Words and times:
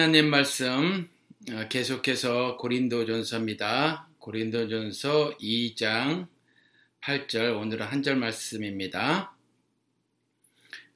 하나님 0.00 0.30
말씀 0.30 1.10
어, 1.52 1.68
계속해서 1.68 2.56
고린도전서입니다. 2.56 4.08
고린도전서 4.18 5.36
2장 5.36 6.26
8절 7.02 7.60
오늘은 7.60 7.84
한 7.84 8.02
절 8.02 8.16
말씀입니다. 8.16 9.36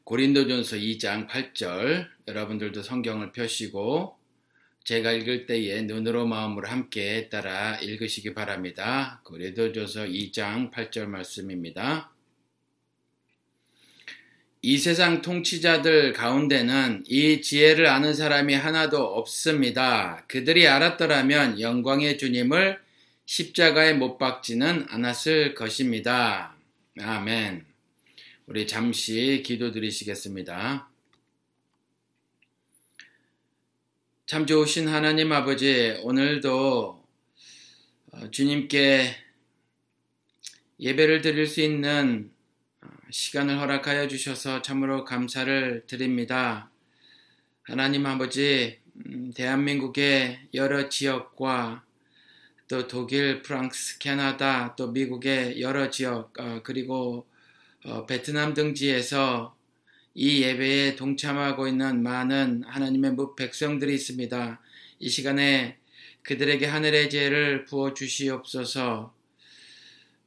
고린도전서 0.04 0.76
2장 0.76 1.28
8절 1.28 2.08
여러분들도 2.26 2.82
성경을 2.82 3.32
펴시고 3.32 4.16
제가 4.84 5.12
읽을 5.12 5.44
때에 5.44 5.82
눈으로 5.82 6.26
마음으로 6.26 6.66
함께 6.66 7.28
따라 7.28 7.76
읽으시기 7.76 8.32
바랍니다. 8.32 9.20
고린도전서 9.24 10.06
2장 10.06 10.70
8절 10.70 11.04
말씀입니다. 11.08 12.13
이 14.66 14.78
세상 14.78 15.20
통치자들 15.20 16.14
가운데는 16.14 17.04
이 17.06 17.42
지혜를 17.42 17.86
아는 17.86 18.14
사람이 18.14 18.54
하나도 18.54 18.96
없습니다. 18.96 20.24
그들이 20.26 20.66
알았더라면 20.66 21.60
영광의 21.60 22.16
주님을 22.16 22.80
십자가에 23.26 23.92
못 23.92 24.16
박지는 24.16 24.86
않았을 24.88 25.54
것입니다. 25.54 26.56
아멘. 26.98 27.66
우리 28.46 28.66
잠시 28.66 29.42
기도 29.44 29.70
드리시겠습니다. 29.70 30.88
참 34.24 34.46
좋으신 34.46 34.88
하나님 34.88 35.30
아버지, 35.32 35.98
오늘도 36.00 37.04
어, 38.12 38.30
주님께 38.30 39.14
예배를 40.80 41.20
드릴 41.20 41.46
수 41.46 41.60
있는 41.60 42.33
시간을 43.14 43.60
허락하여 43.60 44.08
주셔서 44.08 44.60
참으로 44.60 45.04
감사를 45.04 45.84
드립니다. 45.86 46.68
하나님 47.62 48.06
아버지, 48.06 48.80
음, 49.06 49.30
대한민국의 49.32 50.48
여러 50.52 50.88
지역과 50.88 51.84
또 52.66 52.88
독일, 52.88 53.42
프랑스, 53.42 53.98
캐나다, 54.00 54.74
또 54.74 54.90
미국의 54.90 55.60
여러 55.60 55.90
지역, 55.90 56.32
어, 56.40 56.62
그리고 56.64 57.24
어, 57.84 58.04
베트남 58.04 58.52
등지에서 58.52 59.56
이 60.14 60.42
예배에 60.42 60.96
동참하고 60.96 61.68
있는 61.68 62.02
많은 62.02 62.64
하나님의 62.64 63.12
무 63.12 63.36
백성들이 63.36 63.94
있습니다. 63.94 64.60
이 64.98 65.08
시간에 65.08 65.78
그들에게 66.24 66.66
하늘의 66.66 67.10
지혜를 67.10 67.64
부어 67.66 67.94
주시옵소서. 67.94 69.14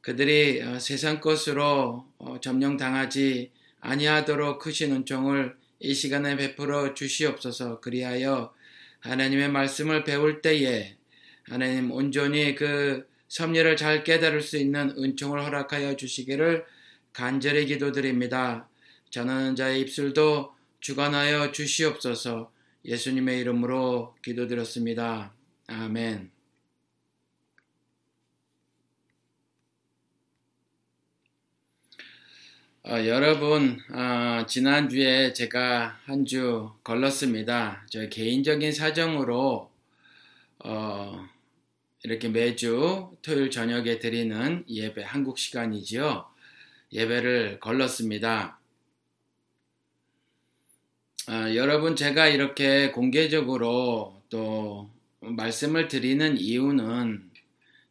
그들이 0.08 0.61
어, 0.61 0.80
세상 0.80 1.19
것으로 1.19 2.05
어, 2.17 2.39
점령당하지 2.39 3.52
아니하도록 3.81 4.58
크신 4.58 4.94
은총을 4.94 5.58
이 5.81 5.94
시간에 5.94 6.38
베풀어 6.38 6.94
주시옵소서 6.94 7.81
그리하여 7.81 8.53
하나님의 9.02 9.50
말씀을 9.50 10.05
배울 10.05 10.41
때에 10.41 10.95
하나님 11.44 11.91
온전히 11.91 12.55
그 12.55 13.05
섭리를 13.28 13.75
잘 13.75 14.05
깨달을 14.05 14.41
수 14.41 14.55
있는 14.55 14.91
은총을 14.97 15.44
허락하여 15.44 15.97
주시기를 15.97 16.63
간절히 17.11 17.66
기도드립니다. 17.66 18.69
전하는 19.09 19.58
자의 19.58 19.81
입술도 19.81 20.53
주관하여 20.80 21.52
주시옵소서 21.52 22.50
예수님의 22.85 23.41
이름으로 23.41 24.16
기도드렸습니다. 24.23 25.33
아멘. 25.67 26.37
어, 32.90 33.06
여러분, 33.06 33.82
어, 33.92 34.46
지난주에 34.48 35.34
제가 35.34 36.00
한 36.06 36.24
주 36.26 36.72
걸렀습니다. 36.86 37.86
저 37.90 38.08
개인적인 38.08 38.72
사정으로, 38.72 39.70
어, 40.64 41.28
이렇게 42.03 42.30
매주 42.30 43.12
토요일 43.22 43.52
저녁에 43.52 44.00
드리는 44.00 44.64
예배, 44.70 45.03
한국 45.03 45.38
시간이지요. 45.38 46.28
예배를 46.94 47.59
걸렀습니다. 47.59 48.58
어, 51.30 51.56
여러분, 51.56 51.97
제가 51.97 52.28
이렇게 52.28 52.92
공개적으로 52.92 54.22
또 54.30 54.90
말씀을 55.20 55.90
드리는 55.90 56.38
이유는 56.38 57.31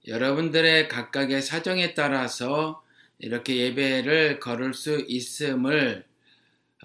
여러분들의 0.09 0.89
각각의 0.89 1.43
사정에 1.43 1.93
따라서 1.93 2.83
이렇게 3.19 3.57
예배를 3.57 4.41
걸을 4.41 4.75
수 4.75 5.05
있음을 5.07 6.05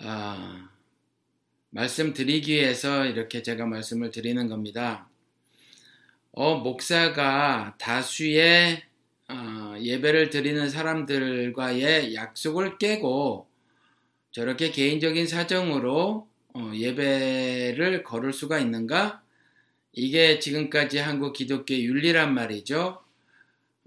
어, 0.01 0.69
말씀드리기 1.71 2.53
위해서 2.53 3.05
이렇게 3.05 3.41
제가 3.43 3.65
말씀을 3.65 4.11
드리는 4.11 4.47
겁니다. 4.47 5.09
어, 6.31 6.55
목사가 6.55 7.75
다수의 7.77 8.83
어, 9.29 9.75
예배를 9.79 10.29
드리는 10.29 10.69
사람들과의 10.69 12.15
약속을 12.15 12.77
깨고 12.77 13.47
저렇게 14.31 14.71
개인적인 14.71 15.27
사정으로 15.27 16.27
어, 16.53 16.71
예배를 16.73 18.03
걸을 18.03 18.33
수가 18.33 18.59
있는가? 18.59 19.21
이게 19.93 20.39
지금까지 20.39 20.99
한국 20.99 21.33
기독교 21.33 21.73
윤리란 21.73 22.33
말이죠. 22.33 23.00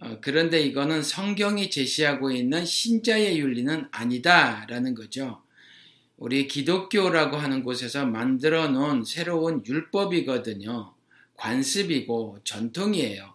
어, 0.04 0.18
그런데 0.20 0.60
이거는 0.60 1.02
성경이 1.02 1.70
제시하고 1.70 2.30
있는 2.30 2.66
신자의 2.66 3.38
윤리는 3.38 3.88
아니다라는 3.90 4.94
거죠. 4.94 5.40
우리 6.18 6.46
기독교라고 6.46 7.38
하는 7.38 7.62
곳에서 7.62 8.04
만들어 8.04 8.68
놓은 8.68 9.04
새로운 9.04 9.64
율법이거든요. 9.66 10.92
관습이고 11.36 12.40
전통이에요. 12.44 13.32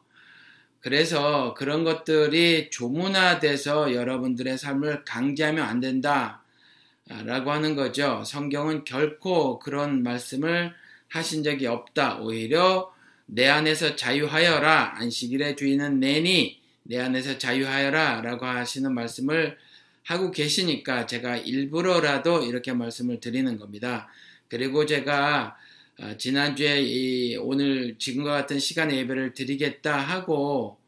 그래서 0.79 1.55
그런 1.55 1.83
것들이 1.83 2.69
조문화돼서 2.69 3.95
여러분들의 3.95 4.57
삶을 4.57 5.05
강제하면 5.05 5.65
안 5.65 5.79
된다. 5.79 6.43
라고 7.25 7.51
하는 7.51 7.75
거죠. 7.75 8.23
성경은 8.23 8.83
결코 8.85 9.57
그런 9.57 10.03
말씀을 10.03 10.73
하신 11.07 11.43
적이 11.43 11.65
없다. 11.65 12.19
오히려 12.19 12.93
내 13.25 13.47
안에서 13.47 13.95
자유하여라. 13.95 14.99
안식일의 14.99 15.55
주인은 15.57 15.99
내니 15.99 16.58
내 16.89 16.97
안에서 16.97 17.37
자유하여라. 17.37 18.21
라고 18.21 18.47
하시는 18.47 18.91
말씀을 18.91 19.57
하고 20.03 20.31
계시니까 20.31 21.05
제가 21.05 21.37
일부러라도 21.37 22.41
이렇게 22.43 22.73
말씀을 22.73 23.19
드리는 23.19 23.57
겁니다. 23.59 24.09
그리고 24.47 24.87
제가 24.87 25.55
어, 25.99 26.17
지난주에 26.17 27.35
오늘 27.35 27.95
지금과 27.99 28.31
같은 28.31 28.57
시간에 28.57 28.97
예배를 28.97 29.35
드리겠다 29.35 29.99
하고 29.99 30.79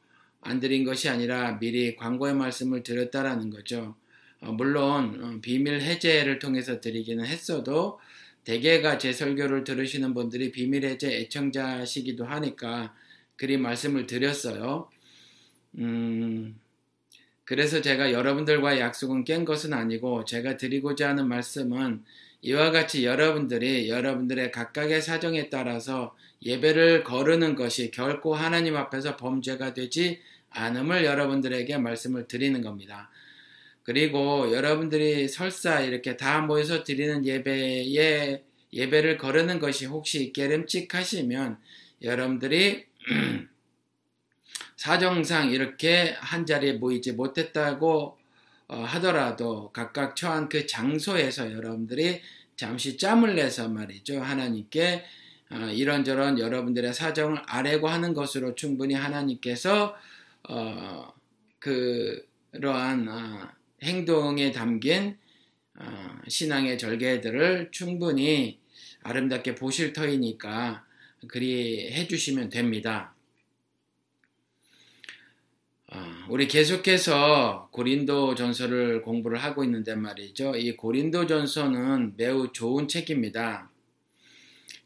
안 0.42 0.60
드린 0.60 0.84
것이 0.86 1.08
아니라 1.08 1.60
미리 1.60 1.96
광고의 1.96 2.34
말씀을 2.34 2.82
드렸다라는 2.82 3.52
거죠. 3.52 3.96
어, 4.40 4.52
물론 4.52 5.24
어, 5.24 5.40
비밀 5.40 5.82
해제를 5.82 6.40
통해서 6.40 6.82
드리기는 6.82 7.24
했어도 7.24 8.00
대개가 8.44 8.98
제 8.98 9.14
설교를 9.14 9.64
들으시는 9.66 10.16
분들이 10.16 10.52
비밀 10.52 10.84
해제 10.84 11.16
애청자시기도 11.20 12.26
하니까 12.26 12.96
그리 13.36 13.58
말씀을 13.58 14.08
드렸어요. 14.08 14.90
음, 15.78 16.60
그래서 17.44 17.82
제가 17.82 18.12
여러분들과 18.12 18.80
약속은 18.80 19.24
깬 19.24 19.46
것은 19.46 19.74
아니고 19.74 20.26
제가 20.26 20.58
드리고자 20.58 21.10
하는 21.10 21.28
말씀은 21.28 22.04
이와 22.42 22.72
같이 22.72 23.06
여러분들이 23.06 23.90
여러분들의 23.90 24.52
각각의 24.52 25.02
사정에 25.02 25.50
따라서 25.50 26.16
예배를 26.44 27.04
거르는 27.04 27.56
것이 27.56 27.92
결코 27.92 28.34
하나님 28.34 28.76
앞에서 28.76 29.16
범죄가 29.16 29.74
되지 29.74 30.20
않음을 30.50 31.06
여러분들에게 31.06 31.78
말씀을 31.78 32.28
드리는 32.28 32.62
겁니다. 32.62 33.10
그리고 33.84 34.52
여러분들이 34.54 35.28
설사 35.28 35.82
이렇게 35.82 36.18
다 36.18 36.42
모여서 36.42 36.84
드리는 36.84 37.26
예배에 37.26 38.44
예배를 38.74 39.18
거르는 39.18 39.60
것이 39.60 39.86
혹시 39.86 40.32
깨름칙하시면 40.34 41.58
여러분들이 42.02 42.86
사정상 44.76 45.52
이렇게 45.52 46.16
한 46.20 46.46
자리에 46.46 46.74
모이지 46.74 47.14
못했다고 47.14 48.18
어, 48.68 48.76
하더라도 48.76 49.72
각각 49.72 50.16
처한 50.16 50.50
그 50.50 50.66
장소에서 50.66 51.52
여러분들이 51.52 52.22
잠시 52.56 52.98
짬을 52.98 53.36
내서 53.36 53.68
말이죠. 53.68 54.22
하나님께 54.22 55.04
어, 55.52 55.56
이런저런 55.72 56.40
여러분들의 56.40 56.94
사정을 56.94 57.42
아뢰고 57.46 57.90
하는 57.90 58.14
것으로 58.14 58.56
충분히 58.56 58.94
하나님께서 58.94 59.96
어, 60.50 61.14
그러한 61.60 63.08
행동에 63.84 64.52
담긴 64.52 65.18
어, 65.76 66.20
신앙의 66.28 66.78
절개들을 66.78 67.70
충분히 67.72 68.60
아름답게 69.04 69.56
보실 69.56 69.94
터이니까 69.94 70.86
그리 71.28 71.92
해주시면 71.92 72.50
됩니다. 72.50 73.14
어, 75.94 76.02
우리 76.30 76.48
계속해서 76.48 77.68
고린도 77.72 78.36
전서를 78.36 79.02
공부를 79.02 79.44
하고 79.44 79.66
있는데 79.66 79.94
말이죠. 79.94 80.56
이 80.56 80.78
고린도 80.78 81.28
전서는 81.28 82.14
매우 82.16 82.54
좋은 82.54 82.88
책입니다. 82.88 83.70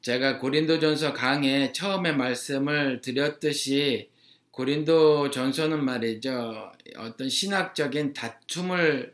제가 0.02 0.40
고린도 0.40 0.80
전서 0.80 1.14
강에 1.14 1.72
처음에 1.74 2.12
말씀을 2.12 3.02
드렸듯이 3.02 4.10
고린도 4.50 5.30
전서는 5.30 5.86
말이죠. 5.86 6.72
어떤 6.98 7.30
신학적인 7.30 8.14
다툼을 8.14 9.14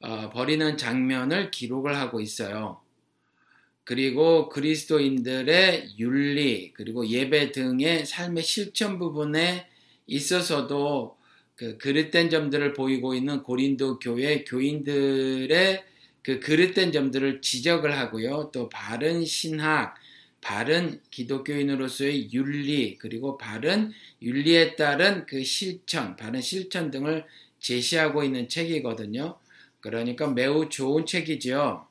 어, 0.00 0.30
벌이는 0.30 0.78
장면을 0.78 1.50
기록을 1.50 1.94
하고 1.96 2.20
있어요. 2.20 2.80
그리고 3.84 4.48
그리스도인들의 4.48 5.98
윤리, 5.98 6.72
그리고 6.72 7.06
예배 7.06 7.52
등의 7.52 8.06
삶의 8.06 8.42
실천 8.42 8.98
부분에 8.98 9.66
있어서도 10.06 11.17
그 11.58 11.76
그릇된 11.76 12.30
점들을 12.30 12.72
보이고 12.72 13.14
있는 13.14 13.42
고린도 13.42 13.98
교회 13.98 14.44
교인들의 14.44 15.84
그 16.22 16.38
그릇된 16.38 16.92
점들을 16.92 17.40
지적을 17.42 17.98
하고요. 17.98 18.50
또 18.52 18.68
바른 18.68 19.24
신학, 19.24 19.96
바른 20.40 21.00
기독교인으로서의 21.10 22.32
윤리, 22.32 22.96
그리고 22.96 23.36
바른 23.36 23.90
윤리에 24.22 24.76
따른 24.76 25.26
그 25.26 25.42
실천, 25.42 26.14
바른 26.14 26.40
실천 26.40 26.92
등을 26.92 27.24
제시하고 27.58 28.22
있는 28.22 28.48
책이거든요. 28.48 29.36
그러니까 29.80 30.28
매우 30.28 30.68
좋은 30.68 31.06
책이죠. 31.06 31.88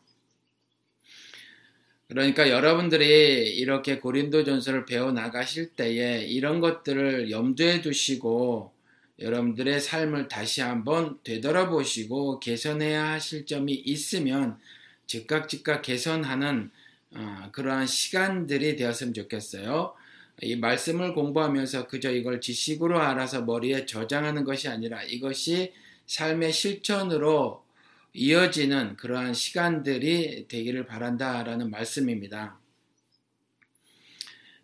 그러니까 2.08 2.50
여러분들이 2.50 3.54
이렇게 3.58 4.00
고린도 4.00 4.46
전서를 4.46 4.86
배워 4.86 5.12
나가실 5.12 5.76
때에 5.76 6.26
이런 6.26 6.62
것들을 6.62 7.32
염두에 7.32 7.82
두시고 7.82 8.77
여러분들의 9.20 9.80
삶을 9.80 10.28
다시 10.28 10.62
한번 10.62 11.20
되돌아보시고 11.24 12.40
개선해야 12.40 13.14
하실 13.14 13.46
점이 13.46 13.74
있으면 13.74 14.60
즉각 15.08 15.50
즉각 15.50 15.82
개선하는 15.82 16.70
어, 17.12 17.50
그러한 17.52 17.88
시간들이 17.88 18.76
되었으면 18.76 19.14
좋겠어요. 19.14 19.96
이 20.42 20.56
말씀을 20.56 21.14
공부하면서 21.14 21.88
그저 21.88 22.12
이걸 22.12 22.42
지식으로 22.42 23.00
알아서 23.00 23.42
머리에 23.42 23.86
저장하는 23.86 24.44
것이 24.44 24.68
아니라 24.68 25.02
이것이 25.04 25.74
삶의 26.06 26.54
실천으로 26.54 27.66
이어지는 28.14 28.98
그러한 28.98 29.34
시간들이 29.34 30.48
되기를 30.48 30.86
바란다라는 30.86 31.72
말씀입니다. 31.72 32.60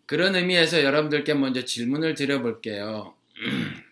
그런 0.06 0.36
의미에서 0.36 0.82
여러분들께 0.84 1.34
먼저 1.34 1.64
질문을 1.64 2.14
드려볼게요. 2.14 3.14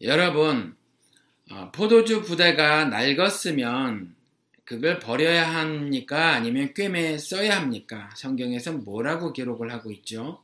여러분, 0.00 0.76
어, 1.50 1.70
포도주 1.72 2.22
부대가 2.22 2.84
낡았으면 2.86 4.14
그걸 4.64 4.98
버려야 4.98 5.54
합니까? 5.54 6.32
아니면 6.32 6.74
꿰매 6.74 7.18
써야 7.18 7.60
합니까? 7.60 8.10
성경에서 8.16 8.72
뭐라고 8.72 9.32
기록을 9.32 9.72
하고 9.72 9.92
있죠? 9.92 10.42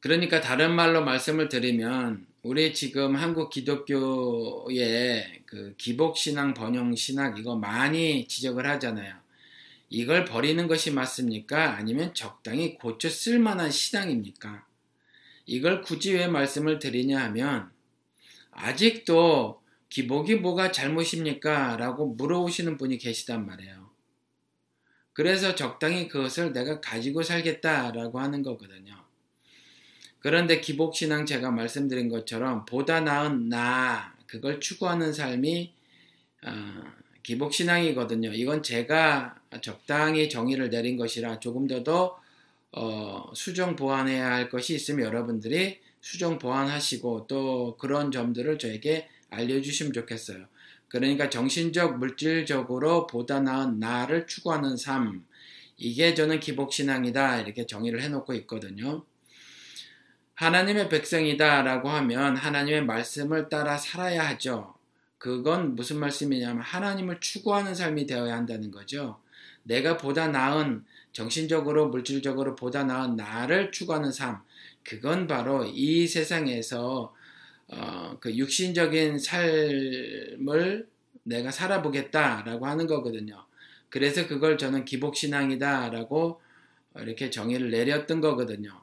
그러니까 0.00 0.40
다른 0.40 0.74
말로 0.74 1.04
말씀을 1.04 1.48
드리면 1.48 2.26
우리 2.42 2.74
지금 2.74 3.16
한국 3.16 3.50
기독교의 3.50 5.42
그 5.46 5.74
기복신앙, 5.76 6.54
번영신학 6.54 7.38
이거 7.38 7.56
많이 7.56 8.26
지적을 8.26 8.66
하잖아요. 8.66 9.14
이걸 9.88 10.24
버리는 10.24 10.66
것이 10.66 10.90
맞습니까? 10.90 11.76
아니면 11.76 12.14
적당히 12.14 12.74
고쳐 12.74 13.08
쓸 13.08 13.38
만한 13.38 13.70
신앙입니까? 13.70 14.69
이걸 15.46 15.82
굳이 15.82 16.14
왜 16.14 16.26
말씀을 16.26 16.78
드리냐 16.78 17.20
하면 17.24 17.70
아직도 18.50 19.60
기복이 19.88 20.36
뭐가 20.36 20.70
잘못입니까? 20.70 21.76
라고 21.76 22.06
물어오시는 22.06 22.76
분이 22.76 22.98
계시단 22.98 23.44
말이에요. 23.46 23.90
그래서 25.12 25.54
적당히 25.54 26.08
그것을 26.08 26.52
내가 26.52 26.80
가지고 26.80 27.22
살겠다라고 27.22 28.20
하는 28.20 28.42
거거든요. 28.42 28.94
그런데 30.20 30.60
기복신앙 30.60 31.26
제가 31.26 31.50
말씀드린 31.50 32.08
것처럼 32.08 32.64
보다 32.66 33.00
나은 33.00 33.48
나 33.48 34.14
그걸 34.26 34.60
추구하는 34.60 35.12
삶이 35.12 35.72
어, 36.46 36.82
기복신앙이거든요. 37.22 38.32
이건 38.32 38.62
제가 38.62 39.40
적당히 39.60 40.28
정의를 40.28 40.70
내린 40.70 40.96
것이라 40.96 41.40
조금 41.40 41.66
더더 41.66 42.19
어, 42.72 43.30
수정 43.34 43.76
보완해야 43.76 44.30
할 44.30 44.48
것이 44.48 44.74
있으면 44.74 45.06
여러분들이 45.06 45.80
수정 46.00 46.38
보완하시고 46.38 47.26
또 47.26 47.76
그런 47.78 48.10
점들을 48.10 48.58
저에게 48.58 49.08
알려주시면 49.30 49.92
좋겠어요. 49.92 50.46
그러니까 50.88 51.30
정신적, 51.30 51.98
물질적으로 51.98 53.06
보다 53.06 53.40
나은 53.40 53.78
나를 53.78 54.26
추구하는 54.26 54.76
삶. 54.76 55.24
이게 55.76 56.14
저는 56.14 56.40
기복신앙이다. 56.40 57.40
이렇게 57.40 57.64
정의를 57.66 58.02
해놓고 58.02 58.34
있거든요. 58.34 59.04
하나님의 60.34 60.88
백성이다 60.88 61.62
라고 61.62 61.90
하면 61.90 62.36
하나님의 62.36 62.84
말씀을 62.86 63.48
따라 63.48 63.76
살아야 63.76 64.26
하죠. 64.28 64.74
그건 65.18 65.76
무슨 65.76 66.00
말씀이냐면 66.00 66.62
하나님을 66.62 67.20
추구하는 67.20 67.74
삶이 67.74 68.06
되어야 68.06 68.34
한다는 68.34 68.70
거죠. 68.70 69.20
내가 69.62 69.96
보다 69.96 70.28
나은 70.28 70.84
정신적으로 71.12 71.88
물질적으로 71.88 72.54
보다 72.54 72.84
나은 72.84 73.16
나를 73.16 73.72
추구하는 73.72 74.12
삶. 74.12 74.40
그건 74.82 75.26
바로 75.26 75.64
이 75.64 76.06
세상에서 76.06 77.14
어, 77.68 78.16
그 78.20 78.36
육신적인 78.36 79.18
삶을 79.18 80.88
내가 81.22 81.50
살아보겠다라고 81.50 82.66
하는 82.66 82.86
거거든요. 82.86 83.44
그래서 83.88 84.26
그걸 84.26 84.58
저는 84.58 84.84
기복신앙이다라고 84.84 86.40
이렇게 86.96 87.30
정의를 87.30 87.70
내렸던 87.70 88.20
거거든요. 88.20 88.80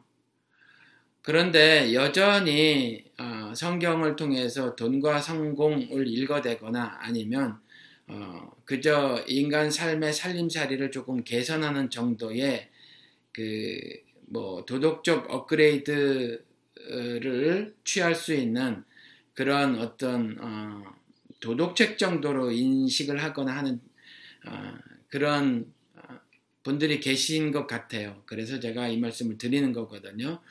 그런데 1.22 1.94
여전히 1.94 3.04
어, 3.20 3.54
성경을 3.54 4.16
통해서 4.16 4.76
돈과 4.76 5.20
성공을 5.20 6.08
읽어대거나 6.08 7.00
아니면 7.02 7.60
어, 8.08 8.50
그저 8.68 9.24
인간 9.28 9.72
삶의 9.72 10.14
살림살이를 10.14 10.92
조금 10.92 11.24
개선하는 11.24 11.90
정도의 11.90 12.69
그 13.31 14.08
뭐 14.28 14.66
도덕적 14.66 15.31
업그레이드를 15.31 16.46
취할 17.84 18.16
수 18.16 18.34
있는 18.34 18.84
그런 19.34 19.80
어떤 19.80 20.38
어, 20.40 20.84
도덕책 21.40 21.98
정도로 21.98 22.52
인식을 22.52 23.24
하거나 23.24 23.56
하는 23.56 23.80
어, 24.45 24.74
그런 25.07 25.71
어, 25.95 26.02
분들이 26.64 27.00
계신 27.00 27.52
것 27.52 27.68
같아요. 27.68 28.21
그래서 28.26 28.59
제가 28.59 28.90
이 28.90 28.97
말씀을 28.97 29.38
드리는 29.38 29.71
거거든요. 29.71 30.42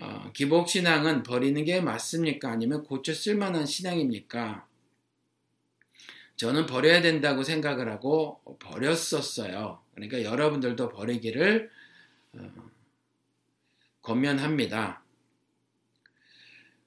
어, 0.00 0.32
기복 0.32 0.68
신앙은 0.68 1.22
버리는 1.22 1.62
게 1.64 1.80
맞습니까? 1.80 2.50
아니면 2.50 2.82
고쳐 2.82 3.14
쓸 3.14 3.36
만한 3.36 3.66
신앙입니까? 3.66 4.66
저는 6.42 6.66
버려야 6.66 7.02
된다고 7.02 7.44
생각을 7.44 7.88
하고 7.88 8.40
버렸었어요. 8.58 9.80
그러니까 9.94 10.24
여러분들도 10.24 10.88
버리기를 10.88 11.70
어, 12.32 12.52
권면합니다. 14.02 15.04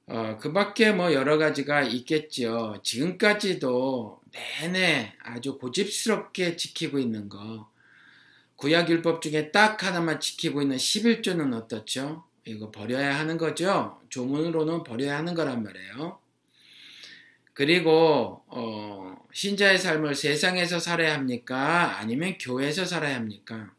어, 0.07 0.37
그 0.41 0.51
밖에 0.51 0.91
뭐 0.91 1.13
여러 1.13 1.37
가지가 1.37 1.83
있겠죠. 1.83 2.81
지금까지도 2.83 4.19
내내 4.33 5.13
아주 5.23 5.57
고집스럽게 5.57 6.57
지키고 6.57 6.99
있는 6.99 7.29
거. 7.29 7.71
구약율법 8.57 9.21
중에 9.21 9.53
딱 9.53 9.81
하나만 9.81 10.19
지키고 10.19 10.63
있는 10.63 10.75
11조는 10.75 11.55
어떻죠? 11.55 12.25
이거 12.43 12.71
버려야 12.71 13.17
하는 13.17 13.37
거죠. 13.37 14.01
조문으로는 14.09 14.83
버려야 14.83 15.17
하는 15.17 15.33
거란 15.33 15.63
말이에요. 15.63 16.24
그리고 17.55 18.43
어, 18.47 19.15
신자의 19.31 19.79
삶을 19.79 20.13
세상에서 20.13 20.79
살아야 20.79 21.13
합니까? 21.13 21.97
아니면 21.97 22.37
교회에서 22.37 22.83
살아야 22.83 23.15
합니까? 23.15 23.73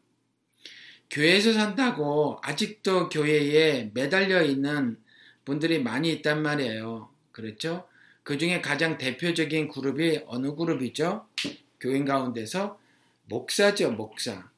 교회에서 1.11 1.53
산다고 1.53 2.39
아직도 2.41 3.09
교회에 3.09 3.91
매달려 3.93 4.41
있는 4.41 4.97
분들이 5.45 5.77
많이 5.77 6.11
있단 6.11 6.41
말이에요. 6.41 7.09
그렇죠? 7.31 7.87
그 8.23 8.39
중에 8.39 8.61
가장 8.61 8.97
대표적인 8.97 9.67
그룹이 9.67 10.21
어느 10.25 10.55
그룹이죠? 10.55 11.27
교인 11.79 12.03
가운데서 12.03 12.79
목사죠, 13.25 13.91
목사. 13.91 14.49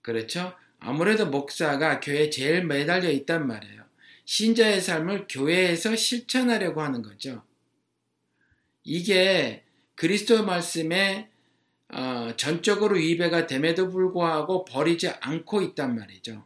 그렇죠? 0.00 0.54
아무래도 0.80 1.26
목사가 1.26 2.00
교회에 2.00 2.30
제일 2.30 2.64
매달려 2.64 3.10
있단 3.10 3.46
말이에요. 3.46 3.82
신자의 4.24 4.80
삶을 4.80 5.26
교회에서 5.28 5.96
실천하려고 5.96 6.80
하는 6.80 7.02
거죠. 7.02 7.42
이게 8.88 9.64
그리스도 9.96 10.46
말씀에 10.46 11.28
어, 11.90 12.32
전적으로 12.36 12.96
위배가 12.96 13.46
됨에도 13.46 13.90
불구하고 13.90 14.64
버리지 14.64 15.08
않고 15.08 15.60
있단 15.60 15.94
말이죠. 15.94 16.42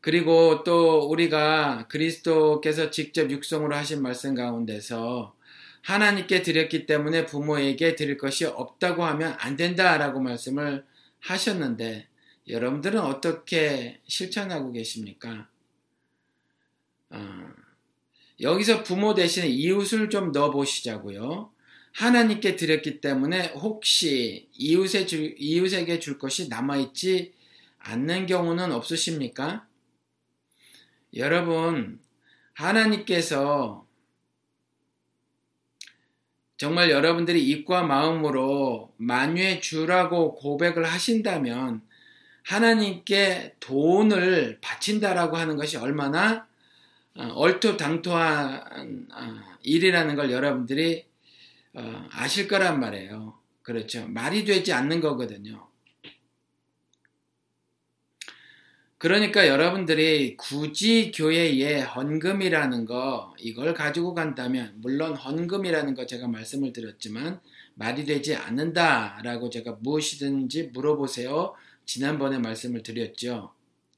그리고 0.00 0.62
또 0.62 1.08
우리가 1.08 1.88
그리스도께서 1.88 2.90
직접 2.90 3.28
육성으로 3.28 3.74
하신 3.74 4.02
말씀 4.02 4.36
가운데서 4.36 5.34
하나님께 5.82 6.42
드렸기 6.42 6.86
때문에 6.86 7.26
부모에게 7.26 7.96
드릴 7.96 8.18
것이 8.18 8.44
없다고 8.44 9.04
하면 9.04 9.34
안 9.40 9.56
된다라고 9.56 10.20
말씀을 10.20 10.84
하셨는데 11.20 12.06
여러분들은 12.46 13.00
어떻게 13.00 14.00
실천하고 14.06 14.70
계십니까? 14.70 15.48
어, 17.10 17.57
여기서 18.40 18.82
부모 18.82 19.14
대신에 19.14 19.48
이웃을 19.48 20.10
좀 20.10 20.32
넣어 20.32 20.50
보시자고요. 20.50 21.50
하나님께 21.92 22.56
드렸기 22.56 23.00
때문에 23.00 23.48
혹시 23.48 24.48
이웃에 24.52 25.06
줄, 25.06 25.34
이웃에게 25.36 25.98
줄 25.98 26.18
것이 26.18 26.48
남아있지 26.48 27.32
않는 27.78 28.26
경우는 28.26 28.72
없으십니까? 28.72 29.66
여러분, 31.14 31.98
하나님께서 32.52 33.86
정말 36.56 36.90
여러분들이 36.90 37.48
입과 37.48 37.84
마음으로 37.84 38.92
만유의 38.96 39.60
주라고 39.60 40.34
고백을 40.34 40.84
하신다면 40.84 41.82
하나님께 42.42 43.54
돈을 43.60 44.58
바친다라고 44.60 45.36
하는 45.36 45.56
것이 45.56 45.76
얼마나 45.76 46.47
어, 46.47 46.47
얼토당토한 47.16 49.08
어, 49.12 49.40
일이라는 49.62 50.14
걸 50.16 50.30
여러분들이 50.30 51.04
어, 51.74 52.08
아실 52.12 52.48
거란 52.48 52.80
말이에요. 52.80 53.38
그렇죠. 53.62 54.06
말이 54.08 54.44
되지 54.44 54.72
않는 54.72 55.00
거거든요. 55.00 55.68
그러니까 58.98 59.46
여러분들이 59.46 60.36
굳이 60.36 61.12
교회에 61.12 61.82
헌금이라는 61.82 62.84
거 62.84 63.32
이걸 63.38 63.72
가지고 63.72 64.12
간다면 64.12 64.74
물론 64.78 65.14
헌금이라는 65.14 65.94
거 65.94 66.04
제가 66.04 66.26
말씀을 66.26 66.72
드렸지만 66.72 67.40
말이 67.74 68.04
되지 68.04 68.34
않는다라고 68.34 69.50
제가 69.50 69.78
무엇이든지 69.80 70.70
물어보세요. 70.72 71.54
지난번에 71.84 72.38
말씀을 72.38 72.82
드렸죠. 72.82 73.52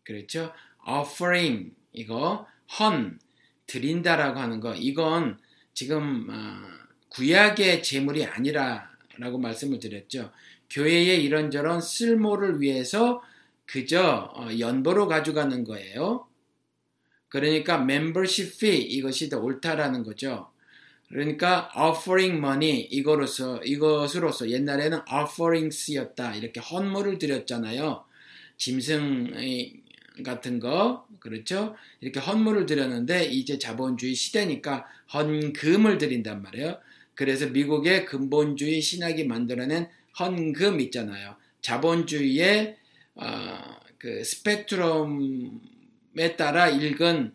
그렇죠? 0.05 0.53
offering 0.87 1.73
이거 1.95 2.47
헌 2.79 3.19
드린다라고 3.67 4.39
하는 4.39 4.61
거 4.61 4.75
이건 4.75 5.39
지금 5.75 6.29
어, 6.31 6.35
구약의 7.11 7.83
재물이 7.83 8.25
아니라라고 8.25 9.39
말씀을 9.39 9.79
드렸죠. 9.79 10.31
교회의 10.71 11.25
이런저런 11.25 11.81
쓸모를 11.81 12.61
위해서 12.61 13.23
그저 13.67 14.31
어, 14.35 14.49
연보로 14.59 15.09
가져가는 15.09 15.65
거예요. 15.65 16.27
그러니까 17.29 17.81
membership 17.81 18.57
fee 18.57 18.83
이것이 18.83 19.29
더 19.29 19.39
옳다라는 19.39 20.03
거죠. 20.03 20.51
그러니까 21.09 21.71
offering 21.77 22.39
money 22.39 22.89
이거로서 22.91 23.63
이것으로서 23.65 24.51
옛날에는 24.51 25.01
offerings였다 25.13 26.37
이렇게 26.37 26.61
헌물을 26.61 27.19
드렸잖아요. 27.19 28.05
짐승 28.57 29.33
같은 30.23 30.59
거 30.61 31.07
그렇죠? 31.19 31.75
이렇게 32.01 32.21
헌물을 32.21 32.67
드렸는데 32.67 33.25
이제 33.25 33.59
자본주의 33.59 34.15
시대니까 34.15 34.87
헌금을 35.13 35.99
드린단 35.99 36.43
말이에요. 36.43 36.79
그래서 37.15 37.47
미국의 37.49 38.07
근본주의 38.07 38.81
신학이 38.81 39.25
만들어낸 39.25 39.89
헌금 40.19 40.81
있잖아요. 40.81 41.37
자본주의의 41.61 42.77
어, 43.17 43.59
그 43.99 44.25
스펙트럼에 44.25 45.59
따라 46.39 46.69
읽은 46.69 47.33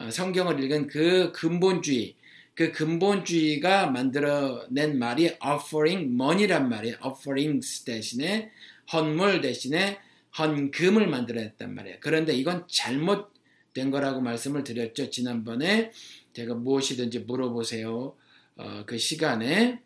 어, 0.00 0.10
성경을 0.10 0.62
읽은 0.62 0.88
그 0.88 1.32
근본주의 1.32 2.16
그 2.54 2.70
근본주의가 2.70 3.90
만들어낸 3.90 4.98
말이 4.98 5.34
offering 5.44 6.12
money란 6.12 6.68
말이에요. 6.68 6.96
offerings 7.04 7.84
대신에 7.84 8.50
헌물 8.92 9.40
대신에 9.40 9.98
헌금을 10.38 11.06
만들어냈단 11.06 11.74
말이에요. 11.74 11.98
그런데 12.00 12.34
이건 12.34 12.66
잘못된 12.68 13.90
거라고 13.90 14.20
말씀을 14.20 14.64
드렸죠. 14.64 15.10
지난번에 15.10 15.92
제가 16.32 16.54
무엇이든지 16.54 17.20
물어보세요. 17.20 18.16
어, 18.56 18.82
그 18.86 18.98
시간에 18.98 19.80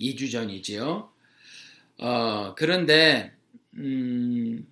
2주 0.00 0.30
전이지요. 0.30 1.10
어, 1.98 2.54
그런데 2.56 3.32
음, 3.74 4.66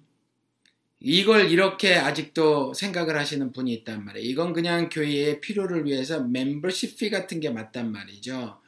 이걸 1.00 1.50
이렇게 1.50 1.94
아직도 1.96 2.72
생각을 2.74 3.16
하시는 3.16 3.52
분이 3.52 3.72
있단 3.74 4.04
말이에요. 4.04 4.28
이건 4.28 4.52
그냥 4.52 4.88
교회의 4.88 5.40
필요를 5.40 5.84
위해서 5.84 6.22
멤버십 6.22 6.98
피 6.98 7.10
같은 7.10 7.40
게 7.40 7.50
맞단 7.50 7.92
말이죠. 7.92 8.58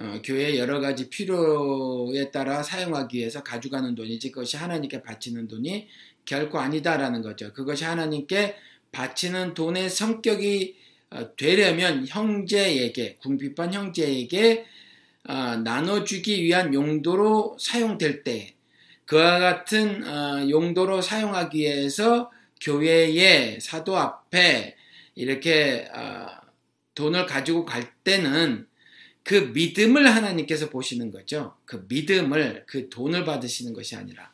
어, 0.00 0.22
교회의 0.24 0.58
여러 0.58 0.80
가지 0.80 1.10
필요에 1.10 2.30
따라 2.30 2.62
사용하기 2.62 3.18
위해서 3.18 3.42
가져가는 3.42 3.94
돈이지 3.94 4.30
그것이 4.30 4.56
하나님께 4.56 5.02
바치는 5.02 5.46
돈이 5.46 5.88
결코 6.24 6.58
아니다라는 6.58 7.20
거죠. 7.20 7.52
그것이 7.52 7.84
하나님께 7.84 8.56
바치는 8.92 9.52
돈의 9.52 9.90
성격이 9.90 10.76
어, 11.10 11.36
되려면 11.36 12.06
형제에게 12.06 13.16
궁핍한 13.16 13.74
형제에게 13.74 14.64
어, 15.28 15.56
나눠주기 15.56 16.42
위한 16.44 16.72
용도로 16.72 17.58
사용될 17.60 18.24
때 18.24 18.54
그와 19.04 19.38
같은 19.38 20.08
어, 20.08 20.48
용도로 20.48 21.02
사용하기 21.02 21.58
위해서 21.58 22.30
교회의 22.62 23.60
사도 23.60 23.98
앞에 23.98 24.76
이렇게 25.14 25.90
어, 25.94 26.26
돈을 26.94 27.26
가지고 27.26 27.66
갈 27.66 27.92
때는 28.02 28.69
그 29.30 29.52
믿음을 29.54 30.12
하나님께서 30.12 30.70
보시는 30.70 31.12
거죠. 31.12 31.56
그 31.64 31.86
믿음을 31.88 32.64
그 32.66 32.88
돈을 32.88 33.24
받으시는 33.24 33.74
것이 33.74 33.94
아니라 33.94 34.32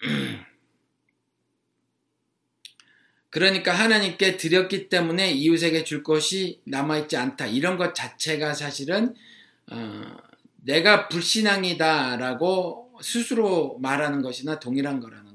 그러니까 3.30 3.72
하나님께 3.72 4.36
드렸기 4.36 4.88
때문에 4.88 5.30
이웃에게 5.30 5.84
줄 5.84 6.02
것이 6.02 6.60
남아있지 6.64 7.16
않다. 7.16 7.46
이런 7.46 7.76
것 7.76 7.94
자체가 7.94 8.52
사실은 8.52 9.14
어, 9.70 10.16
내가 10.56 11.06
불신앙이다라고 11.06 12.98
스스로 13.00 13.78
말하는 13.78 14.22
것이나 14.22 14.58
동일한 14.58 14.98
거라는. 14.98 15.25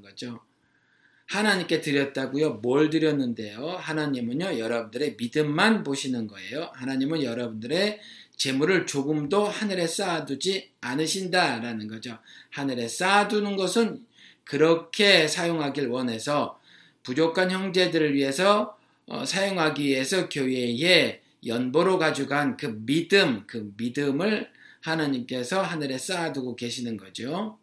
하나님께 1.32 1.80
드렸다고요. 1.80 2.54
뭘 2.56 2.90
드렸는데요? 2.90 3.66
하나님은요, 3.78 4.58
여러분들의 4.58 5.16
믿음만 5.18 5.82
보시는 5.82 6.26
거예요. 6.26 6.70
하나님은 6.74 7.22
여러분들의 7.22 8.00
재물을 8.36 8.84
조금도 8.84 9.46
하늘에 9.46 9.86
쌓아두지 9.86 10.72
않으신다라는 10.82 11.88
거죠. 11.88 12.18
하늘에 12.50 12.86
쌓아두는 12.86 13.56
것은 13.56 14.04
그렇게 14.44 15.26
사용하길 15.26 15.88
원해서 15.88 16.60
부족한 17.02 17.50
형제들을 17.50 18.14
위해서 18.14 18.76
어, 19.06 19.24
사용하기 19.24 19.84
위해서 19.84 20.28
교회에 20.28 21.22
연보로 21.46 21.98
가져간 21.98 22.58
그 22.58 22.78
믿음, 22.84 23.44
그 23.46 23.72
믿음을 23.78 24.50
하나님께서 24.82 25.62
하늘에 25.62 25.96
쌓아두고 25.96 26.56
계시는 26.56 26.98
거죠. 26.98 27.58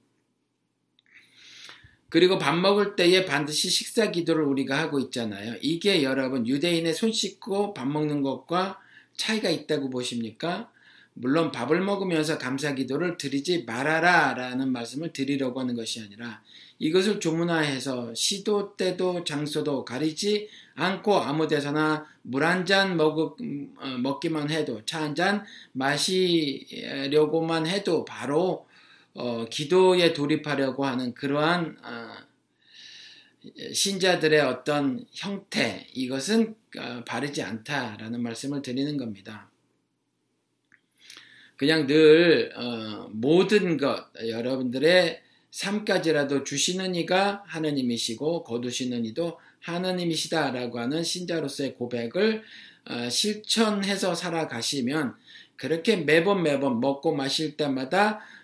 그리고 2.09 2.37
밥 2.39 2.55
먹을 2.57 2.95
때에 2.95 3.25
반드시 3.25 3.69
식사 3.69 4.09
기도를 4.11 4.43
우리가 4.43 4.77
하고 4.77 4.99
있잖아요. 4.99 5.55
이게 5.61 6.03
여러분 6.03 6.47
유대인의 6.47 6.93
손 6.93 7.11
씻고 7.11 7.73
밥 7.73 7.87
먹는 7.87 8.21
것과 8.23 8.79
차이가 9.15 9.49
있다고 9.49 9.89
보십니까? 9.89 10.71
물론 11.13 11.51
밥을 11.51 11.81
먹으면서 11.81 12.37
감사 12.37 12.73
기도를 12.73 13.17
드리지 13.17 13.63
말아라 13.65 14.33
라는 14.35 14.71
말씀을 14.71 15.11
드리려고 15.11 15.59
하는 15.59 15.75
것이 15.75 15.99
아니라 16.01 16.41
이것을 16.79 17.19
조문화해서 17.19 18.13
시도 18.15 18.77
때도 18.77 19.25
장소도 19.25 19.83
가리지 19.83 20.47
않고 20.75 21.15
아무 21.17 21.47
데서나 21.47 22.05
물 22.21 22.45
한잔 22.45 22.97
어, 23.01 23.35
먹기만 24.01 24.49
해도 24.49 24.81
차 24.85 25.01
한 25.01 25.13
잔 25.13 25.43
마시려고만 25.73 27.67
해도 27.67 28.05
바로 28.05 28.65
어, 29.19 29.45
기도에 29.49 30.13
돌입하려고 30.13 30.85
하는 30.85 31.13
그러한 31.13 31.77
어, 31.83 32.29
신자들의 33.73 34.39
어떤 34.39 35.05
형태 35.11 35.85
이것은 35.93 36.55
어, 36.77 37.03
바르지 37.05 37.43
않다라는 37.43 38.23
말씀을 38.23 38.61
드리는 38.61 38.95
겁니다. 38.95 39.51
그냥 41.57 41.85
늘 41.85 42.53
어, 42.55 43.09
모든 43.11 43.75
것 43.75 44.05
여러분들의 44.25 45.21
삶까지라도 45.51 46.45
주시는 46.45 46.95
이가 46.95 47.43
하나님이시고 47.45 48.45
거두시는 48.45 49.03
이도 49.05 49.37
하나님이시다라고 49.59 50.79
하는 50.79 51.03
신자로서의 51.03 51.75
고백을 51.75 52.41
어, 52.89 53.09
실천해서 53.09 54.15
살아가시면 54.15 55.15
그렇게 55.57 55.97
매번 55.97 56.41
매번 56.41 56.79
먹고 56.79 57.13
마실 57.13 57.57
때마다 57.57 58.15
어, 58.17 58.38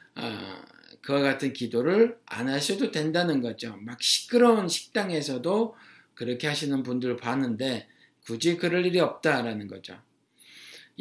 그와 1.02 1.22
같은 1.22 1.54
기도를 1.54 2.18
안 2.26 2.50
하셔도 2.50 2.92
된다는 2.92 3.42
거죠. 3.42 3.78
막 3.82 4.02
시끄러운 4.02 4.68
식당에서도 4.68 5.76
그렇게 6.16 6.48
하시는 6.48 6.82
분들 6.82 7.18
봤는데 7.18 7.88
굳이 8.26 8.58
그럴 8.58 8.86
일이 8.86 9.00
없다라는 9.00 9.68
거죠. 9.68 9.98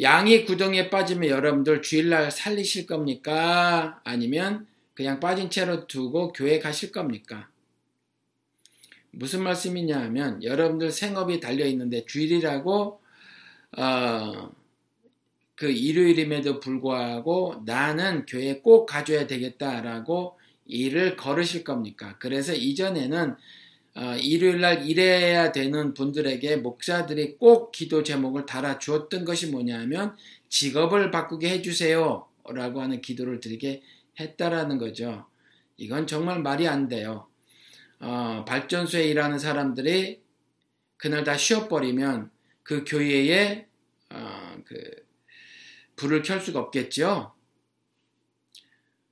양이 0.00 0.44
구덩이에 0.44 0.90
빠지면 0.90 1.30
여러분들 1.30 1.80
주일날 1.80 2.30
살리실 2.30 2.86
겁니까? 2.86 4.00
아니면 4.04 4.66
그냥 4.92 5.20
빠진 5.20 5.50
채로 5.50 5.86
두고 5.86 6.32
교회 6.32 6.58
가실 6.58 6.92
겁니까? 6.92 7.48
무슨 9.10 9.42
말씀이냐 9.44 9.98
하면 10.02 10.42
여러분들 10.42 10.90
생업이 10.90 11.40
달려 11.40 11.64
있는데 11.66 12.04
주일이라고 12.04 13.00
어, 13.76 14.52
그 15.56 15.70
일요일임에도 15.70 16.60
불구하고 16.60 17.62
나는 17.64 18.26
교회 18.26 18.60
꼭 18.60 18.86
가줘야 18.86 19.26
되겠다라고 19.26 20.38
일을 20.66 21.16
걸으실 21.16 21.64
겁니까? 21.64 22.16
그래서 22.18 22.52
이전에는 22.52 23.36
어, 23.96 24.16
일요일 24.16 24.60
날 24.60 24.88
일해야 24.88 25.52
되는 25.52 25.94
분들에게 25.94 26.56
목사들이 26.56 27.36
꼭 27.38 27.70
기도 27.70 28.02
제목을 28.02 28.44
달아 28.44 28.78
주었던 28.78 29.24
것이 29.24 29.48
뭐냐면 29.48 30.16
직업을 30.48 31.12
바꾸게 31.12 31.48
해주세요 31.48 32.26
라고 32.48 32.80
하는 32.80 33.00
기도를 33.00 33.38
드리게 33.38 33.82
했다라는 34.18 34.78
거죠. 34.78 35.26
이건 35.76 36.06
정말 36.06 36.40
말이 36.40 36.66
안 36.66 36.88
돼요. 36.88 37.28
어, 38.00 38.44
발전소에 38.46 39.04
일하는 39.04 39.38
사람들이 39.38 40.20
그날 40.96 41.22
다 41.22 41.36
쉬어버리면 41.36 42.30
그 42.64 42.84
교회에 42.84 43.66
어, 44.10 44.56
그 44.64 45.03
불을 46.04 46.22
켤 46.22 46.38
수가 46.38 46.60
없겠죠. 46.60 47.32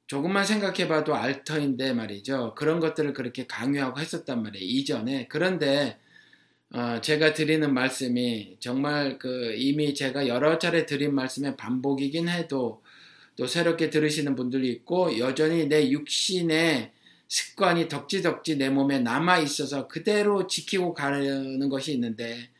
조금만 0.06 0.44
생각해봐도 0.44 1.14
알터인데 1.14 1.94
말이죠. 1.94 2.54
그런 2.54 2.80
것들을 2.80 3.14
그렇게 3.14 3.46
강요하고 3.46 3.98
했었단 3.98 4.42
말이에요. 4.42 4.62
이전에. 4.62 5.26
그런데 5.28 5.98
어, 6.70 7.00
제가 7.00 7.32
드리는 7.32 7.72
말씀이 7.72 8.58
정말 8.60 9.18
그 9.18 9.54
이미 9.56 9.94
제가 9.94 10.26
여러 10.26 10.58
차례 10.58 10.84
드린 10.84 11.14
말씀의 11.14 11.56
반복이긴 11.56 12.28
해도 12.28 12.82
또 13.36 13.46
새롭게 13.46 13.88
들으시는 13.88 14.36
분들이 14.36 14.68
있고 14.68 15.18
여전히 15.18 15.66
내 15.68 15.90
육신의 15.90 16.92
습관이 17.26 17.88
덕지덕지 17.88 18.56
내 18.56 18.68
몸에 18.68 18.98
남아 18.98 19.38
있어서 19.38 19.88
그대로 19.88 20.46
지키고 20.46 20.92
가는 20.92 21.70
것이 21.70 21.94
있는데 21.94 22.50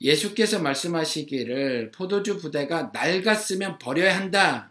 예수께서 0.00 0.60
말씀하시기를 0.60 1.90
포도주 1.90 2.38
부대가 2.38 2.90
낡았으면 2.92 3.78
버려야 3.78 4.16
한다. 4.16 4.70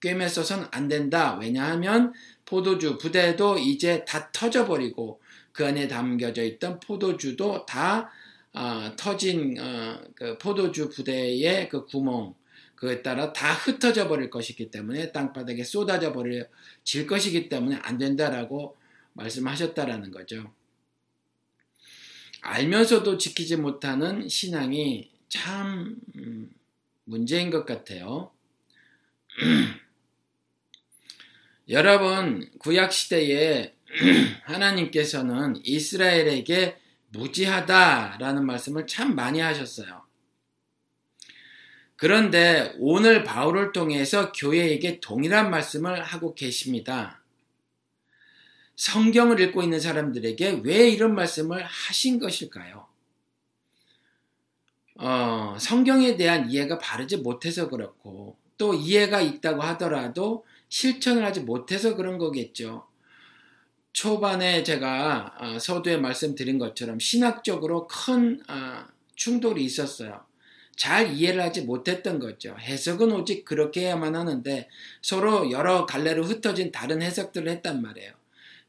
꿰매 0.00 0.28
써선 0.28 0.68
안 0.70 0.88
된다. 0.88 1.36
왜냐하면 1.40 2.12
포도주 2.44 2.98
부대도 2.98 3.58
이제 3.58 4.04
다 4.04 4.30
터져버리고 4.32 5.20
그 5.52 5.66
안에 5.66 5.88
담겨져 5.88 6.44
있던 6.44 6.78
포도주도 6.80 7.66
다 7.66 8.10
어, 8.52 8.92
터진 8.96 9.58
어, 9.58 10.00
그 10.14 10.38
포도주 10.38 10.88
부대의 10.88 11.68
그 11.68 11.84
구멍 11.84 12.34
그에 12.76 13.02
따라 13.02 13.32
다 13.32 13.52
흩어져 13.52 14.06
버릴 14.06 14.30
것이기 14.30 14.70
때문에 14.70 15.10
땅바닥에 15.10 15.64
쏟아져 15.64 16.12
버릴 16.12 16.46
것이기 17.08 17.48
때문에 17.48 17.76
안 17.82 17.98
된다라고 17.98 18.76
말씀하셨다라는 19.14 20.12
거죠. 20.12 20.52
알면서도 22.40 23.18
지키지 23.18 23.56
못하는 23.56 24.28
신앙이 24.28 25.10
참 25.28 25.96
음, 26.16 26.50
문제인 27.04 27.50
것 27.50 27.66
같아요. 27.66 28.30
여러분, 31.68 32.48
구약 32.58 32.92
시대에 32.92 33.74
하나님께서는 34.44 35.60
이스라엘에게 35.64 36.76
무지하다라는 37.10 38.46
말씀을 38.46 38.86
참 38.86 39.14
많이 39.14 39.40
하셨어요. 39.40 40.06
그런데 41.96 42.74
오늘 42.78 43.24
바울을 43.24 43.72
통해서 43.72 44.30
교회에게 44.32 45.00
동일한 45.00 45.50
말씀을 45.50 46.04
하고 46.04 46.34
계십니다. 46.34 47.17
성경을 48.78 49.40
읽고 49.40 49.62
있는 49.62 49.80
사람들에게 49.80 50.60
왜 50.62 50.88
이런 50.88 51.14
말씀을 51.16 51.64
하신 51.64 52.20
것일까요? 52.20 52.86
어, 54.94 55.56
성경에 55.58 56.16
대한 56.16 56.48
이해가 56.48 56.78
바르지 56.78 57.18
못해서 57.18 57.68
그렇고 57.68 58.36
또 58.56 58.74
이해가 58.74 59.20
있다고 59.20 59.62
하더라도 59.62 60.44
실천을 60.68 61.24
하지 61.24 61.40
못해서 61.40 61.96
그런 61.96 62.18
거겠죠. 62.18 62.86
초반에 63.92 64.62
제가 64.62 65.34
어, 65.40 65.58
서두에 65.58 65.96
말씀드린 65.96 66.58
것처럼 66.58 67.00
신학적으로 67.00 67.88
큰 67.88 68.40
어, 68.48 68.84
충돌이 69.16 69.64
있었어요. 69.64 70.24
잘 70.76 71.14
이해를 71.14 71.42
하지 71.42 71.62
못했던 71.62 72.20
거죠. 72.20 72.54
해석은 72.56 73.10
오직 73.10 73.44
그렇게 73.44 73.86
해야만 73.86 74.14
하는데 74.14 74.68
서로 75.02 75.50
여러 75.50 75.84
갈래로 75.84 76.22
흩어진 76.24 76.70
다른 76.70 77.02
해석들을 77.02 77.48
했단 77.48 77.82
말이에요. 77.82 78.17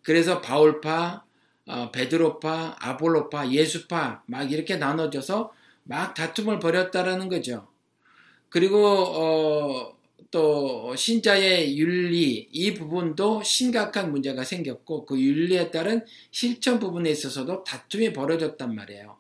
그래서 0.04 0.42
바울파, 0.42 1.24
어, 1.68 1.92
베드로파, 1.92 2.78
아볼로파, 2.80 3.52
예수파 3.52 4.24
막 4.26 4.52
이렇게 4.52 4.78
나눠져서 4.78 5.52
막 5.84 6.14
다툼을 6.14 6.60
벌였다라는 6.60 7.30
거죠. 7.30 7.68
그리고 8.50 8.78
어, 8.78 10.00
또 10.32 10.96
신자의 10.96 11.78
윤리 11.78 12.48
이 12.52 12.74
부분도 12.74 13.42
심각한 13.44 14.12
문제가 14.12 14.44
생겼고 14.44 15.06
그 15.06 15.20
윤리에 15.20 15.72
따른 15.72 16.06
실천 16.32 16.80
부분에 16.80 17.10
있어서도 17.10 17.64
다툼이 17.64 18.14
벌어졌단 18.14 18.74
말이에요. 18.74 19.18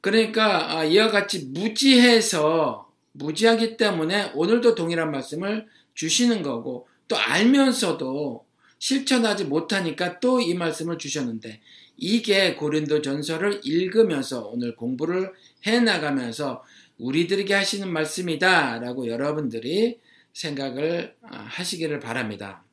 그러니까 0.00 0.78
아, 0.78 0.84
이와 0.84 1.10
같이 1.10 1.46
무지해서 1.46 2.90
무지하기 3.12 3.76
때문에 3.76 4.32
오늘도 4.34 4.74
동일한 4.74 5.10
말씀을 5.10 5.68
주시는 5.94 6.42
거고 6.42 6.88
또 7.08 7.16
알면서도 7.16 8.44
실천하지 8.82 9.44
못하니까 9.44 10.18
또 10.18 10.40
이 10.40 10.54
말씀을 10.54 10.98
주셨는데 10.98 11.60
이게 11.96 12.56
고린도 12.56 13.00
전서를 13.00 13.60
읽으면서 13.62 14.48
오늘 14.48 14.74
공부를 14.74 15.32
해 15.68 15.78
나가면서 15.78 16.64
우리들에게 16.98 17.54
하시는 17.54 17.88
말씀이다 17.88 18.80
라고 18.80 19.06
여러분들이 19.06 20.00
생각을 20.32 21.14
아, 21.22 21.36
하시기를 21.38 22.00
바랍니다. 22.00 22.64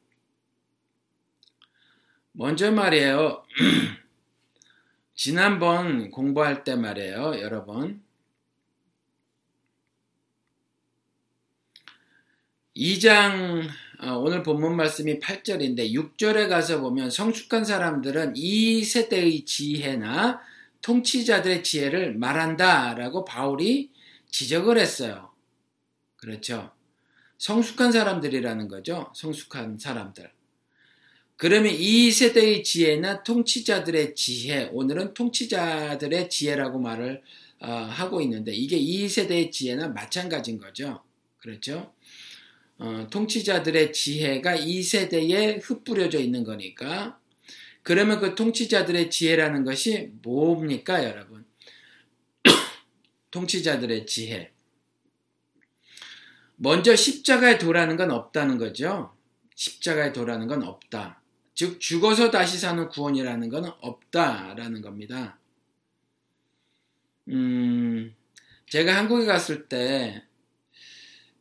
먼저 2.32 2.72
말이에요. 2.72 3.44
지난번 5.14 6.10
공부할 6.10 6.64
때 6.64 6.76
말이에요, 6.76 7.40
여러분. 7.40 8.02
2장 12.76 13.68
어, 13.68 13.89
오늘 14.02 14.44
본문 14.44 14.78
말씀이 14.78 15.20
8절인데 15.20 15.92
6절에 15.92 16.48
가서 16.48 16.80
보면 16.80 17.10
성숙한 17.10 17.66
사람들은 17.66 18.34
이 18.38 18.82
세대의 18.82 19.44
지혜나 19.44 20.40
통치자들의 20.82 21.64
지혜를 21.64 22.16
말한다라고 22.16 23.26
바울이 23.26 23.92
지적을 24.32 24.78
했어요. 24.78 25.32
그렇죠. 26.16 26.72
성숙한 27.40 27.92
사람들이라는 27.92 28.70
거죠. 28.70 29.12
성숙한 29.16 29.78
사람들. 29.78 30.32
그러면 31.36 31.74
이 31.74 32.12
세대의 32.12 32.64
지혜나 32.64 33.24
통치자들의 33.24 34.16
지혜, 34.16 34.70
오늘은 34.72 35.14
통치자들의 35.14 36.30
지혜라고 36.30 36.80
말을 36.80 37.22
어, 37.62 37.68
하고 37.70 38.22
있는데 38.22 38.54
이게 38.54 38.78
이 38.78 39.10
세대의 39.10 39.52
지혜나 39.52 39.90
마찬가지인 39.90 40.58
거죠. 40.58 41.02
그렇죠? 41.38 41.94
어, 42.80 43.08
통치자들의 43.12 43.94
지혜가 43.94 44.56
이 44.56 44.82
세대에 44.82 45.58
흩뿌려져 45.58 46.20
있는 46.20 46.44
거니까 46.44 47.20
그러면 47.84 48.20
그 48.20 48.36
통치자들의 48.36 49.10
지혜라는 49.10 49.64
것이 49.64 50.12
뭡니까, 50.22 51.04
여러분? 51.04 51.46
통치자들의 53.32 54.06
지혜. 54.06 54.52
먼저 56.56 56.96
십자가에 56.96 57.58
도라는 57.58 57.96
건 57.96 58.12
없다는 58.12 58.58
거죠. 58.58 59.16
십자가에 59.56 60.12
도라는 60.14 60.48
건 60.48 60.64
없다. 60.64 61.22
즉 61.56 61.80
죽어서 61.80 62.32
다시 62.32 62.58
사는 62.58 62.88
구원이라는 62.90 63.50
건 63.50 63.66
없다라는 63.82 64.82
겁니다. 64.82 65.40
음, 67.30 68.16
제가 68.68 68.96
한국에 68.96 69.26
갔을 69.26 69.68
때 69.68 70.24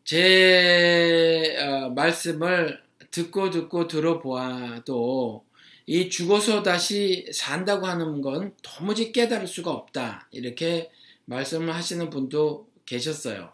제 0.09 1.55
어, 1.61 1.91
말씀을 1.91 2.83
듣고 3.11 3.51
듣고 3.51 3.87
들어보아도 3.89 5.45
이 5.85 6.09
죽어서 6.09 6.63
다시 6.63 7.27
산다고 7.31 7.87
하는 7.87 8.23
건 8.23 8.55
도무지 8.63 9.13
깨달을 9.13 9.47
수가 9.47 9.71
없다. 9.71 10.27
이렇게 10.33 10.91
말씀을 11.27 11.75
하시는 11.75 12.09
분도 12.09 12.71
계셨어요. 12.87 13.53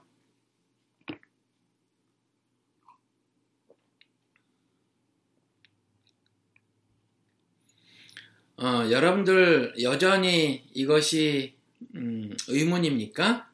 어, 8.58 8.90
여러분들 8.92 9.74
여전히 9.82 10.62
이것이 10.72 11.56
음, 11.96 12.32
의문입니까? 12.46 13.53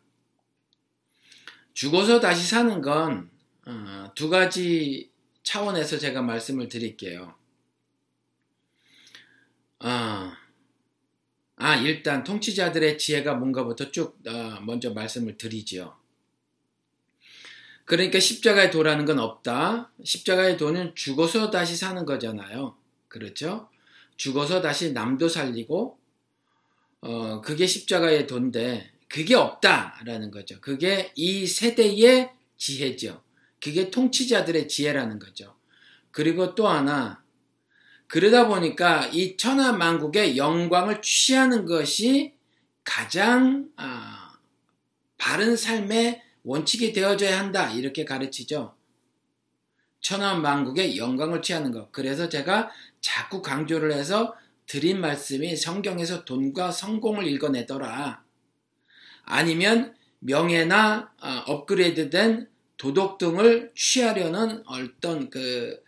죽어서 1.80 2.20
다시 2.20 2.46
사는 2.46 2.82
건두 2.82 4.26
어, 4.26 4.28
가지 4.28 5.10
차원에서 5.42 5.96
제가 5.96 6.20
말씀을 6.20 6.68
드릴게요. 6.68 7.34
아, 9.78 10.36
아 11.56 11.76
일단 11.76 12.22
통치자들의 12.22 12.98
지혜가 12.98 13.32
뭔가부터 13.32 13.90
쭉 13.92 14.18
어, 14.28 14.60
먼저 14.60 14.92
말씀을 14.92 15.38
드리지요. 15.38 15.96
그러니까 17.86 18.20
십자가의 18.20 18.70
도라는 18.70 19.06
건 19.06 19.18
없다. 19.18 19.90
십자가의 20.04 20.58
도는 20.58 20.94
죽어서 20.94 21.50
다시 21.50 21.76
사는 21.76 22.04
거잖아요. 22.04 22.76
그렇죠? 23.08 23.70
죽어서 24.18 24.60
다시 24.60 24.92
남도 24.92 25.30
살리고 25.30 25.98
어 27.00 27.40
그게 27.40 27.66
십자가의 27.66 28.26
도인데 28.26 28.89
그게 29.10 29.34
없다라는 29.34 30.30
거죠. 30.30 30.60
그게 30.60 31.12
이 31.16 31.44
세대의 31.44 32.30
지혜죠. 32.56 33.22
그게 33.60 33.90
통치자들의 33.90 34.68
지혜라는 34.68 35.18
거죠. 35.18 35.56
그리고 36.12 36.54
또 36.54 36.68
하나 36.68 37.22
그러다 38.06 38.46
보니까 38.46 39.06
이 39.08 39.36
천하 39.36 39.72
만국의 39.72 40.36
영광을 40.36 41.02
취하는 41.02 41.66
것이 41.66 42.34
가장 42.84 43.68
아, 43.76 44.38
바른 45.18 45.56
삶의 45.56 46.22
원칙이 46.44 46.92
되어져야 46.92 47.38
한다 47.38 47.70
이렇게 47.72 48.04
가르치죠. 48.04 48.76
천하 50.00 50.34
만국의 50.36 50.96
영광을 50.96 51.42
취하는 51.42 51.72
것. 51.72 51.90
그래서 51.90 52.28
제가 52.28 52.70
자꾸 53.00 53.42
강조를 53.42 53.92
해서 53.92 54.34
드린 54.66 55.00
말씀이 55.00 55.56
성경에서 55.56 56.24
돈과 56.24 56.70
성공을 56.70 57.26
읽어내더라. 57.26 58.29
아니면 59.30 59.94
명예나 60.20 61.12
어, 61.20 61.28
업그레이드된 61.46 62.48
도덕 62.76 63.18
등을 63.18 63.72
취하려는 63.74 64.62
어떤 64.66 65.30
그 65.30 65.82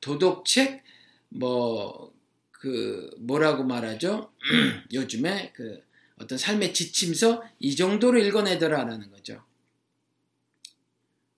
도덕책 0.00 0.82
뭐 1.30 2.18
그 2.58 3.10
뭐라고 3.18 3.64
말하죠? 3.64 4.32
요즘에 4.92 5.52
그 5.54 5.80
어떤 6.16 6.36
삶의 6.36 6.74
지침서 6.74 7.42
이 7.60 7.76
정도로 7.76 8.18
읽어내더라라는 8.18 9.10
거죠. 9.10 9.44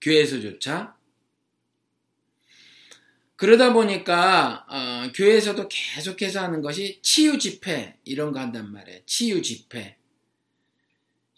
교회에서조차 0.01 0.97
그러다 3.37 3.73
보니까 3.73 4.67
어, 4.69 5.13
교회에서도 5.15 5.69
계속해서 5.69 6.41
하는 6.41 6.63
것이 6.63 7.01
치유 7.03 7.39
집회 7.39 7.99
이런 8.05 8.33
거 8.33 8.41
한단 8.41 8.73
말이에요. 8.73 9.01
치유 9.05 9.43
집회. 9.43 9.97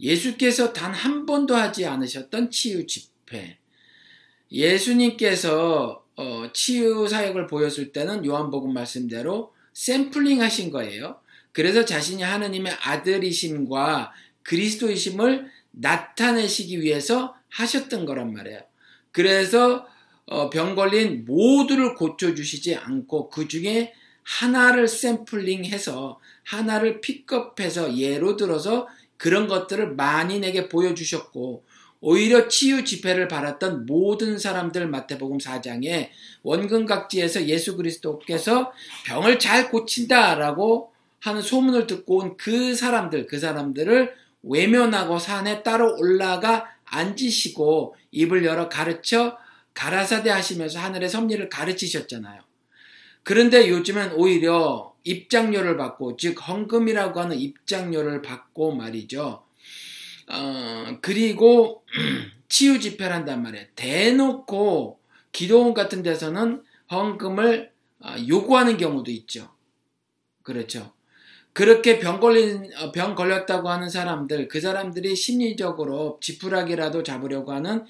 예수께서 0.03 0.73
단 0.73 0.93
한 0.93 1.27
번도 1.27 1.55
하지 1.55 1.87
않으셨던 1.87 2.51
치유 2.51 2.87
집회. 2.87 3.59
예수님께서 4.51 6.05
어, 6.17 6.51
치유 6.53 7.09
사역을 7.09 7.47
보였을 7.47 7.93
때는 7.93 8.27
요한복음 8.27 8.75
말씀대로 8.75 9.55
샘플링 9.73 10.43
하신 10.43 10.71
거예요. 10.71 11.19
그래서 11.53 11.85
자신이 11.85 12.23
하느님의 12.23 12.73
아들이심과 12.83 14.12
그리스도이심을 14.43 15.51
나타내시기 15.71 16.81
위해서 16.83 17.35
하셨던 17.49 18.05
거란 18.05 18.33
말이에요. 18.35 18.61
그래서 19.11 19.87
어, 20.27 20.51
병 20.51 20.75
걸린 20.75 21.25
모두를 21.25 21.95
고쳐주시지 21.95 22.77
않고 22.77 23.31
그 23.31 23.49
중에 23.49 23.93
하나를 24.23 24.87
샘플링해서 24.87 26.21
하나를 26.45 27.01
픽업해서 27.01 27.97
예로 27.97 28.37
들어서 28.37 28.87
그런 29.23 29.47
것들을 29.47 29.95
만인에게 29.95 30.69
보여주셨고 30.69 31.65
오히려 32.01 32.49
치유 32.49 32.85
집회를 32.85 33.29
받았던 33.29 33.87
모든 33.87 34.37
사람들 34.37 34.89
마태복음 34.89 35.39
4장에 35.39 36.09
원근 36.43 36.87
각지에서 36.87 37.47
예수 37.47 37.77
그리스도께서 37.77 38.73
병을 39.07 39.39
잘 39.39 39.71
고친다라고 39.71 40.91
하는 41.21 41.41
소문을 41.41 41.87
듣고 41.87 42.17
온 42.19 42.37
그 42.37 42.75
사람들, 42.75 43.29
그 43.29 43.39
사람들을 43.39 44.13
외면하고 44.43 45.21
산에 45.21 45.63
따로 45.63 45.97
올라가 45.97 46.67
앉으시고 46.85 47.95
입을 48.11 48.45
열어 48.45 48.69
가르쳐 48.69 49.39
가라사대 49.75 50.31
하시면서 50.31 50.81
하늘의 50.81 51.09
섭리를 51.09 51.49
가르치셨잖아요. 51.49 52.43
그런데 53.23 53.69
요즘은 53.69 54.15
오히려 54.15 54.92
입장료를 55.05 55.77
받고, 55.77 56.17
즉, 56.17 56.37
헌금이라고 56.49 57.21
하는 57.21 57.38
입장료를 57.38 58.23
받고 58.23 58.75
말이죠. 58.75 59.45
어, 60.29 60.99
그리고 61.01 61.85
치유 62.49 62.81
집회를 62.81 63.15
한단 63.15 63.43
말이에요. 63.43 63.67
대놓고 63.75 65.01
기도원 65.33 65.75
같은 65.75 66.03
데서는 66.03 66.62
헌금을 66.91 67.73
어, 68.01 68.15
요구하는 68.29 68.77
경우도 68.77 69.11
있죠. 69.11 69.49
그렇죠. 70.43 70.93
그렇게 71.53 71.99
병 71.99 72.19
걸린, 72.19 72.71
어, 72.79 72.93
병 72.93 73.15
걸렸다고 73.15 73.69
하는 73.69 73.88
사람들, 73.88 74.49
그 74.49 74.61
사람들이 74.61 75.15
심리적으로 75.15 76.19
지푸라기라도 76.21 77.03
잡으려고 77.03 77.53
하는 77.53 77.85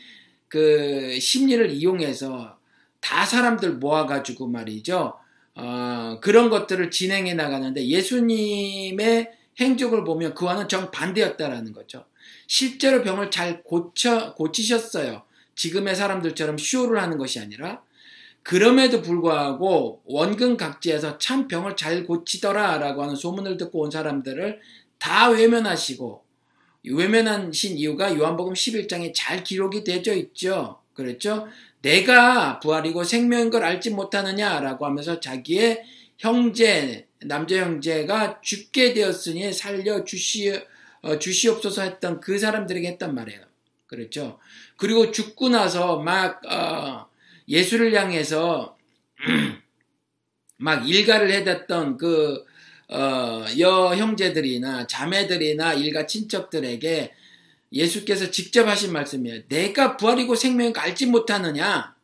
그 0.48 1.18
심리를 1.20 1.70
이용해서 1.70 2.58
다 3.00 3.24
사람들 3.24 3.74
모아가지고 3.74 4.48
말이죠. 4.48 5.14
어, 5.54 6.18
그런 6.22 6.50
것들을 6.50 6.90
진행해 6.90 7.34
나가는데 7.34 7.86
예수님의 7.86 9.30
행적을 9.60 10.04
보면 10.04 10.34
그와는 10.34 10.68
정반대였다라는 10.68 11.72
거죠. 11.72 12.06
실제로 12.46 13.02
병을 13.02 13.30
잘 13.30 13.62
고쳐, 13.62 14.34
고치셨어요. 14.34 15.22
지금의 15.54 15.94
사람들처럼 15.94 16.56
쇼를 16.58 17.00
하는 17.00 17.18
것이 17.18 17.38
아니라 17.38 17.82
그럼에도 18.42 19.02
불구하고 19.02 20.02
원근 20.04 20.56
각지에서 20.56 21.18
참 21.18 21.46
병을 21.46 21.76
잘 21.76 22.04
고치더라 22.04 22.78
라고 22.78 23.02
하는 23.02 23.14
소문을 23.14 23.56
듣고 23.56 23.80
온 23.80 23.90
사람들을 23.90 24.60
다 24.98 25.30
외면하시고 25.30 26.24
외면하신 26.84 27.78
이유가 27.78 28.16
요한복음 28.16 28.54
11장에 28.54 29.12
잘 29.14 29.44
기록이 29.44 29.84
되어 29.84 30.14
있죠. 30.14 30.80
그렇죠? 30.94 31.46
내가 31.82 32.60
부활이고 32.60 33.04
생명인 33.04 33.50
걸 33.50 33.64
알지 33.64 33.90
못하느냐라고 33.90 34.86
하면서 34.86 35.20
자기의 35.20 35.84
형제, 36.18 37.08
남자 37.24 37.56
형제가 37.56 38.40
죽게 38.40 38.94
되었으니 38.94 39.52
살려 39.52 40.04
주시, 40.04 40.58
어, 41.02 41.18
주시옵소서 41.18 41.82
했던 41.82 42.20
그 42.20 42.38
사람들에게 42.38 42.86
했단 42.88 43.14
말이에요. 43.14 43.40
그렇죠? 43.86 44.38
그리고 44.76 45.10
죽고 45.10 45.48
나서 45.48 45.98
막, 45.98 46.40
어, 46.46 47.08
예수를 47.48 47.94
향해서 47.94 48.76
막 50.58 50.88
일가를 50.88 51.32
해댔던 51.32 51.96
그, 51.96 52.44
어, 52.88 53.44
여 53.58 53.96
형제들이나 53.96 54.86
자매들이나 54.86 55.74
일가 55.74 56.06
친척들에게 56.06 57.12
예수께서 57.72 58.30
직접 58.30 58.68
하신 58.68 58.92
말씀이에요. 58.92 59.42
내가 59.48 59.96
부활이고 59.96 60.34
생명인 60.34 60.72
거 60.72 60.80
알지 60.80 61.06
못하느냐? 61.06 61.94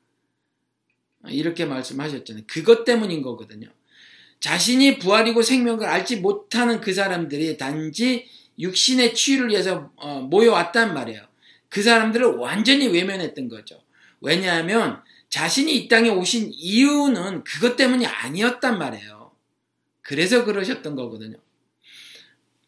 이렇게 1.28 1.64
말씀하셨잖아요. 1.64 2.44
그것 2.46 2.84
때문인 2.84 3.22
거거든요. 3.22 3.68
자신이 4.40 4.98
부활이고 4.98 5.42
생명을 5.42 5.86
알지 5.86 6.16
못하는 6.16 6.80
그 6.80 6.94
사람들이 6.94 7.56
단지 7.58 8.28
육신의 8.58 9.14
치유를 9.14 9.50
위해서 9.50 9.92
어, 9.96 10.20
모여왔단 10.20 10.94
말이에요. 10.94 11.26
그 11.68 11.82
사람들을 11.82 12.26
완전히 12.36 12.86
외면했던 12.88 13.48
거죠. 13.48 13.82
왜냐하면 14.20 15.02
자신이 15.28 15.76
이 15.76 15.88
땅에 15.88 16.08
오신 16.08 16.50
이유는 16.54 17.44
그것 17.44 17.76
때문이 17.76 18.06
아니었단 18.06 18.78
말이에요. 18.78 19.32
그래서 20.00 20.44
그러셨던 20.44 20.96
거거든요. 20.96 21.36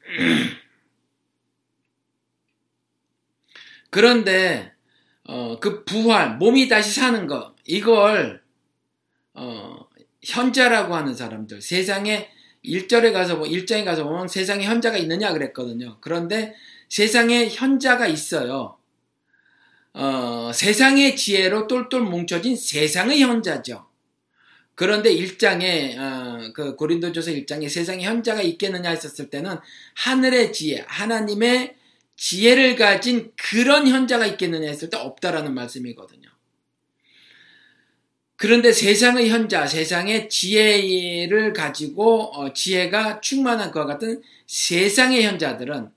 그런데 3.91 4.73
어, 5.25 5.59
그 5.61 5.85
부활, 5.85 6.39
몸이 6.39 6.69
다시 6.69 6.93
사는 6.93 7.27
거 7.27 7.55
이걸 7.67 8.43
어, 9.35 9.87
현자라고 10.23 10.95
하는 10.95 11.15
사람들, 11.15 11.63
세상에 11.63 12.29
일절에 12.63 13.13
가서 13.13 13.37
뭐 13.37 13.47
일장에 13.47 13.85
가서 13.85 14.05
보면 14.05 14.29
세상에 14.29 14.65
현자가 14.65 14.97
있느냐 14.99 15.33
그랬거든요. 15.33 15.99
그런데 16.01 16.55
세상에 16.89 17.49
현자가 17.49 18.07
있어요. 18.07 18.77
어, 19.93 20.51
세상의 20.53 21.17
지혜로 21.17 21.67
똘똘 21.67 22.03
뭉쳐진 22.03 22.57
세상의 22.57 23.23
현자죠. 23.23 23.87
그런데 24.75 25.13
일장에 25.13 25.97
어, 25.99 26.53
그 26.55 26.77
고린도전서 26.77 27.31
일장에 27.33 27.69
세상에 27.69 28.05
현자가 28.05 28.43
있겠느냐 28.43 28.91
했었을 28.91 29.31
때는 29.31 29.57
하늘의 29.95 30.53
지혜, 30.53 30.85
하나님의 30.87 31.77
지혜를 32.21 32.77
가진 32.77 33.33
그런 33.35 33.89
현자가 33.89 34.27
있겠느냐 34.27 34.69
했을 34.69 34.91
때 34.91 34.99
없다라는 34.99 35.55
말씀이거든요. 35.55 36.29
그런데 38.37 38.73
세상의 38.73 39.31
현자, 39.31 39.67
세상의 39.67 40.29
지혜를 40.29 41.55
가지고 41.55 42.25
어, 42.35 42.53
지혜가 42.53 43.23
충만한 43.23 43.71
것과 43.71 43.87
같은 43.87 44.21
세상의 44.47 45.25
현자들은 45.25 45.91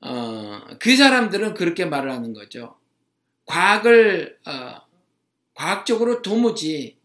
어, 0.00 0.60
그 0.80 0.96
사람들은 0.96 1.54
그렇게 1.54 1.84
말을 1.84 2.10
하는 2.10 2.32
거죠. 2.32 2.76
과학을 3.46 4.40
어, 4.44 4.74
과학적으로 5.54 6.22
도무지 6.22 6.98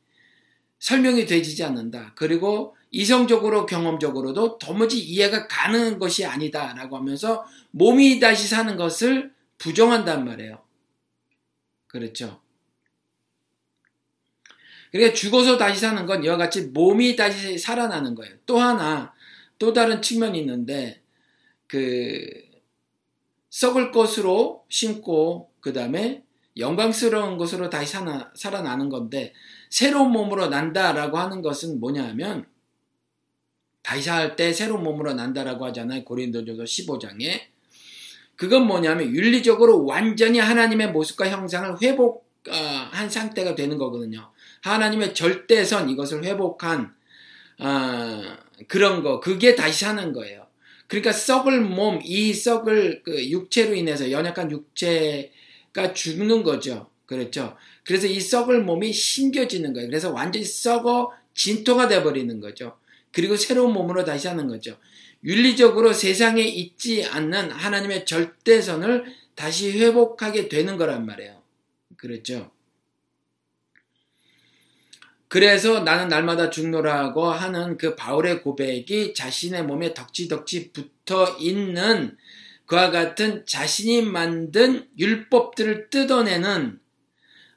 설명이 0.79 1.27
되지 1.27 1.63
않는다. 1.63 2.13
그리고 2.15 2.75
이성적으로 2.91 3.65
경험적으로도 3.65 4.59
도무지 4.59 4.99
이해가 4.99 5.47
가는 5.47 5.99
것이 5.99 6.25
아니다라고 6.25 6.97
하면서 6.97 7.45
몸이 7.71 8.19
다시 8.19 8.47
사는 8.47 8.75
것을 8.77 9.33
부정한단 9.57 10.25
말이에요. 10.25 10.61
그렇죠. 11.87 12.41
그러니까 14.91 15.13
죽어서 15.13 15.57
다시 15.57 15.79
사는 15.79 16.05
건 16.05 16.23
이와 16.23 16.37
같이 16.37 16.67
몸이 16.67 17.15
다시 17.15 17.57
살아나는 17.57 18.15
거예요. 18.15 18.35
또 18.45 18.59
하나 18.59 19.13
또 19.59 19.73
다른 19.73 20.01
측면이 20.01 20.39
있는데 20.39 21.01
그 21.67 22.25
썩을 23.49 23.91
것으로 23.91 24.65
심고 24.69 25.51
그 25.59 25.73
다음에 25.73 26.23
영광스러운 26.57 27.37
것으로 27.37 27.69
다시 27.69 27.93
살아, 27.93 28.31
살아나는 28.35 28.89
건데 28.89 29.33
새로운 29.69 30.11
몸으로 30.11 30.47
난다라고 30.47 31.17
하는 31.17 31.41
것은 31.41 31.79
뭐냐 31.79 32.07
하면 32.09 32.45
다시 33.87 34.01
살때 34.01 34.51
새로운 34.51 34.83
몸으로 34.83 35.13
난다라고 35.13 35.65
하잖아요. 35.67 36.03
고린도전서 36.03 36.63
15장에 36.63 37.39
그건 38.35 38.67
뭐냐면 38.67 39.15
윤리적으로 39.15 39.85
완전히 39.85 40.39
하나님의 40.39 40.91
모습과 40.91 41.29
형상을 41.29 41.81
회복한 41.81 43.09
상태가 43.09 43.55
되는 43.55 43.77
거거든요. 43.77 44.29
하나님의 44.61 45.13
절대선 45.13 45.89
이것을 45.89 46.25
회복한 46.25 46.93
어, 47.59 48.37
그런 48.67 49.03
거 49.03 49.21
그게 49.21 49.55
다시 49.55 49.85
사는 49.85 50.11
거예요. 50.11 50.47
그러니까 50.87 51.13
썩을 51.13 51.61
몸, 51.61 52.01
이 52.03 52.33
썩을 52.33 53.03
그 53.05 53.29
육체로 53.29 53.73
인해서 53.73 54.11
연약한 54.11 54.51
육체가 54.51 55.93
죽는 55.93 56.43
거죠. 56.43 56.89
그렇죠. 57.05 57.55
그래서 57.85 58.05
이 58.07 58.19
썩을 58.19 58.65
몸이 58.65 58.91
신겨지는 58.91 59.71
거예요. 59.71 59.87
그래서 59.87 60.11
완전히 60.11 60.43
썩어 60.43 61.13
진토가 61.33 61.87
돼버리는 61.87 62.37
거죠. 62.41 62.75
그리고 63.17 63.35
새로운 63.35 63.73
몸으로 63.73 64.05
다시 64.05 64.27
하는 64.27 64.47
거죠. 64.47 64.77
윤리적으로 65.23 65.91
세상에 65.91 66.43
있지 66.43 67.03
않는 67.03 67.49
하나님의 67.49 68.05
절대선을 68.05 69.05
다시 69.33 69.71
회복하게 69.71 70.47
되는 70.47 70.77
거란 70.77 71.03
말이에요. 71.07 71.41
그렇죠. 71.97 72.51
그래서 75.29 75.79
나는 75.79 76.09
날마다 76.09 76.51
죽노라고 76.51 77.31
하는 77.31 77.79
그 77.79 77.95
바울의 77.95 78.43
고백이 78.43 79.15
자신의 79.15 79.63
몸에 79.63 79.95
덕지덕지 79.95 80.71
붙어 80.71 81.37
있는 81.39 82.15
그와 82.67 82.91
같은 82.91 83.47
자신이 83.47 84.03
만든 84.03 84.87
율법들을 84.99 85.89
뜯어내는 85.89 86.79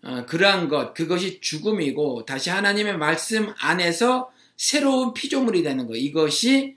어, 0.05 0.25
그러한 0.25 0.71
것, 0.71 0.95
그것이 0.95 1.43
죽음이고 1.43 2.25
다시 2.25 2.49
하나님의 2.49 2.97
말씀 2.97 3.53
안에서 3.61 4.33
새로운 4.61 5.15
피조물이 5.15 5.63
되는 5.63 5.87
것. 5.87 5.95
이것이 5.95 6.77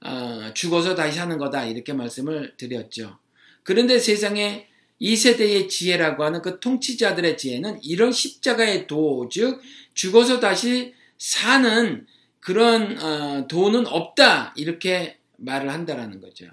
어, 0.00 0.52
죽어서 0.54 0.94
다시 0.94 1.18
사는 1.18 1.36
거다. 1.36 1.64
이렇게 1.64 1.92
말씀을 1.92 2.54
드렸죠. 2.56 3.18
그런데 3.64 3.98
세상에 3.98 4.68
이 5.00 5.16
세대의 5.16 5.68
지혜라고 5.68 6.22
하는 6.22 6.42
그 6.42 6.60
통치자들의 6.60 7.36
지혜는 7.36 7.82
이런 7.82 8.12
십자가의 8.12 8.86
도, 8.86 9.28
즉 9.32 9.60
죽어서 9.94 10.38
다시 10.38 10.94
사는 11.18 12.06
그런 12.38 13.02
어, 13.02 13.48
도는 13.48 13.88
없다 13.88 14.54
이렇게 14.56 15.18
말을 15.38 15.72
한다라는 15.72 16.20
거죠. 16.20 16.46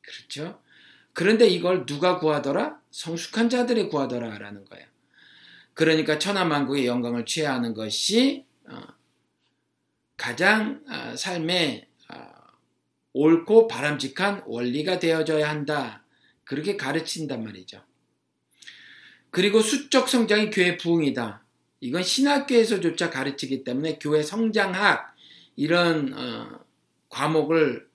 그렇죠? 0.00 0.60
그런데 1.12 1.46
이걸 1.46 1.86
누가 1.86 2.18
구하더라? 2.18 2.80
성숙한 2.90 3.48
자들이 3.48 3.88
구하더라라는 3.88 4.64
거예요. 4.64 4.86
그러니까 5.74 6.18
천하만국의 6.18 6.86
영광을 6.86 7.24
취해야 7.24 7.54
하는 7.54 7.74
것이 7.74 8.44
어, 8.44 8.49
가장 10.20 10.82
어, 10.86 11.16
삶의 11.16 11.88
어, 12.12 12.16
옳고 13.14 13.68
바람직한 13.68 14.42
원리가 14.44 14.98
되어져야 14.98 15.48
한다. 15.48 16.04
그렇게 16.44 16.76
가르친단 16.76 17.42
말이죠. 17.42 17.82
그리고 19.30 19.62
수적 19.62 20.10
성장이 20.10 20.50
교회 20.50 20.76
부흥이다. 20.76 21.42
이건 21.80 22.02
신학교에서조차 22.02 23.08
가르치기 23.08 23.64
때문에 23.64 23.98
교회 23.98 24.22
성장학 24.22 25.16
이런 25.56 26.12
어, 26.12 26.66
과목을 27.08 27.88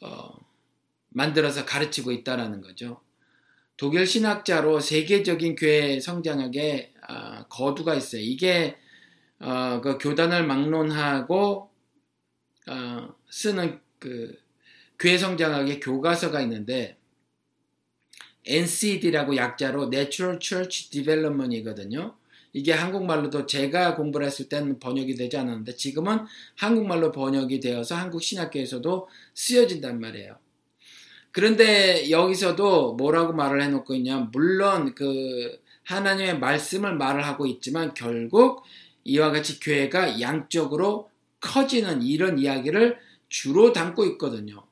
어, 0.00 0.30
만들어서 1.10 1.66
가르치고 1.66 2.10
있다라는 2.12 2.62
거죠. 2.62 3.02
독일 3.76 4.06
신학자로 4.06 4.80
세계적인 4.80 5.56
교회 5.56 6.00
성장학에 6.00 6.94
어, 7.06 7.44
거두가 7.50 7.96
있어요. 7.96 8.22
이게 8.22 8.78
어, 9.40 9.80
그 9.80 9.98
교단을 9.98 10.46
막론하고 10.46 11.70
어, 12.68 13.14
쓰는 13.30 13.80
그 13.98 14.36
교회 14.98 15.16
성장학의 15.16 15.80
교과서가 15.80 16.40
있는데 16.42 16.98
NCD라고 18.46 19.36
약자로 19.36 19.90
Natural 19.92 20.38
Church 20.40 20.90
Development이거든요. 20.90 22.16
이게 22.52 22.72
한국말로도 22.72 23.46
제가 23.46 23.96
공부를 23.96 24.26
했을 24.26 24.48
때는 24.48 24.80
번역이 24.80 25.14
되지 25.14 25.36
않았는데 25.36 25.76
지금은 25.76 26.26
한국말로 26.56 27.12
번역이 27.12 27.60
되어서 27.60 27.94
한국 27.94 28.22
신학교에서도 28.22 29.08
쓰여진단 29.34 30.00
말이에요. 30.00 30.36
그런데 31.32 32.10
여기서도 32.10 32.94
뭐라고 32.94 33.32
말을 33.32 33.62
해놓고 33.62 33.94
있냐. 33.94 34.28
물론 34.32 34.94
그 34.94 35.60
하나님의 35.84 36.40
말씀을 36.40 36.96
말을 36.96 37.24
하고 37.24 37.46
있지만 37.46 37.94
결국 37.94 38.64
이와 39.04 39.30
같이 39.30 39.60
교회가 39.60 40.20
양적으로 40.20 41.10
커지는 41.40 42.02
이런 42.02 42.38
이야기를 42.38 42.98
주로 43.28 43.72
담고 43.72 44.04
있거든요. 44.06 44.64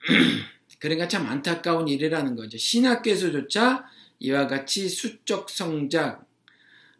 그러니까 0.78 1.08
참 1.08 1.26
안타까운 1.26 1.88
일이라는 1.88 2.36
거죠. 2.36 2.56
신학교에서조차 2.56 3.84
이와 4.20 4.46
같이 4.46 4.88
수적 4.88 5.50
성장 5.50 6.26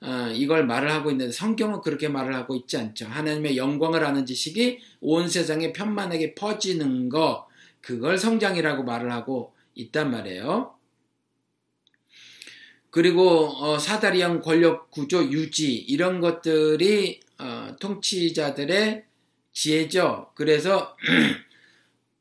어, 0.01 0.31
이걸 0.33 0.65
말을 0.65 0.93
하고 0.93 1.11
있는데 1.11 1.33
성경은 1.33 1.81
그렇게 1.81 2.09
말을 2.09 2.35
하고 2.35 2.55
있지 2.55 2.77
않죠. 2.77 3.07
하나님의 3.07 3.57
영광을 3.57 4.05
아는 4.05 4.27
지식이 4.27 4.79
온 5.01 5.29
세상에 5.29 5.73
편만하게 5.73 6.37
퍼지는 6.37 7.09
거 7.09 7.49
그걸 7.81 8.17
성장이라고 8.17 8.85
말을 8.85 9.11
하고 9.11 9.55
있단 9.75 10.11
말이에요. 10.11 10.78
그리고 12.91 13.49
어, 13.49 13.79
사다리형 13.79 14.41
권력 14.41 14.91
구조 14.91 15.23
유지 15.31 15.75
이런 15.75 16.21
것들이 16.21 17.21
어, 17.39 17.77
통치자들의 17.81 19.05
지혜죠. 19.53 20.33
그래서 20.35 20.97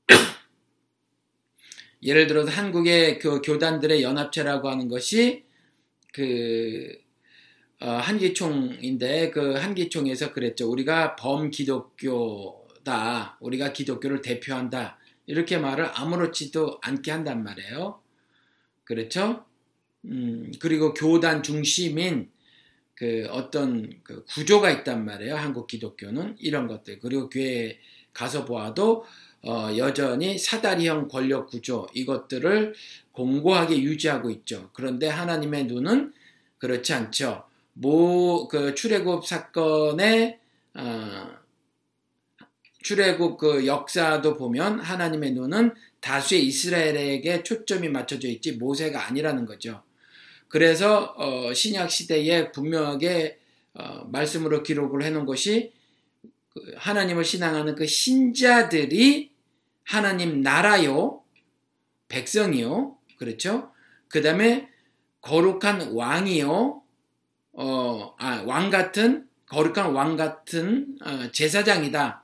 예를 2.04 2.28
들어서 2.28 2.52
한국의 2.52 3.20
그 3.20 3.42
교단들의 3.42 4.04
연합체라고 4.04 4.70
하는 4.70 4.88
것이 4.88 5.46
그 6.14 6.98
어, 7.80 7.90
한기총인데 7.92 9.30
그 9.32 9.54
한기총에서 9.54 10.34
그랬죠. 10.34 10.70
우리가 10.70 11.16
범기독교다. 11.16 12.88
우리가 13.40 13.72
기독교를 13.72 14.22
대표한다. 14.22 14.98
이렇게 15.28 15.58
말을 15.58 15.90
아무렇지도 15.94 16.80
않게 16.82 17.12
한단 17.12 17.44
말이에요. 17.44 18.02
그렇죠? 18.84 19.46
음, 20.06 20.52
그리고 20.60 20.94
교단 20.94 21.44
중심인 21.44 22.30
그 22.96 23.28
어떤 23.30 23.92
그 24.04 24.26
구조가 24.26 24.72
있단 24.72 25.06
말이에요. 25.06 25.36
한국 25.36 25.68
기독교는 25.68 26.38
이런 26.40 26.68
것들. 26.68 27.00
그리고 27.00 27.30
교회 27.30 27.80
가서 28.14 28.46
보아도 28.46 29.06
어, 29.44 29.70
여전히 29.78 30.38
사다리형 30.38 31.08
권력 31.08 31.48
구조 31.48 31.88
이것들을 31.94 32.74
공고하게 33.12 33.82
유지하고 33.82 34.30
있죠. 34.32 34.72
그런데 34.74 35.08
하나님의 35.08 35.66
눈은 35.66 36.14
그렇지 36.58 36.94
않죠. 36.94 37.46
모 37.74 38.48
그 38.48 38.74
출애굽 38.74 39.26
사건의 39.26 40.40
어, 40.74 41.30
출애굽 42.82 43.38
그 43.38 43.68
역사도 43.68 44.38
보면 44.38 44.80
하나님의 44.80 45.34
눈은 45.34 45.74
다수의 46.00 46.46
이스라엘에게 46.48 47.44
초점이 47.44 47.90
맞춰져 47.90 48.28
있지 48.28 48.54
모세가 48.54 49.08
아니라는 49.08 49.46
거죠. 49.46 49.84
그래서 50.50 51.14
어, 51.18 51.54
신약 51.54 51.92
시대에 51.92 52.52
분명하게 52.52 53.40
어, 53.74 54.06
말씀으로 54.06 54.64
기록을 54.64 55.04
해놓은 55.04 55.26
것이 55.26 55.74
그 56.50 56.74
하나님을 56.78 57.24
신앙하는 57.24 57.76
그 57.76 57.86
신자들이 57.86 59.32
하나님 59.84 60.42
나라요, 60.42 61.24
백성이요, 62.10 62.98
그렇죠? 63.18 63.72
그 64.10 64.22
다음에 64.22 64.70
거룩한 65.22 65.94
왕이요, 65.94 66.82
어, 67.54 68.16
아, 68.18 68.44
왕 68.46 68.70
같은, 68.70 69.28
거룩한 69.48 69.94
왕 69.94 70.16
같은 70.16 70.98
어, 71.04 71.32
제사장이다. 71.32 72.24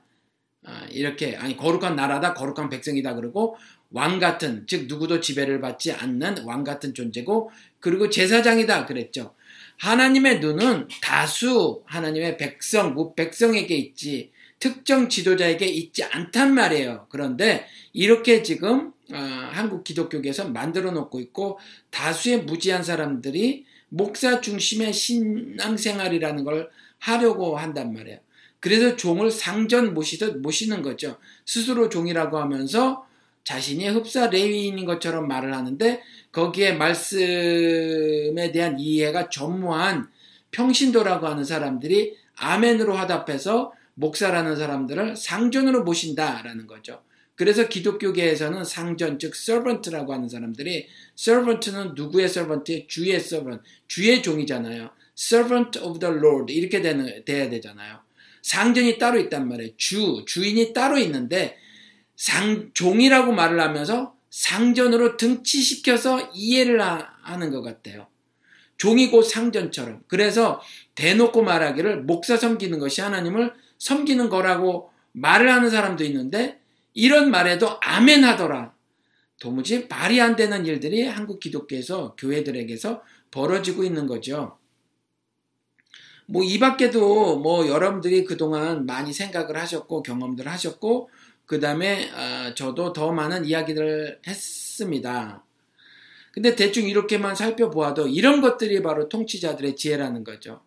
아, 0.66 0.86
이렇게, 0.90 1.36
아니, 1.36 1.56
거룩한 1.56 1.96
나라다, 1.96 2.34
거룩한 2.34 2.68
백성이다. 2.68 3.14
그러고, 3.14 3.56
왕 3.90 4.18
같은 4.18 4.66
즉 4.66 4.86
누구도 4.88 5.20
지배를 5.20 5.60
받지 5.60 5.92
않는 5.92 6.44
왕 6.44 6.64
같은 6.64 6.94
존재고 6.94 7.50
그리고 7.84 8.08
제사장이다 8.08 8.86
그랬죠. 8.86 9.34
하나님의 9.76 10.40
눈은 10.40 10.88
다수 11.02 11.82
하나님의 11.84 12.38
백성, 12.38 13.14
백성에게 13.14 13.76
있지 13.76 14.30
특정 14.58 15.10
지도자에게 15.10 15.66
있지 15.66 16.02
않단 16.02 16.54
말이에요. 16.54 17.08
그런데 17.10 17.66
이렇게 17.92 18.42
지금 18.42 18.94
어, 19.12 19.16
한국 19.52 19.84
기독교계에서 19.84 20.48
만들어 20.48 20.92
놓고 20.92 21.20
있고 21.20 21.58
다수의 21.90 22.44
무지한 22.44 22.82
사람들이 22.82 23.66
목사 23.90 24.40
중심의 24.40 24.94
신앙생활이라는 24.94 26.42
걸 26.42 26.70
하려고 26.98 27.58
한단 27.58 27.92
말이에요. 27.92 28.18
그래서 28.60 28.96
종을 28.96 29.30
상전 29.30 29.92
모시듯 29.92 30.38
모시는 30.38 30.80
거죠. 30.80 31.18
스스로 31.44 31.90
종이라고 31.90 32.38
하면서 32.38 33.06
자신이 33.44 33.86
흡사 33.88 34.28
레위인인 34.28 34.86
것처럼 34.86 35.28
말을 35.28 35.54
하는데 35.54 36.00
거기에 36.34 36.72
말씀에 36.72 38.50
대한 38.52 38.78
이해가 38.78 39.30
전무한 39.30 40.08
평신도라고 40.50 41.28
하는 41.28 41.44
사람들이 41.44 42.16
아멘으로 42.36 42.94
화답해서 42.94 43.72
목사라는 43.94 44.56
사람들을 44.56 45.16
상전으로 45.16 45.84
모신다라는 45.84 46.66
거죠. 46.66 47.02
그래서 47.36 47.68
기독교계에서는 47.68 48.64
상전 48.64 49.20
즉 49.20 49.32
servant라고 49.34 50.12
하는 50.12 50.28
사람들이 50.28 50.88
servant는 51.16 51.94
누구의 51.94 52.26
servant의 52.26 52.86
주의 52.88 53.14
servant, 53.14 53.62
주의 53.86 54.20
종이잖아요. 54.20 54.90
servant 55.16 55.78
of 55.78 56.00
the 56.00 56.16
Lord 56.16 56.52
이렇게 56.52 56.80
되는 56.80 57.24
돼야 57.24 57.48
되잖아요. 57.48 58.00
상전이 58.42 58.98
따로 58.98 59.20
있단 59.20 59.48
말이에요. 59.48 59.70
주, 59.76 60.24
주인이 60.26 60.72
따로 60.72 60.98
있는데 60.98 61.56
상 62.16 62.70
종이라고 62.74 63.32
말을 63.32 63.60
하면서 63.60 64.13
상전으로 64.34 65.16
등치시켜서 65.16 66.30
이해를 66.34 66.80
하는 66.82 67.52
것 67.52 67.62
같아요. 67.62 68.08
종이 68.76 69.08
고 69.08 69.22
상전처럼. 69.22 70.02
그래서 70.08 70.60
대놓고 70.96 71.44
말하기를 71.44 72.02
목사 72.02 72.36
섬기는 72.36 72.80
것이 72.80 73.00
하나님을 73.00 73.54
섬기는 73.78 74.28
거라고 74.28 74.90
말을 75.12 75.48
하는 75.52 75.70
사람도 75.70 76.02
있는데 76.04 76.58
이런 76.94 77.30
말에도 77.30 77.78
아멘 77.80 78.24
하더라. 78.24 78.74
도무지 79.38 79.86
말이 79.88 80.20
안 80.20 80.34
되는 80.34 80.66
일들이 80.66 81.06
한국 81.06 81.38
기독교에서 81.38 82.16
교회들에게서 82.18 83.02
벌어지고 83.30 83.84
있는 83.84 84.08
거죠. 84.08 84.58
뭐 86.26 86.42
이 86.42 86.58
밖에도 86.58 87.38
뭐 87.38 87.68
여러분들이 87.68 88.24
그동안 88.24 88.86
많이 88.86 89.12
생각을 89.12 89.56
하셨고 89.56 90.02
경험들 90.02 90.48
하셨고 90.48 91.10
그 91.46 91.60
다음에 91.60 92.10
어, 92.10 92.54
저도 92.54 92.92
더 92.92 93.12
많은 93.12 93.44
이야기를 93.44 94.20
했습니다. 94.26 95.44
근데 96.32 96.56
대충 96.56 96.88
이렇게만 96.88 97.36
살펴보아도 97.36 98.08
이런 98.08 98.40
것들이 98.40 98.82
바로 98.82 99.08
통치자들의 99.08 99.76
지혜라는 99.76 100.24
거죠. 100.24 100.62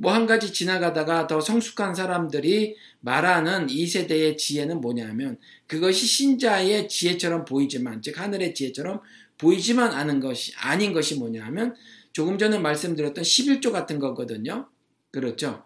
뭐 0.00 0.12
한 0.14 0.26
가지 0.26 0.52
지나가다가 0.52 1.26
더 1.26 1.42
성숙한 1.42 1.94
사람들이 1.94 2.76
말하는 3.00 3.68
이 3.68 3.86
세대의 3.86 4.38
지혜는 4.38 4.80
뭐냐면 4.80 5.36
그것이 5.66 6.06
신자의 6.06 6.88
지혜처럼 6.88 7.44
보이지만 7.44 8.00
즉 8.00 8.18
하늘의 8.18 8.54
지혜처럼 8.54 9.00
보이지만 9.36 9.92
않은 9.92 10.20
것이 10.20 10.54
아닌 10.56 10.94
것이 10.94 11.16
뭐냐면 11.16 11.74
조금 12.12 12.38
전에 12.38 12.58
말씀드렸던 12.58 13.22
11조 13.22 13.72
같은 13.72 13.98
거거든요. 13.98 14.68
그렇죠. 15.10 15.64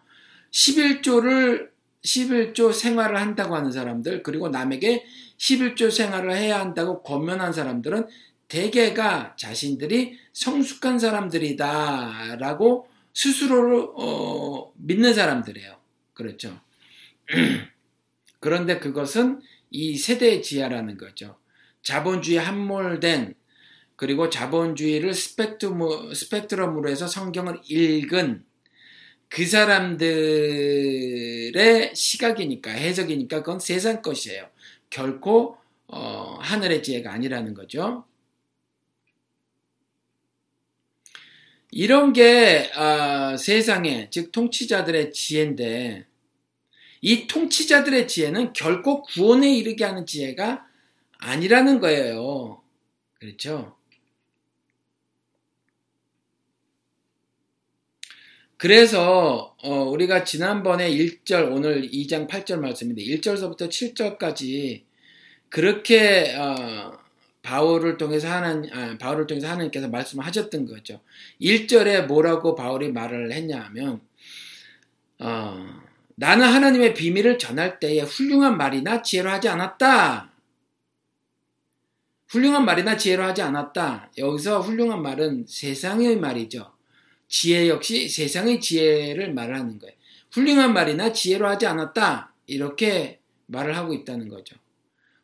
11조를 0.51 1.71
11조 2.05 2.73
생활을 2.73 3.21
한다고 3.21 3.57
하는 3.57 3.73
사람들 3.73 4.23
그리고 4.23 4.49
남에게 4.49 5.05
11조 5.39 5.91
생활을 5.91 6.37
해야 6.37 6.61
한다고 6.61 7.03
권면한 7.03 7.53
사람들은 7.53 8.07
대개가 8.49 9.35
자신들이 9.37 10.19
성숙한 10.33 10.99
사람들이다라고 10.99 12.89
스스로를 13.15 13.89
어, 13.97 14.73
믿는 14.77 15.15
사람들이에요. 15.15 15.77
그렇죠. 16.13 16.61
그런데 18.41 18.79
그것은 18.79 19.41
이 19.71 19.97
세대의 19.97 20.43
지하라는 20.43 20.99
거죠. 20.99 21.37
자본주의 21.83 22.39
함몰된 22.39 23.35
그리고 23.97 24.29
자본주의를 24.29 25.15
스펙트럼, 25.15 26.13
스펙트럼으로 26.13 26.89
해서 26.91 27.07
성경을 27.07 27.61
읽은 27.69 28.45
그 29.29 29.47
사람들의 29.47 30.05
시각이니까 31.95 32.71
해석이니까 32.71 33.43
그건 33.43 33.59
세상 33.59 34.03
것이에요. 34.03 34.49
결코 34.91 35.57
어, 35.87 36.39
하늘의 36.41 36.83
지혜가 36.83 37.13
아니라는 37.13 37.55
거죠. 37.55 38.05
이런 41.71 42.13
게 42.13 42.71
어, 42.77 43.37
세상에 43.37 44.09
즉 44.11 44.31
통치자들의 44.31 45.13
지혜인데 45.13 46.07
이 47.01 47.27
통치자들의 47.27 48.07
지혜는 48.09 48.53
결코 48.53 49.03
구원에 49.03 49.55
이르게 49.55 49.85
하는 49.85 50.07
지혜가 50.07 50.65
아니라는 51.19 51.81
거예요. 51.81 52.63
그렇죠? 53.19 53.77
그래서 58.65 59.55
어, 59.63 59.83
우리가 59.91 60.25
지난번에 60.25 60.91
1절 60.91 61.53
오늘 61.53 61.83
2장 61.83 62.27
8절 62.27 62.61
말씀인데 62.61 63.03
1절서부터 63.03 63.69
7절까지 63.69 64.85
그렇게 65.51 66.35
어, 66.35 66.99
바울을 67.43 67.99
통해서 67.99 68.31
하나님, 68.31 68.73
아, 68.73 68.97
바울을 68.97 69.27
통해서 69.27 69.49
하나님께서 69.49 69.89
말씀하셨던 69.89 70.65
거죠. 70.65 71.03
1절에 71.43 72.07
뭐라고 72.07 72.55
바울이 72.55 72.91
말을 72.91 73.33
했냐 73.33 73.61
하면, 73.65 74.01
어, 75.19 75.67
나는 76.15 76.47
하나님의 76.47 76.95
비밀을 76.95 77.37
전할 77.37 77.79
때에 77.79 78.01
훌륭한 78.01 78.57
말이나 78.57 79.03
지혜로 79.03 79.29
하지 79.29 79.51
않았다. 79.51 80.33
훌륭한 82.29 82.65
말이나 82.65 82.97
지혜로 82.97 83.25
하지 83.25 83.43
않았다. 83.43 84.13
여기서 84.17 84.63
훌륭한 84.63 85.03
말은 85.03 85.45
세상의 85.47 86.17
말이죠. 86.17 86.74
지혜 87.35 87.69
역시 87.69 88.09
세상의 88.09 88.61
지혜를 88.61 89.35
말하는 89.35 89.81
거예요. 89.81 89.93
훌륭한 90.31 90.73
말이나 90.73 91.13
지혜로 91.13 91.49
하지 91.49 91.67
않았다. 91.67 92.33
이렇게 92.47 93.19
말을 93.47 93.77
하고 93.77 93.93
있다는 93.93 94.29
거죠. 94.29 94.55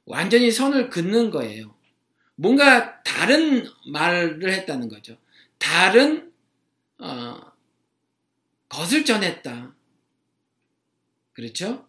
완전히 0.07 0.51
선을 0.51 0.91
긋는 0.91 1.31
거예요. 1.31 1.73
뭔가 2.35 3.01
다른 3.05 3.65
말을 3.87 4.53
했다는 4.53 4.89
거죠. 4.89 5.17
다른 5.59 6.33
어, 6.99 7.41
것을 8.69 9.05
전했다. 9.05 9.73
그렇죠? 11.33 11.87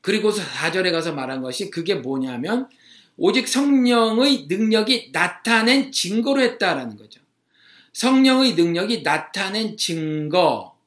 그리고서 0.00 0.42
4절에 0.44 0.92
가서 0.92 1.12
말한 1.12 1.42
것이 1.42 1.70
그게 1.70 1.96
뭐냐면 1.96 2.68
오직 3.16 3.48
성령의 3.48 4.46
능력이 4.46 5.10
나타낸 5.10 5.90
증거로 5.90 6.40
했다라는 6.40 6.96
거죠. 6.96 7.20
성령의 7.98 8.54
능력이 8.54 9.02
나타낸 9.02 9.76
증거. 9.76 10.78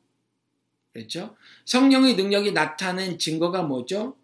그렇죠? 0.94 1.36
성령의 1.66 2.16
능력이 2.16 2.54
나타낸 2.54 3.20
증거가 3.20 3.64
뭐죠? 3.64 4.16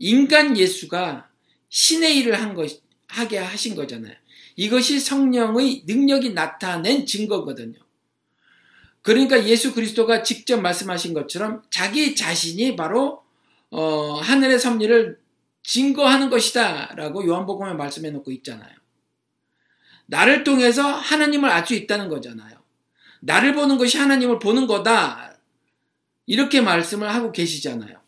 인간 0.00 0.56
예수가 0.56 1.30
신의 1.68 2.18
일을 2.18 2.40
한 2.40 2.54
것, 2.54 2.82
하게 3.06 3.38
하신 3.38 3.76
거잖아요. 3.76 4.16
이것이 4.56 4.98
성령의 4.98 5.84
능력이 5.86 6.30
나타낸 6.30 7.06
증거거든요. 7.06 7.78
그러니까 9.02 9.46
예수 9.46 9.72
그리스도가 9.72 10.24
직접 10.24 10.60
말씀하신 10.60 11.14
것처럼 11.14 11.62
자기 11.70 12.16
자신이 12.16 12.74
바로 12.74 13.22
어, 13.70 14.14
하늘의 14.14 14.58
섭리를 14.58 15.20
증거하는 15.62 16.30
것이다라고 16.30 17.24
요한복음에 17.28 17.74
말씀해 17.74 18.10
놓고 18.10 18.32
있잖아요. 18.32 18.81
나를 20.12 20.44
통해서 20.44 20.82
하나님을 20.82 21.48
알 21.48 21.66
수 21.66 21.74
있다는 21.74 22.08
거잖아요. 22.08 22.58
나를 23.20 23.54
보는 23.54 23.78
것이 23.78 23.96
하나님을 23.96 24.40
보는 24.40 24.66
거다. 24.66 25.38
이렇게 26.26 26.60
말씀을 26.60 27.08
하고 27.14 27.32
계시잖아요. 27.32 27.98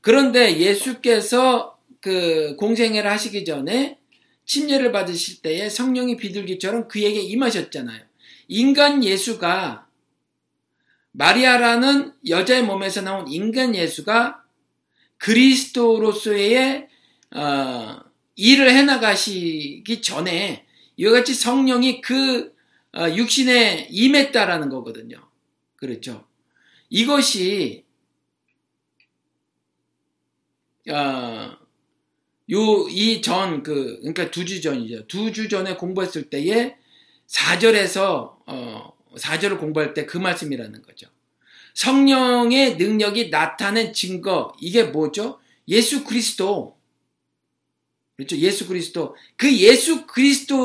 그런데 0.00 0.58
예수께서 0.58 1.78
그 2.00 2.54
공생애를 2.56 3.10
하시기 3.10 3.44
전에 3.44 3.98
침례를 4.44 4.92
받으실 4.92 5.42
때에 5.42 5.68
성령이 5.68 6.16
비둘기처럼 6.16 6.86
그에게 6.86 7.20
임하셨잖아요. 7.20 8.02
인간 8.46 9.02
예수가 9.02 9.88
마리아라는 11.10 12.12
여자의 12.28 12.62
몸에서 12.62 13.00
나온 13.00 13.26
인간 13.26 13.74
예수가 13.74 14.44
그리스도로서의 15.16 16.86
어, 17.34 17.98
일을 18.36 18.70
해나가시기 18.70 20.02
전에 20.02 20.65
이와 20.96 21.12
같이 21.12 21.34
성령이 21.34 22.00
그 22.00 22.54
어, 22.96 23.10
육신에 23.14 23.88
임했다라는 23.90 24.68
거거든요. 24.70 25.18
그렇죠. 25.76 26.26
이것이 26.88 27.84
어, 30.88 31.56
요, 32.52 32.88
이 32.88 33.20
전, 33.22 33.62
그, 33.62 33.98
그러니까 33.98 34.30
두 34.30 34.44
주 34.44 34.60
전이죠. 34.62 35.06
두 35.08 35.32
주 35.32 35.48
전에 35.48 35.74
공부했을 35.76 36.30
때에 36.30 36.76
4절에서, 37.26 38.36
어, 38.46 38.92
4절을 39.16 39.58
공부할 39.58 39.94
때 39.94 40.06
그 40.06 40.16
말씀이라는 40.18 40.82
거죠. 40.82 41.08
성령의 41.74 42.76
능력이 42.76 43.30
나타낸 43.30 43.92
증거, 43.92 44.54
이게 44.60 44.84
뭐죠? 44.84 45.40
예수 45.68 46.04
그리스도. 46.04 46.75
그렇죠? 48.16 48.36
예수 48.36 48.66
그리스도. 48.66 49.14
그 49.36 49.54
예수 49.56 50.06
그리스도를, 50.06 50.56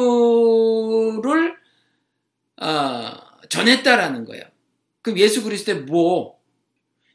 어, 2.62 3.12
전했다라는 3.50 4.26
거예요. 4.26 4.44
그럼 5.02 5.18
예수 5.20 5.44
그리스도의 5.44 5.82
뭐? 5.82 6.40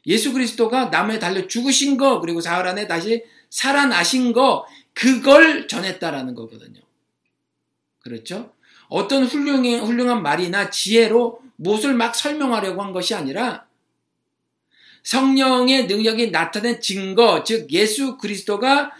예수 0.05 0.31
그리스도가 0.33 0.85
나무에 0.85 1.19
달려 1.19 1.47
죽으신 1.47 1.97
거, 1.97 2.19
그리고 2.21 2.39
사흘 2.39 2.67
안에 2.67 2.87
다시 2.87 3.23
살아나신 3.49 4.33
거, 4.33 4.65
그걸 4.93 5.67
전했다라는 5.67 6.35
거거든요. 6.35 6.81
그렇죠? 7.99 8.53
어떤 8.89 9.25
훌륭한, 9.25 9.81
훌륭한 9.81 10.21
말이나 10.21 10.69
지혜로 10.69 11.41
무엇을 11.57 11.93
막 11.93 12.15
설명하려고 12.15 12.81
한 12.83 12.93
것이 12.93 13.15
아니라 13.15 13.65
성령의 15.03 15.87
능력이 15.87 16.31
나타낸 16.31 16.79
증거, 16.81 17.43
즉 17.43 17.71
예수 17.71 18.17
그리스도가 18.17 18.91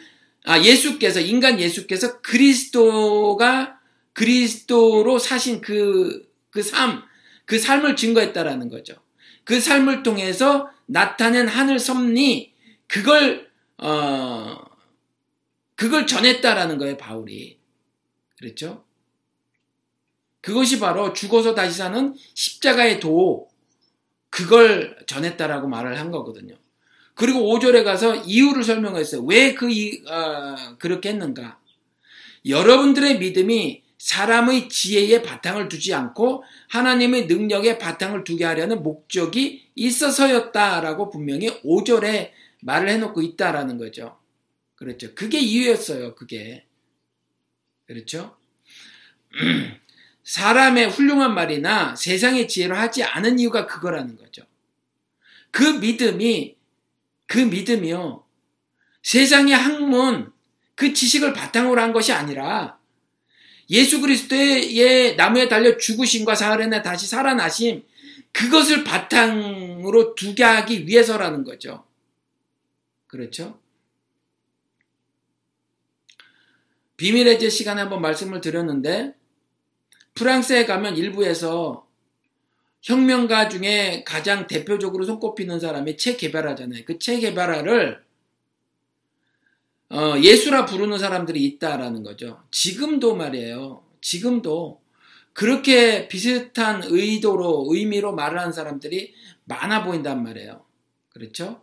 아 0.48 0.62
예수께서 0.62 1.20
인간 1.20 1.60
예수께서 1.60 2.22
그리스도가 2.22 3.80
그리스도로 4.14 5.20
사신 5.20 5.62
그 5.62 6.28
그 6.58 6.64
삶, 6.64 7.04
그 7.46 7.60
삶을 7.60 7.96
증거했다라는 7.96 8.70
거죠. 8.70 8.96
그 9.44 9.60
삶을 9.60 10.02
통해서 10.02 10.72
나타낸 10.88 11.48
하늘 11.48 11.78
섭리 11.78 12.56
그걸 12.88 13.48
어 13.78 14.58
그걸 15.76 16.08
전했다라는 16.08 16.80
거예요, 16.80 16.98
바울이. 16.98 17.60
그랬죠? 18.40 18.86
그것이 20.42 20.80
바로 20.80 21.14
죽어서 21.14 21.54
다시 21.54 21.78
사는 21.78 22.16
십자가의 22.34 23.00
도 23.00 23.50
그걸 24.32 24.98
전했다라고 25.06 25.68
말을 25.68 26.00
한 26.00 26.10
거거든요. 26.10 26.56
그리고 27.18 27.40
5절에 27.54 27.84
가서 27.84 28.16
이유를 28.16 28.64
설명했어요. 28.64 29.24
왜그 29.24 29.68
어, 30.08 30.78
그렇게 30.78 31.10
했는가? 31.10 31.60
여러분들의 32.46 33.18
믿음이 33.18 33.84
사람의 33.98 34.70
지혜에 34.70 35.24
바탕을 35.24 35.68
두지 35.68 35.94
않고 35.96 36.44
하나님의 36.70 37.26
능력에 37.26 37.80
바탕을 37.80 38.24
두게 38.24 38.46
하려는 38.46 38.84
목적이 38.84 39.68
있어서였다라고 39.74 41.10
분명히 41.10 41.50
5절에 41.64 42.32
말을 42.62 42.90
해놓고 42.90 43.22
있다라는 43.22 43.78
거죠. 43.78 44.20
그렇죠. 44.76 45.16
그게 45.16 45.40
이유였어요. 45.40 46.14
그게. 46.14 46.66
그렇죠? 47.88 48.38
사람의 50.24 50.90
훌륭한 50.90 51.34
말이나 51.34 51.96
세상의 51.96 52.48
지혜로 52.48 52.76
하지 52.76 53.04
않은 53.04 53.40
이유가 53.40 53.66
그거라는 53.66 54.18
거죠. 54.18 54.44
그 55.52 55.64
믿음이, 55.64 56.57
그 57.28 57.38
믿음이요. 57.38 58.26
세상의 59.04 59.54
학문, 59.54 60.34
그 60.76 60.94
지식을 60.94 61.34
바탕으로 61.34 61.80
한 61.82 61.94
것이 61.94 62.12
아니라 62.12 62.80
예수 63.70 64.02
그리스도의 64.02 65.16
나무에 65.16 65.48
달려 65.48 65.78
죽으심과 65.78 66.36
사흘에 66.36 66.82
다시 66.82 67.08
살아나심, 67.08 67.84
그것을 68.32 68.84
바탕으로 68.84 70.16
두게 70.16 70.44
하기 70.44 70.88
위해서라는 70.88 71.44
거죠. 71.44 71.86
그렇죠? 73.08 73.60
비밀의 76.98 77.40
제 77.40 77.50
시간에 77.50 77.82
한번 77.82 78.02
말씀을 78.02 78.42
드렸는데 78.42 79.14
프랑스에 80.16 80.66
가면 80.66 80.98
일부에서 80.98 81.87
혁명가 82.82 83.50
중에 83.50 84.04
가장 84.06 84.48
대표적으로 84.48 85.06
손꼽히는 85.06 85.60
사람이 85.60 85.98
체 85.98 86.16
개발하잖아요. 86.16 86.86
그체 86.86 87.20
개발화를 87.20 88.06
어, 89.90 90.16
예수라 90.20 90.66
부르는 90.66 90.98
사람들이 90.98 91.44
있다라는 91.46 92.04
거죠. 92.04 92.44
지금도 92.52 93.16
말이에요. 93.16 93.84
지금도 94.02 94.82
그렇게 95.34 96.08
비슷한 96.08 96.82
의도로 96.84 97.68
의미로 97.70 98.14
말을 98.14 98.40
하는 98.40 98.52
사람들이 98.52 99.14
많아 99.46 99.84
보인단 99.84 100.24
말이에요. 100.24 100.66
그렇죠? 101.10 101.62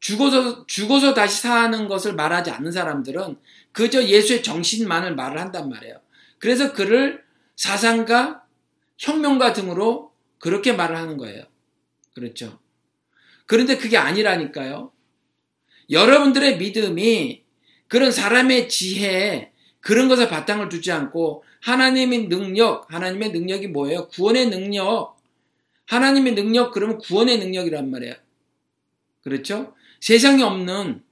죽어서 0.00 0.66
죽어서 0.66 1.14
다시 1.14 1.40
사는 1.40 1.88
것을 1.88 2.14
말하지 2.14 2.50
않는 2.50 2.72
사람들은 2.72 3.38
그저 3.72 4.04
예수의 4.04 4.42
정신만을 4.42 5.16
말을 5.16 5.40
한단 5.40 5.70
말이에요. 5.70 5.98
그래서 6.38 6.72
그를 6.72 7.24
사상가, 7.56 8.44
혁명가 8.98 9.54
등으로 9.54 10.12
그렇게 10.44 10.74
말을 10.74 10.94
하는 10.94 11.16
거예요. 11.16 11.42
그렇죠. 12.14 12.58
그런데 13.46 13.78
그게 13.78 13.96
아니라니까요. 13.96 14.92
여러분들의 15.88 16.58
믿음이 16.58 17.42
그런 17.88 18.12
사람의 18.12 18.68
지혜, 18.68 19.52
그런 19.80 20.06
것을 20.06 20.28
바탕을 20.28 20.68
두지 20.68 20.92
않고 20.92 21.44
하나님의 21.62 22.28
능력, 22.28 22.92
하나님의 22.92 23.32
능력이 23.32 23.68
뭐예요? 23.68 24.08
구원의 24.08 24.50
능력. 24.50 25.16
하나님의 25.86 26.34
능력, 26.34 26.72
그러면 26.72 26.98
구원의 26.98 27.38
능력이란 27.38 27.90
말이에요. 27.90 28.14
그렇죠? 29.22 29.74
세상에 30.00 30.42
없는 30.42 31.02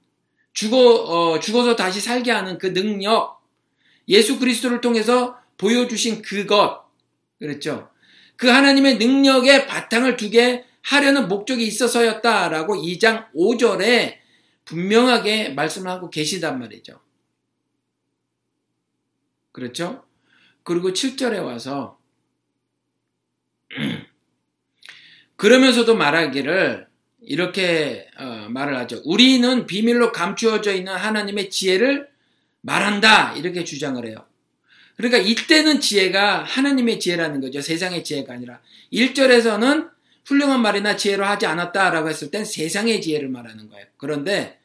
죽어, 0.53 0.77
어, 0.77 1.39
죽어서 1.39 1.75
다시 1.75 2.01
살게 2.01 2.29
하는 2.29 2.59
그 2.59 2.71
능력, 2.71 3.41
예수 4.07 4.37
그리스도를 4.37 4.79
통해서 4.79 5.39
보여주신 5.57 6.21
그것, 6.21 6.83
그랬죠. 7.39 7.89
그 8.35 8.47
하나님의 8.47 8.97
능력에 8.97 9.67
바탕을 9.67 10.17
두게 10.17 10.65
하려는 10.81 11.27
목적이 11.27 11.65
있어서였다라고 11.65 12.75
2장 12.75 13.31
5절에 13.33 14.17
분명하게 14.65 15.49
말씀을 15.49 15.89
하고 15.89 16.09
계시단 16.09 16.59
말이죠. 16.59 16.99
그렇죠? 19.51 20.03
그리고 20.63 20.91
7절에 20.91 21.43
와서 21.43 21.99
그러면서도 25.35 25.95
말하기를 25.95 26.87
이렇게 27.21 28.09
어, 28.17 28.47
말을 28.49 28.77
하죠. 28.79 29.01
우리는 29.05 29.65
비밀로 29.65 30.11
감추어져 30.11 30.73
있는 30.73 30.93
하나님의 30.93 31.49
지혜를 31.49 32.09
말한다. 32.61 33.33
이렇게 33.35 33.63
주장을 33.63 34.05
해요. 34.05 34.25
그러니까 34.95 35.17
이때는 35.19 35.79
지혜가 35.79 36.43
하나님의 36.43 36.99
지혜라는 36.99 37.41
거죠. 37.41 37.61
세상의 37.61 38.03
지혜가 38.03 38.33
아니라. 38.33 38.59
1절에서는 38.91 39.89
훌륭한 40.25 40.61
말이나 40.61 40.95
지혜로 40.95 41.25
하지 41.25 41.45
않았다라고 41.45 42.09
했을 42.09 42.31
땐 42.31 42.45
세상의 42.45 43.01
지혜를 43.01 43.29
말하는 43.29 43.69
거예요. 43.69 43.85
그런데 43.97 44.59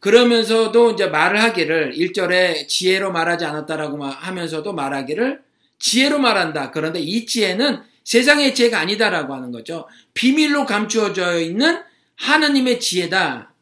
그러면서도 0.00 0.92
이제 0.92 1.06
말을 1.06 1.42
하기를 1.42 1.94
1절에 1.94 2.68
지혜로 2.68 3.12
말하지 3.12 3.44
않았다라고 3.44 4.04
하면서도 4.04 4.72
말하기를 4.72 5.42
지혜로 5.78 6.18
말한다. 6.18 6.70
그런데 6.70 7.00
이 7.00 7.26
지혜는 7.26 7.82
세상의 8.04 8.54
지혜가 8.54 8.78
아니다라고 8.78 9.34
하는 9.34 9.50
거죠. 9.50 9.88
비밀로 10.14 10.64
감추어져 10.64 11.40
있는 11.40 11.82
하나님의 12.16 12.78
지혜다. 12.80 13.52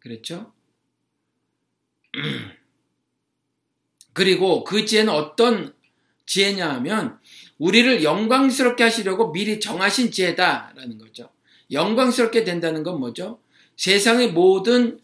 그랬죠? 0.00 0.52
그리고 4.14 4.64
그 4.64 4.86
지혜는 4.86 5.12
어떤 5.12 5.74
지혜냐 6.26 6.70
하면 6.76 7.18
우리를 7.58 8.02
영광스럽게 8.02 8.82
하시려고 8.82 9.32
미리 9.32 9.60
정하신 9.60 10.10
지혜다라는 10.10 10.98
거죠. 10.98 11.28
영광스럽게 11.70 12.44
된다는 12.44 12.82
건 12.82 12.98
뭐죠? 12.98 13.40
세상의 13.76 14.32
모든 14.32 14.98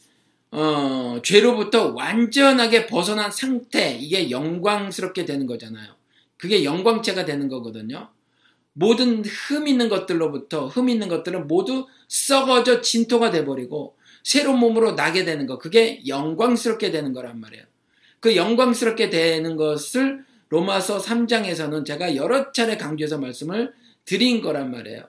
어, 0.53 1.21
죄로부터 1.23 1.93
완전하게 1.93 2.87
벗어난 2.87 3.31
상태 3.31 3.97
이게 4.01 4.31
영광스럽게 4.31 5.25
되는 5.25 5.47
거잖아요. 5.47 5.95
그게 6.37 6.65
영광체가 6.65 7.25
되는 7.25 7.49
거거든요. 7.49 8.09
모든 8.73 9.25
흠 9.25 9.69
있는 9.69 9.89
것들로부터 9.89 10.69
흠 10.69 10.89
있는 10.89 11.09
것들은 11.09 11.47
모두 11.47 11.87
썩어져 12.09 12.81
진토가 12.81 13.31
돼버리고 13.31 13.97
새로운 14.23 14.59
몸으로 14.59 14.93
나게 14.93 15.25
되는 15.25 15.47
거 15.47 15.59
그게 15.59 16.03
영광스럽게 16.07 16.91
되는 16.91 17.13
거란 17.13 17.41
말이에요. 17.41 17.65
그 18.21 18.37
영광스럽게 18.37 19.11
되는 19.11 19.57
것을 19.57 20.25
로마서 20.51 20.99
3장에서는 20.99 21.85
제가 21.85 22.17
여러 22.17 22.53
차례 22.53 22.77
강조해서 22.77 23.19
말씀을 23.19 23.73
드린 24.05 24.41
거란 24.43 24.71
말이에요. 24.71 25.05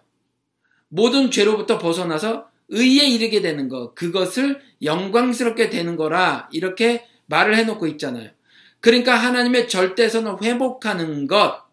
모든 0.88 1.32
죄로부터 1.32 1.78
벗어나서 1.78 2.50
의에 2.70 3.08
이르게 3.08 3.42
되는 3.42 3.68
것, 3.68 3.96
그것을 3.96 4.62
영광스럽게 4.82 5.70
되는 5.70 5.96
거라 5.96 6.48
이렇게 6.52 7.06
말을 7.26 7.56
해놓고 7.58 7.88
있잖아요. 7.88 8.30
그러니까 8.80 9.16
하나님의 9.16 9.68
절대선을 9.68 10.42
회복하는 10.42 11.28
것, 11.28 11.64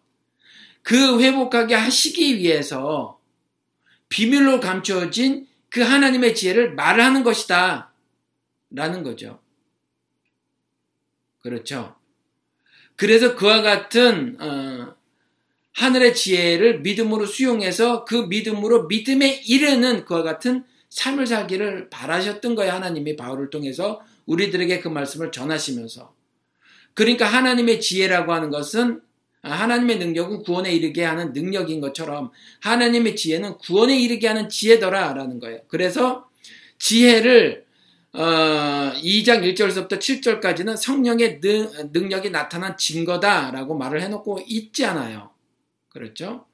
그 0.81 1.21
회복하게 1.21 1.75
하시기 1.75 2.37
위해서 2.37 3.19
비밀로 4.09 4.59
감추어진 4.59 5.47
그 5.69 5.81
하나님의 5.81 6.35
지혜를 6.35 6.73
말하는 6.73 7.23
것이다. 7.23 7.93
라는 8.71 9.03
거죠. 9.03 9.39
그렇죠. 11.41 11.95
그래서 12.95 13.35
그와 13.35 13.61
같은 13.61 14.37
어, 14.41 14.95
하늘의 15.73 16.13
지혜를 16.15 16.81
믿음으로 16.81 17.25
수용해서 17.25 18.03
그 18.03 18.15
믿음으로 18.15 18.87
믿음에 18.87 19.41
이르는 19.45 20.05
그와 20.05 20.23
같은 20.23 20.65
삶을 20.89 21.27
살기를 21.27 21.89
바라셨던 21.89 22.55
거예요. 22.55 22.73
하나님이 22.73 23.15
바울을 23.15 23.49
통해서 23.49 24.01
우리들에게 24.25 24.79
그 24.81 24.87
말씀을 24.89 25.31
전하시면서. 25.31 26.13
그러니까 26.93 27.25
하나님의 27.25 27.79
지혜라고 27.79 28.33
하는 28.33 28.49
것은 28.49 29.01
하나님의 29.41 29.99
능력은 29.99 30.43
구원에 30.43 30.73
이르게 30.73 31.05
하는 31.05 31.31
능력인 31.31 31.79
것처럼 31.79 32.31
하나님의 32.59 33.15
지혜는 33.15 33.57
구원에 33.59 33.97
이르게 33.97 34.27
하는 34.27 34.49
지혜더라라는 34.49 35.39
거예요. 35.39 35.61
그래서 35.69 36.29
지혜를 36.77 37.65
어, 38.13 38.21
2장 38.21 39.43
1절부터 39.43 39.99
7절까지는 39.99 40.77
성령의 40.77 41.39
능, 41.41 41.69
능력이 41.93 42.31
나타난 42.31 42.75
증거다라고 42.75 43.77
말을 43.77 44.01
해놓고 44.01 44.43
있지 44.47 44.85
않아요. 44.85 45.31
그렇죠? 45.89 46.45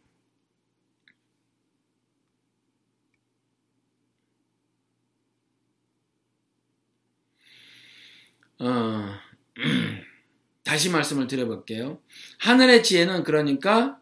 어, 8.60 9.14
다시 10.64 10.90
말씀을 10.90 11.28
드려볼게요. 11.28 12.02
하늘의 12.40 12.84
지혜는 12.84 13.24
그러니까 13.24 14.00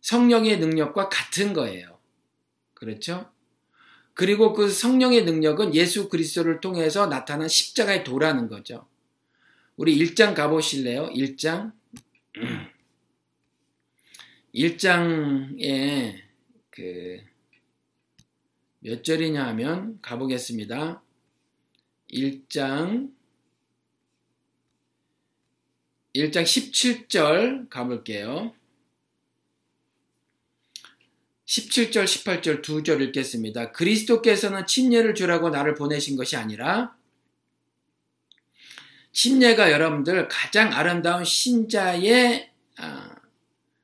성령의 0.00 0.58
능력과 0.58 1.08
같은 1.08 1.52
거예요. 1.52 1.98
그렇죠? 2.74 3.30
그리고 4.14 4.52
그 4.52 4.68
성령의 4.68 5.24
능력은 5.24 5.74
예수 5.74 6.08
그리스도를 6.08 6.60
통해서 6.60 7.06
나타난 7.06 7.48
십자가의 7.48 8.04
도라는 8.04 8.48
거죠. 8.48 8.86
우리 9.76 9.96
1장 9.98 10.34
가보실래요? 10.34 11.10
1장. 11.14 11.72
1장에 14.54 16.16
그 16.70 17.32
몇 18.84 19.04
절이냐 19.04 19.46
하면 19.48 20.00
가보겠습니다. 20.02 21.02
1장 22.10 23.12
1장 26.14 26.42
17절 26.42 27.70
가볼게요. 27.70 28.52
17절, 31.52 32.04
18절 32.04 32.62
두 32.62 32.82
절 32.82 33.02
읽겠습니다. 33.02 33.72
그리스도께서는 33.72 34.66
침례를 34.66 35.14
주라고 35.14 35.50
나를 35.50 35.74
보내신 35.74 36.16
것이 36.16 36.36
아니라 36.36 36.96
침례가 39.12 39.70
여러분들 39.70 40.28
가장 40.28 40.72
아름다운 40.72 41.24
신자의 41.24 42.50
아, 42.78 43.14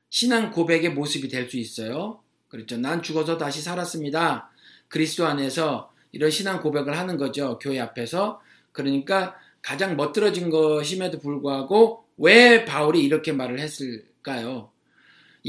신앙 0.09 0.51
고백의 0.51 0.95
모습이 0.95 1.29
될 1.29 1.51
수 1.51 1.59
있어요. 1.59 2.23
그렇죠. 2.49 2.79
난 2.79 3.03
죽어서 3.03 3.37
다시 3.37 3.61
살았습니다. 3.61 4.51
그리스도 4.89 5.27
안에서 5.27 5.93
이런 6.13 6.31
신앙 6.31 6.63
고백을 6.63 6.97
하는 6.97 7.19
거죠. 7.19 7.59
교회 7.59 7.79
앞에서. 7.79 8.41
그러니까 8.73 9.37
가장 9.61 9.95
멋들어진 9.97 10.49
것임에도 10.49 11.19
불구하고 11.19 12.07
왜 12.17 12.65
바울이 12.65 13.05
이렇게 13.05 13.33
말을 13.33 13.61
했을까요? 13.61 14.73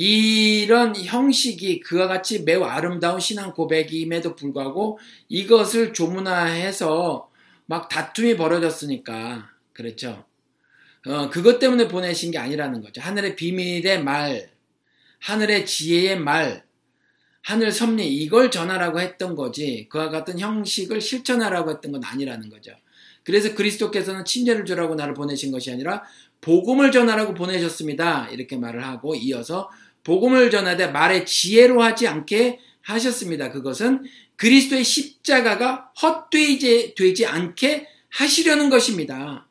이런 0.01 0.95
형식이 0.95 1.81
그와 1.81 2.07
같이 2.07 2.43
매우 2.43 2.63
아름다운 2.63 3.19
신앙 3.19 3.51
고백임에도 3.51 4.33
불구하고 4.33 4.97
이것을 5.27 5.91
조문화해서 5.91 7.29
막 7.65 7.89
다툼이 7.89 8.37
벌어졌으니까 8.37 9.49
그렇죠. 9.73 10.23
어, 11.05 11.29
그것 11.29 11.59
때문에 11.59 11.89
보내신 11.89 12.31
게 12.31 12.37
아니라는 12.37 12.81
거죠. 12.81 13.01
하늘의 13.01 13.35
비밀의 13.35 14.01
말, 14.01 14.49
하늘의 15.19 15.65
지혜의 15.65 16.17
말, 16.17 16.63
하늘 17.41 17.73
섭리 17.73 18.07
이걸 18.07 18.51
전하라고 18.51 19.01
했던 19.01 19.35
거지 19.35 19.87
그와 19.89 20.09
같은 20.09 20.39
형식을 20.39 21.01
실천하라고 21.01 21.71
했던 21.71 21.91
건 21.91 22.05
아니라는 22.05 22.49
거죠. 22.49 22.71
그래서 23.25 23.53
그리스도께서는 23.53 24.23
친절을 24.23 24.63
주라고 24.63 24.95
나를 24.95 25.13
보내신 25.13 25.51
것이 25.51 25.73
아니라 25.73 26.03
복음을 26.39 26.91
전하라고 26.91 27.33
보내셨습니다. 27.33 28.29
이렇게 28.29 28.55
말을 28.55 28.85
하고 28.85 29.13
이어서 29.13 29.69
복음을 30.03 30.49
전하되 30.49 30.87
말의 30.87 31.25
지혜로 31.25 31.81
하지 31.81 32.07
않게 32.07 32.59
하셨습니다. 32.81 33.51
그것은 33.51 34.03
그리스도의 34.35 34.83
십자가가 34.83 35.91
헛되지 36.01 36.95
되지 36.95 37.25
않게 37.25 37.87
하시려는 38.09 38.69
것입니다. 38.69 39.47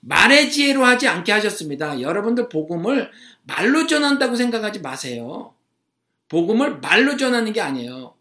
말의 0.00 0.52
지혜로 0.52 0.84
하지 0.84 1.08
않게 1.08 1.32
하셨습니다. 1.32 2.00
여러분들 2.00 2.48
복음을 2.48 3.10
말로 3.44 3.86
전한다고 3.86 4.36
생각하지 4.36 4.80
마세요. 4.80 5.54
복음을 6.28 6.80
말로 6.80 7.16
전하는 7.16 7.52
게 7.52 7.60
아니에요. 7.60 8.14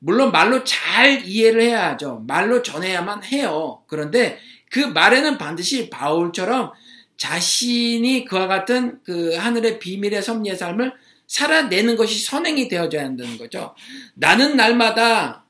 물론 0.00 0.32
말로 0.32 0.64
잘 0.64 1.24
이해를 1.24 1.62
해야 1.62 1.90
하죠. 1.90 2.24
말로 2.26 2.62
전해야만 2.62 3.24
해요. 3.24 3.82
그런데 3.86 4.38
그 4.70 4.80
말에는 4.80 5.38
반드시 5.38 5.90
바울처럼 5.90 6.72
자신이 7.20 8.24
그와 8.24 8.46
같은 8.46 8.98
그 9.04 9.34
하늘의 9.34 9.78
비밀의 9.78 10.22
섭리의 10.22 10.56
삶을 10.56 10.94
살아내는 11.26 11.96
것이 11.96 12.18
선행이 12.24 12.68
되어져야 12.68 13.04
한다는 13.04 13.36
거죠. 13.36 13.74
나는 14.14 14.56
날마다 14.56 15.44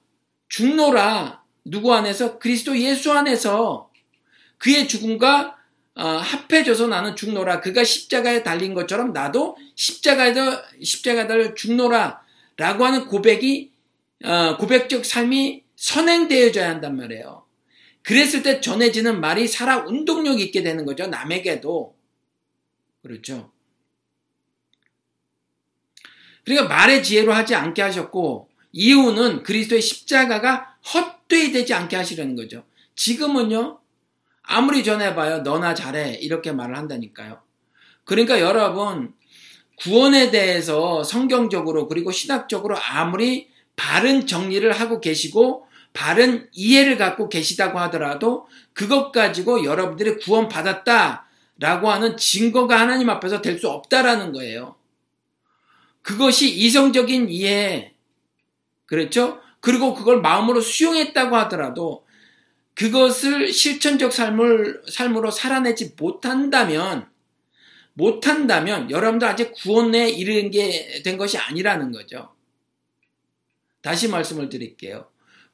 죽노라 0.48 1.44
누구 1.64 1.94
안에서 1.94 2.40
그리스도 2.40 2.76
예수 2.76 3.12
안에서 3.12 3.88
그의 4.58 4.88
죽음과 4.88 5.58
어, 5.94 6.04
합해져서 6.04 6.88
나는 6.88 7.14
죽노라. 7.14 7.60
그가 7.60 7.84
십자가에 7.84 8.42
달린 8.42 8.74
것처럼 8.74 9.12
나도 9.12 9.56
십자가에서 9.76 10.62
십자가에 10.82 11.28
달려 11.28 11.54
죽노라라고 11.54 12.84
하는 12.84 13.06
고백이 13.06 13.70
어, 14.24 14.56
고백적 14.56 15.04
삶이 15.04 15.62
선행되어져야 15.76 16.68
한단 16.68 16.96
말이에요. 16.96 17.39
그랬을 18.02 18.42
때 18.42 18.60
전해지는 18.60 19.20
말이 19.20 19.46
살아 19.46 19.84
운동력이 19.84 20.42
있게 20.44 20.62
되는 20.62 20.84
거죠. 20.84 21.06
남에게도. 21.06 21.94
그렇죠. 23.02 23.52
그러니까 26.44 26.68
말의 26.68 27.02
지혜로 27.02 27.32
하지 27.32 27.54
않게 27.54 27.82
하셨고 27.82 28.48
이유는 28.72 29.42
그리스도의 29.42 29.82
십자가가 29.82 30.76
헛되이 30.94 31.52
되지 31.52 31.74
않게 31.74 31.96
하시려는 31.96 32.36
거죠. 32.36 32.64
지금은요. 32.96 33.80
아무리 34.42 34.82
전해봐요. 34.82 35.42
너나 35.42 35.74
잘해. 35.74 36.18
이렇게 36.20 36.52
말을 36.52 36.76
한다니까요. 36.76 37.40
그러니까 38.04 38.40
여러분 38.40 39.14
구원에 39.76 40.30
대해서 40.30 41.02
성경적으로 41.04 41.88
그리고 41.88 42.10
신학적으로 42.10 42.76
아무리 42.76 43.48
바른 43.76 44.26
정리를 44.26 44.70
하고 44.72 45.00
계시고 45.00 45.66
바른 45.92 46.48
이해를 46.52 46.96
갖고 46.96 47.28
계시다고 47.28 47.78
하더라도 47.80 48.46
그것 48.72 49.12
가지고 49.12 49.64
여러분들이 49.64 50.18
구원받았다라고 50.18 51.90
하는 51.90 52.16
증거가 52.16 52.78
하나님 52.80 53.10
앞에서 53.10 53.42
될 53.42 53.58
수 53.58 53.68
없다라는 53.68 54.32
거예요. 54.32 54.76
그것이 56.02 56.50
이성적인 56.50 57.28
이해, 57.28 57.94
그렇죠? 58.86 59.40
그리고 59.60 59.94
그걸 59.94 60.20
마음으로 60.22 60.60
수용했다고 60.60 61.36
하더라도 61.36 62.06
그것을 62.74 63.52
실천적 63.52 64.12
삶을, 64.12 64.82
삶으로 64.88 65.30
살아내지 65.30 65.94
못한다면, 65.98 67.08
못한다면 67.92 68.90
여러분들 68.90 69.28
아직 69.28 69.52
구원에 69.52 70.08
이르는 70.08 70.50
게 70.50 71.02
된 71.04 71.18
것이 71.18 71.36
아니라는 71.36 71.92
거죠. 71.92 72.34
다시 73.82 74.08
말씀을 74.08 74.48
드릴게요. 74.48 75.08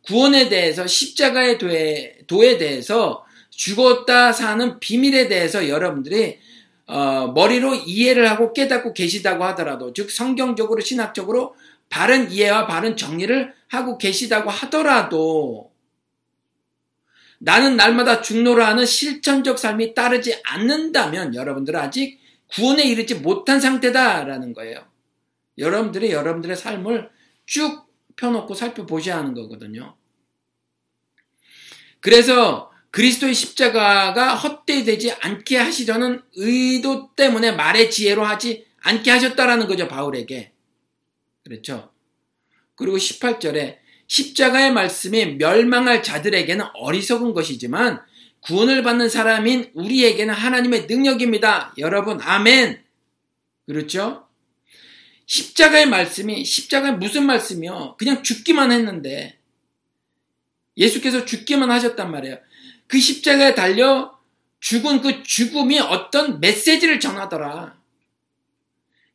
구원에 0.07 0.49
대해서 0.49 0.87
십자가의 0.87 1.59
도에, 1.59 2.19
도에 2.27 2.59
대해서 2.59 3.25
죽었다 3.51 4.33
사는 4.33 4.79
비밀에 4.79 5.29
대해서 5.29 5.69
여러분들이 5.69 6.39
어, 6.87 7.33
머리로 7.35 7.75
이해를 7.75 8.31
하고 8.31 8.53
깨닫고 8.53 8.93
계시다고 8.93 9.45
하더라도 9.45 9.93
즉 9.93 10.11
성경적으로 10.11 10.81
신학적으로 10.81 11.57
바른 11.89 12.31
이해와 12.31 12.67
바른 12.67 12.97
정리를 12.97 13.53
하고 13.69 13.99
계시다고 13.99 14.51
하더라도 14.51 15.73
나는 17.39 17.77
날마다 17.77 18.23
죽노라 18.23 18.67
하는 18.69 18.87
실천적 18.87 19.59
삶이 19.59 19.95
따르지 19.95 20.41
않는다면 20.45 21.35
여러분들은 21.35 21.79
아직 21.79 22.19
구원에 22.53 22.85
이르지 22.85 23.17
못한 23.17 23.61
상태다라는 23.61 24.55
거예요. 24.55 24.87
여러분들이 25.59 26.13
여러분들의 26.13 26.57
삶을 26.57 27.11
쭉 27.47 27.86
펴놓고 28.17 28.55
살펴보셔야 28.55 29.19
하는 29.19 29.35
거거든요. 29.35 29.97
그래서 32.01 32.71
그리스도의 32.91 33.35
십자가가 33.35 34.35
헛되되지 34.35 35.13
않게 35.13 35.59
하시려는 35.59 36.23
의도 36.37 37.15
때문에 37.15 37.53
말의 37.53 37.91
지혜로 37.91 38.25
하지 38.25 38.67
않게 38.81 39.11
하셨다라는 39.11 39.67
거죠, 39.67 39.89
바울에게. 39.89 40.53
그렇죠. 41.45 41.93
그리고 42.75 42.97
18절에 42.97 43.79
십자가의 44.07 44.73
말씀이 44.73 45.35
멸망할 45.35 46.03
자들에게는 46.03 46.65
어리석은 46.75 47.35
것이지만 47.35 48.03
구원을 48.41 48.83
받는 48.83 49.09
사람인 49.09 49.73
우리에게는 49.75 50.33
하나님의 50.33 50.87
능력입니다. 50.87 51.75
여러분, 51.79 52.21
아멘. 52.21 52.83
그렇죠? 53.67 54.26
십자가의 55.27 55.87
말씀이, 55.87 56.45
십자가의 56.45 56.97
무슨 56.97 57.27
말씀이요? 57.27 57.97
그냥 57.99 58.23
죽기만 58.23 58.73
했는데, 58.73 59.39
예수께서 60.77 61.25
죽기만 61.25 61.71
하셨단 61.71 62.11
말이에요. 62.11 62.39
그 62.87 62.99
십자가에 62.99 63.55
달려 63.55 64.17
죽은 64.61 65.01
그 65.01 65.23
죽음이 65.23 65.79
어떤 65.79 66.41
메시지를 66.41 67.01
전하더라. 67.01 67.77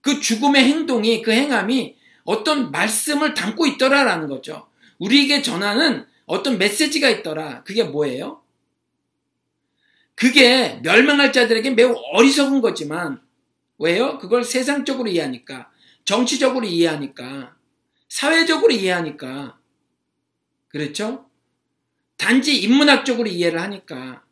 그 0.01 0.19
죽음의 0.19 0.63
행동이, 0.63 1.21
그 1.21 1.31
행함이 1.31 1.95
어떤 2.23 2.71
말씀을 2.71 3.33
담고 3.33 3.67
있더라라는 3.67 4.27
거죠. 4.27 4.67
우리에게 4.99 5.41
전하는 5.41 6.05
어떤 6.25 6.57
메시지가 6.57 7.09
있더라. 7.09 7.63
그게 7.63 7.83
뭐예요? 7.83 8.41
그게 10.15 10.79
멸망할 10.83 11.31
자들에게 11.31 11.71
매우 11.71 11.95
어리석은 12.13 12.61
거지만, 12.61 13.21
왜요? 13.77 14.19
그걸 14.19 14.43
세상적으로 14.43 15.09
이해하니까, 15.09 15.70
정치적으로 16.05 16.65
이해하니까, 16.65 17.55
사회적으로 18.09 18.71
이해하니까, 18.71 19.59
그렇죠? 20.67 21.29
단지 22.17 22.61
인문학적으로 22.61 23.27
이해를 23.29 23.61
하니까, 23.61 24.23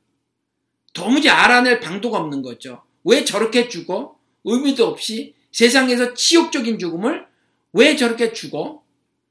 도무지 0.93 1.29
알아낼 1.29 1.79
방도가 1.79 2.17
없는 2.17 2.41
거죠. 2.41 2.83
왜 3.03 3.23
저렇게 3.23 3.69
죽어? 3.69 4.19
의미도 4.43 4.85
없이 4.85 5.35
세상에서 5.51 6.13
치욕적인 6.13 6.79
죽음을 6.79 7.27
왜 7.73 7.95
저렇게 7.95 8.33
죽어? 8.33 8.83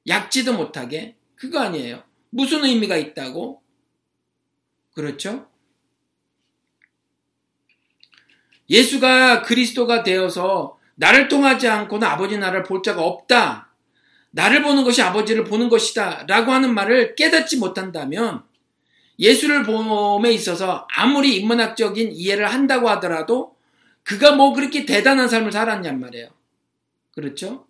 약지도 0.07 0.55
못하게? 0.55 1.16
그거 1.34 1.61
아니에요. 1.61 2.03
무슨 2.30 2.64
의미가 2.64 2.97
있다고? 2.97 3.62
그렇죠? 4.95 5.49
예수가 8.70 9.43
그리스도가 9.43 10.03
되어서 10.03 10.77
나를 10.99 11.28
통하지 11.28 11.68
않고는 11.68 12.07
아버지 12.07 12.38
나를 12.38 12.64
볼 12.64 12.82
자가 12.82 13.03
없다. 13.03 13.72
나를 14.30 14.62
보는 14.62 14.84
것이 14.84 15.01
아버지를 15.01 15.44
보는 15.44 15.68
것이다. 15.68 16.24
라고 16.26 16.53
하는 16.53 16.74
말을 16.74 17.14
깨닫지 17.14 17.57
못한다면 17.59 18.42
예수를 19.18 19.62
봄에 19.62 20.32
있어서 20.32 20.86
아무리 20.92 21.36
인문학적인 21.36 22.12
이해를 22.12 22.49
한다고 22.49 22.88
하더라도 22.90 23.57
그가 24.03 24.32
뭐 24.32 24.53
그렇게 24.53 24.84
대단한 24.84 25.28
삶을 25.28 25.53
살았냔 25.53 26.01
말이에요. 26.01 26.28
그렇죠? 27.14 27.66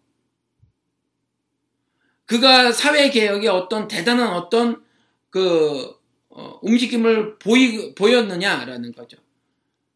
그가 2.24 2.72
사회개혁에 2.72 3.49
어떤 3.49 3.89
대단한 3.89 4.31
어떤 4.31 4.83
그 5.31 5.95
어, 6.31 6.59
움직임을 6.62 7.39
보이, 7.39 7.95
보였느냐라는 7.95 8.93
거죠. 8.93 9.18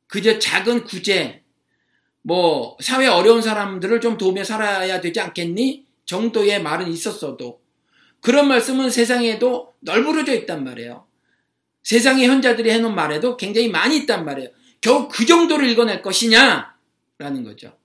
그저 0.07 0.39
작은 0.39 0.85
구제, 0.85 1.42
뭐 2.23 2.77
사회 2.81 3.07
어려운 3.07 3.43
사람들을 3.43 4.01
좀 4.01 4.17
도우며 4.17 4.45
살아야 4.45 5.01
되지 5.01 5.21
않겠니? 5.21 5.85
정도의 6.07 6.63
말은 6.63 6.89
있었어도 6.89 7.61
그런 8.21 8.49
말씀은 8.49 8.91
세상에도 8.91 9.75
널브러져 9.81 10.35
있단 10.35 10.65
말이에요. 10.65 11.07
세상의 11.83 12.29
현자들이 12.29 12.71
해놓은 12.71 12.95
말에도 12.95 13.37
굉장히 13.37 13.69
많이 13.69 13.97
있단 13.99 14.25
말이에요. 14.25 14.51
겨우 14.81 15.09
그 15.09 15.27
정도를 15.27 15.69
읽어낼 15.69 16.03
것이냐? 16.03 16.75
라는 17.19 17.45
거죠. 17.45 17.77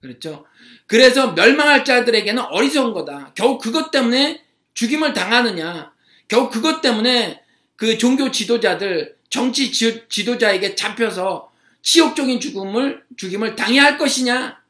그렇죠? 0.00 0.44
그래서 0.86 1.32
멸망할 1.32 1.84
자들에게는 1.84 2.42
어리석은 2.42 2.92
거다. 2.92 3.32
겨우 3.34 3.58
그것 3.58 3.90
때문에 3.90 4.42
죽임을 4.74 5.12
당하느냐. 5.12 5.92
겨우 6.28 6.50
그것 6.50 6.80
때문에 6.80 7.42
그 7.76 7.98
종교 7.98 8.30
지도자들, 8.30 9.16
정치 9.28 9.72
지도자에게 9.72 10.74
잡혀서 10.74 11.50
치욕적인 11.84 12.40
죽음을, 12.40 13.04
죽임을 13.16 13.54
당해야 13.54 13.84
할 13.84 13.98
것이냐. 13.98 14.60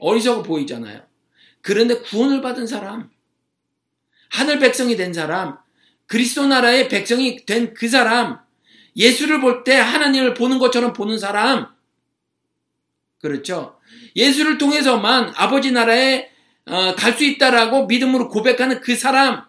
어리석어 0.00 0.42
보이잖아요. 0.42 1.06
그런데 1.60 2.00
구원을 2.00 2.40
받은 2.42 2.66
사람, 2.66 3.10
하늘 4.30 4.58
백성이 4.58 4.96
된 4.96 5.12
사람, 5.12 5.58
그리스도 6.06 6.46
나라의 6.46 6.88
백성이 6.88 7.44
된 7.46 7.74
그 7.74 7.88
사람, 7.88 8.40
예수를 8.96 9.40
볼 9.40 9.64
때 9.64 9.74
하나님을 9.76 10.34
보는 10.34 10.58
것처럼 10.58 10.92
보는 10.92 11.18
사람, 11.18 11.68
그렇죠? 13.20 13.78
예수를 14.16 14.58
통해서만 14.58 15.32
아버지 15.36 15.72
나라에 15.72 16.30
어, 16.66 16.94
갈수 16.94 17.24
있다라고 17.24 17.86
믿음으로 17.86 18.28
고백하는 18.28 18.80
그 18.80 18.96
사람, 18.96 19.44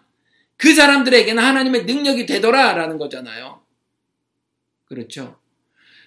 그 0.56 0.74
사람들에게는 0.74 1.42
하나님의 1.42 1.84
능력이 1.84 2.26
되더라라는 2.26 2.98
거잖아요. 2.98 3.62
그렇죠? 4.84 5.38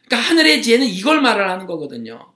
그러니까 0.10 0.18
하늘의 0.18 0.64
지혜는 0.64 0.88
이걸 0.88 1.22
말을 1.22 1.50
하는 1.50 1.68
거거든요. 1.68 2.34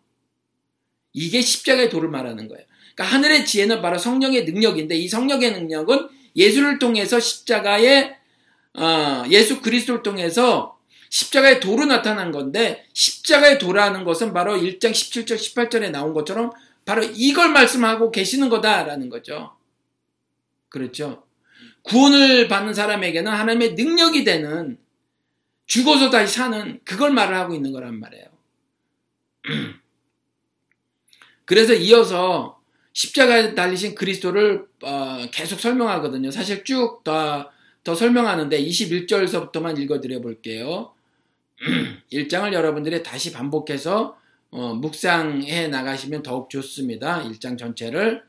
이게 1.11 1.41
십자가의 1.41 1.89
도를 1.89 2.09
말하는 2.09 2.47
거예요. 2.47 2.63
그러니까 2.95 3.15
하늘의 3.15 3.45
지혜는 3.45 3.81
바로 3.81 3.97
성령의 3.97 4.45
능력인데 4.45 4.95
이 4.95 5.07
성령의 5.07 5.51
능력은 5.53 6.07
예수를 6.35 6.77
통해서 6.79 7.19
십자가의 7.19 8.15
어, 8.75 9.23
예수 9.29 9.61
그리스도를 9.61 10.03
통해서 10.03 10.79
십자가의 11.09 11.59
도로 11.59 11.85
나타난 11.85 12.31
건데 12.31 12.85
십자가의 12.93 13.59
도라는 13.59 14.03
것은 14.03 14.33
바로 14.33 14.55
1장 14.55 14.91
17절 14.91 15.35
18절에 15.35 15.91
나온 15.91 16.13
것처럼 16.13 16.51
바로 16.85 17.03
이걸 17.03 17.49
말씀하고 17.49 18.11
계시는 18.11 18.49
거다라는 18.49 19.09
거죠. 19.09 19.55
그렇죠. 20.69 21.23
구원을 21.83 22.47
받는 22.47 22.73
사람에게는 22.73 23.31
하나님의 23.31 23.73
능력이 23.73 24.23
되는 24.23 24.77
죽어서 25.65 26.09
다시 26.09 26.35
사는 26.35 26.79
그걸 26.83 27.11
말을 27.11 27.35
하고 27.35 27.53
있는 27.55 27.71
거란 27.71 27.99
말이에요. 27.99 28.25
그래서 31.45 31.73
이어서 31.73 32.61
십자가에 32.93 33.55
달리신 33.55 33.95
그리스도를 33.95 34.65
어, 34.83 35.25
계속 35.31 35.59
설명하거든요. 35.59 36.31
사실 36.31 36.63
쭉더 36.63 37.51
더 37.83 37.95
설명하는데 37.95 38.63
21절서부터만 38.63 39.79
읽어드려 39.79 40.21
볼게요. 40.21 40.93
1장을 42.11 42.51
여러분들이 42.53 43.03
다시 43.03 43.31
반복해서 43.31 44.17
어, 44.51 44.73
묵상해 44.75 45.67
나가시면 45.67 46.23
더욱 46.23 46.49
좋습니다. 46.49 47.23
1장 47.23 47.57
전체를 47.57 48.23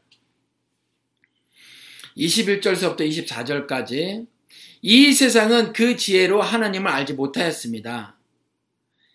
21절서부터 2.16 3.00
24절까지 3.00 4.26
이 4.86 5.14
세상은 5.14 5.72
그 5.72 5.96
지혜로 5.96 6.42
하나님을 6.42 6.90
알지 6.90 7.14
못하였습니다. 7.14 8.18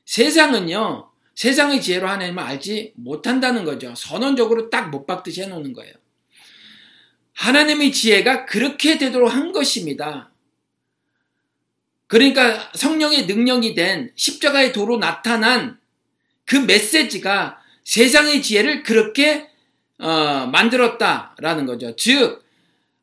세상은요, 0.03 1.11
세상의 1.35 1.79
지혜로 1.79 2.07
하나님을 2.07 2.41
알지 2.41 2.93
못한다는 2.95 3.65
거죠. 3.65 3.93
선언적으로 3.95 4.71
딱 4.71 4.89
못 4.89 5.05
박듯이 5.05 5.43
해놓는 5.43 5.73
거예요. 5.73 5.93
하나님의 7.33 7.91
지혜가 7.91 8.47
그렇게 8.47 8.97
되도록 8.97 9.31
한 9.31 9.51
것입니다. 9.51 10.31
그러니까 12.07 12.71
성령의 12.73 13.27
능력이 13.27 13.75
된 13.75 14.11
십자가의 14.15 14.73
도로 14.73 14.97
나타난 14.97 15.79
그 16.45 16.55
메시지가 16.55 17.61
세상의 17.83 18.41
지혜를 18.41 18.81
그렇게 18.81 19.47
어, 19.99 20.47
만들었다라는 20.51 21.67
거죠. 21.67 21.95
즉, 21.95 22.43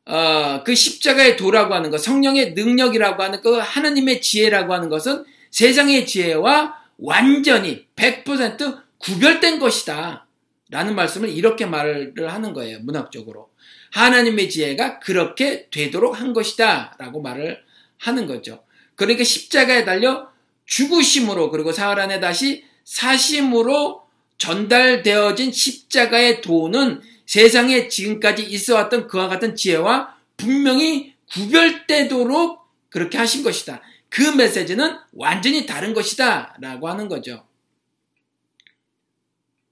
어, 0.07 0.63
그 0.63 0.73
십자가의 0.73 1.35
도라고 1.35 1.73
하는 1.73 1.91
것, 1.91 1.97
성령의 1.97 2.53
능력이라고 2.53 3.21
하는 3.21 3.41
그 3.41 3.57
하나님의 3.57 4.21
지혜라고 4.21 4.73
하는 4.73 4.87
것은 4.89 5.25
세상의 5.51 6.05
지혜와 6.05 6.75
완전히 6.97 7.85
100% 7.95 8.81
구별된 8.99 9.59
것이다. 9.59 10.25
라는 10.69 10.95
말씀을 10.95 11.29
이렇게 11.29 11.65
말을 11.65 12.13
하는 12.31 12.53
거예요. 12.53 12.79
문학적으로. 12.81 13.49
하나님의 13.91 14.49
지혜가 14.49 14.99
그렇게 14.99 15.67
되도록 15.71 16.19
한 16.19 16.33
것이다. 16.33 16.95
라고 16.97 17.21
말을 17.21 17.61
하는 17.99 18.27
거죠. 18.27 18.63
그러니까 18.95 19.23
십자가에 19.23 19.85
달려 19.85 20.29
죽으심으로 20.65 21.51
그리고 21.51 21.71
사흘 21.71 21.99
안에 21.99 22.19
다시 22.19 22.65
사심으로 22.83 24.03
전달되어진 24.37 25.51
십자가의 25.51 26.41
도는 26.41 27.01
세상에 27.27 27.89
지금까지 27.89 28.43
있어 28.43 28.75
왔던 28.75 29.07
그와 29.07 29.27
같은 29.27 29.55
지혜와 29.55 30.17
분명히 30.37 31.13
구별되도록 31.31 32.65
그렇게 32.89 33.17
하신 33.17 33.43
것이다. 33.43 33.81
그 34.09 34.21
메시지는 34.21 34.97
완전히 35.11 35.65
다른 35.65 35.93
것이다. 35.93 36.57
라고 36.61 36.87
하는 36.87 37.09
거죠. 37.09 37.45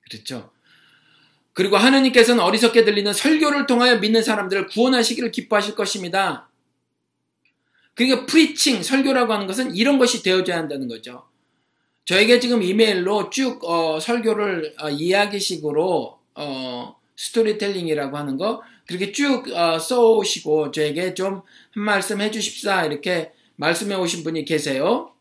그렇죠. 0.01 0.51
그리고 1.53 1.77
하느님께서는 1.77 2.43
어리석게 2.43 2.83
들리는 2.83 3.13
설교를 3.13 3.65
통하여 3.65 3.97
믿는 3.99 4.21
사람들을 4.21 4.67
구원하시기를 4.67 5.31
기뻐하실 5.31 5.75
것입니다. 5.75 6.49
그러니까 7.93 8.25
preaching, 8.25 8.83
설교라고 8.83 9.31
하는 9.31 9.47
것은 9.47 9.73
이런 9.73 9.97
것이 9.97 10.21
되어져야 10.21 10.57
한다는 10.57 10.89
거죠. 10.89 11.25
저에게 12.03 12.41
지금 12.41 12.61
이메일로 12.61 13.29
쭉 13.29 13.63
어, 13.63 14.01
설교를 14.01 14.75
어, 14.79 14.89
이야기식으로 14.89 16.19
어, 16.35 16.95
스토리텔링이라고 17.15 18.17
하는 18.17 18.37
거 18.37 18.61
그렇게 18.87 19.11
쭉 19.11 19.51
어, 19.53 19.79
써오시고 19.79 20.71
저에게 20.71 21.13
좀 21.13 21.43
한 21.75 21.83
말씀 21.83 22.21
해주십사 22.21 22.85
이렇게 22.85 23.33
말씀해 23.57 23.95
오신 23.95 24.23
분이 24.23 24.45
계세요. 24.45 25.11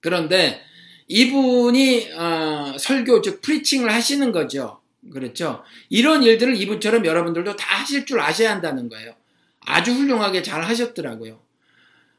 그런데 0.00 0.60
이분이 1.08 2.12
어, 2.12 2.76
설교 2.78 3.22
즉 3.22 3.40
프리칭을 3.40 3.90
하시는 3.90 4.30
거죠. 4.30 4.80
그렇죠. 5.10 5.62
이런 5.88 6.22
일들을 6.22 6.54
이분처럼 6.60 7.06
여러분들도 7.06 7.56
다 7.56 7.80
하실 7.80 8.04
줄 8.04 8.20
아셔야 8.20 8.50
한다는 8.50 8.90
거예요. 8.90 9.14
아주 9.60 9.92
훌륭하게 9.92 10.42
잘 10.42 10.62
하셨더라고요. 10.62 11.40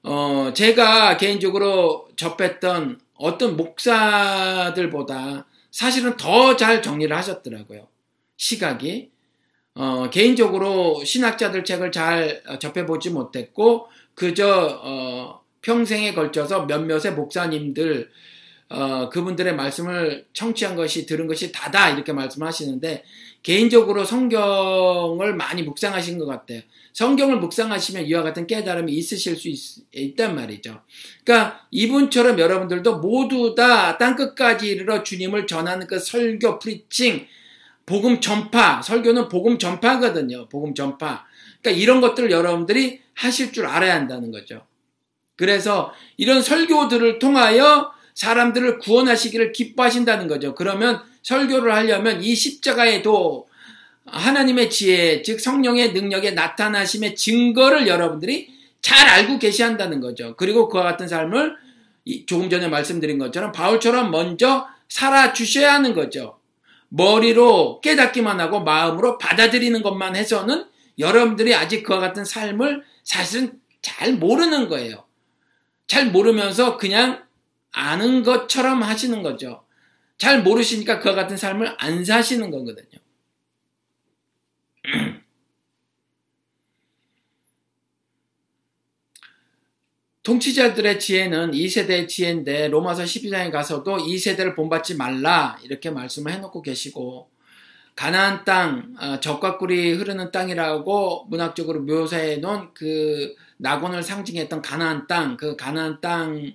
어, 0.04 0.52
제가 0.56 1.18
개인적으로 1.18 2.10
접했던 2.16 3.00
어떤 3.16 3.58
목사들보다 3.58 5.46
사실은 5.72 6.18
더 6.18 6.56
잘 6.56 6.82
정리를 6.82 7.16
하셨더라고요. 7.16 7.88
시각이. 8.40 9.12
어, 9.76 10.10
개인적으로 10.10 11.04
신학자들 11.04 11.64
책을 11.64 11.92
잘 11.92 12.42
접해보지 12.60 13.12
못했고, 13.12 13.88
그저, 14.16 14.80
어, 14.82 15.42
평생에 15.62 16.14
걸쳐서 16.14 16.66
몇몇의 16.66 17.14
목사님들, 17.16 18.10
어, 18.70 19.10
그분들의 19.10 19.56
말씀을 19.56 20.26
청취한 20.34 20.76
것이, 20.76 21.06
들은 21.06 21.28
것이 21.28 21.52
다다, 21.52 21.92
이렇게 21.92 22.14
말씀하시는데, 22.14 23.04
개인적으로 23.44 24.04
성경을 24.04 25.36
많이 25.36 25.64
묵상하신 25.64 26.18
것 26.18 26.26
같아요. 26.26 26.62
성경을 26.94 27.38
묵상하시면 27.38 28.06
이와 28.06 28.24
같은 28.24 28.48
깨달음이 28.48 28.92
있으실 28.92 29.36
수 29.38 29.48
있, 29.50 30.16
단 30.16 30.36
말이죠. 30.36 30.82
그러니까 31.24 31.68
이분처럼 31.72 32.40
여러분들도 32.40 33.00
모두 33.00 33.56
다 33.56 33.98
땅끝까지 33.98 34.68
이르러 34.68 35.04
주님을 35.04 35.48
전하는 35.48 35.88
그 35.88 36.00
설교, 36.00 36.60
프리칭, 36.60 37.26
복음 37.90 38.22
전파, 38.22 38.84
설교는 38.84 39.30
복음 39.30 39.58
전파거든요. 39.58 40.48
복음 40.48 40.76
전파. 40.76 41.26
그러니까 41.60 41.82
이런 41.82 42.02
것들을 42.02 42.30
여러분들이 42.30 43.02
하실 43.16 43.52
줄 43.52 43.66
알아야 43.66 43.96
한다는 43.96 44.32
거죠. 44.32 44.62
그래서 45.36 45.92
이런 46.16 46.44
설교들을 46.44 47.18
통하여 47.18 47.92
사람들을 48.14 48.78
구원하시기를 48.78 49.54
기뻐하신다는 49.54 50.28
거죠. 50.28 50.54
그러면 50.54 51.02
설교를 51.24 51.74
하려면 51.74 52.22
이 52.22 52.36
십자가에도 52.36 53.48
하나님의 54.06 54.70
지혜, 54.70 55.24
즉 55.24 55.40
성령의 55.40 55.94
능력에 55.94 56.32
나타나심의 56.32 57.16
증거를 57.16 57.88
여러분들이 57.88 58.50
잘 58.82 59.10
알고 59.10 59.40
계시한다는 59.40 60.00
거죠. 60.00 60.36
그리고 60.38 60.70
그와 60.70 60.84
같은 60.84 61.08
삶을 61.08 61.56
조금 62.28 62.52
전에 62.52 62.68
말씀드린 62.68 63.18
것처럼 63.18 63.52
바울처럼 63.52 64.12
먼저 64.12 64.68
살아주셔야 64.90 65.74
하는 65.74 65.96
거죠. 65.96 66.39
머리로 66.90 67.82
깨닫기만 67.82 68.40
하고 68.40 68.62
마음으로 68.62 69.18
받아들이는 69.18 69.82
것만 69.84 70.16
해서는 70.16 70.66
여러분들이 70.98 71.56
아직 71.56 71.84
그와 71.84 72.00
같은 72.00 72.26
삶을 72.26 72.84
사실은 73.04 73.60
잘 73.82 74.14
모르는 74.14 74.68
거예요. 74.68 75.06
잘 75.88 76.12
모르면서 76.12 76.78
그냥 76.78 77.26
아는 77.72 78.24
것처럼 78.24 78.84
하시는 78.84 79.22
거죠. 79.24 79.66
잘 80.18 80.44
모르시니까 80.44 81.00
그와 81.00 81.16
같은 81.16 81.38
삶을 81.38 81.76
안 81.80 82.04
사시는 82.04 82.52
거거든요. 82.52 83.00
통치자들의 90.30 91.00
지혜는 91.00 91.52
2세대의 91.54 92.08
지혜인데 92.08 92.68
로마서 92.68 93.02
12장에 93.02 93.52
가서도 93.52 93.98
2세대를 93.98 94.56
본받지 94.56 94.96
말라 94.96 95.58
이렇게 95.64 95.90
말씀을 95.90 96.32
해놓고 96.34 96.62
계시고 96.62 97.32
가나안 97.96 98.46
땅, 98.46 98.94
어, 99.02 99.20
적과 99.20 99.58
꿀이 99.58 99.94
흐르는 99.94 100.32
땅이라고 100.32 101.26
문학적으로 101.30 101.82
묘사해 101.82 102.38
놓은 102.38 102.76
그 102.76 103.34
낙원을 103.58 104.04
상징했던 104.04 104.62
가나안 104.62 105.08
땅, 105.08 105.36
그 105.36 105.56
가나안 105.56 106.00
땅을 106.00 106.54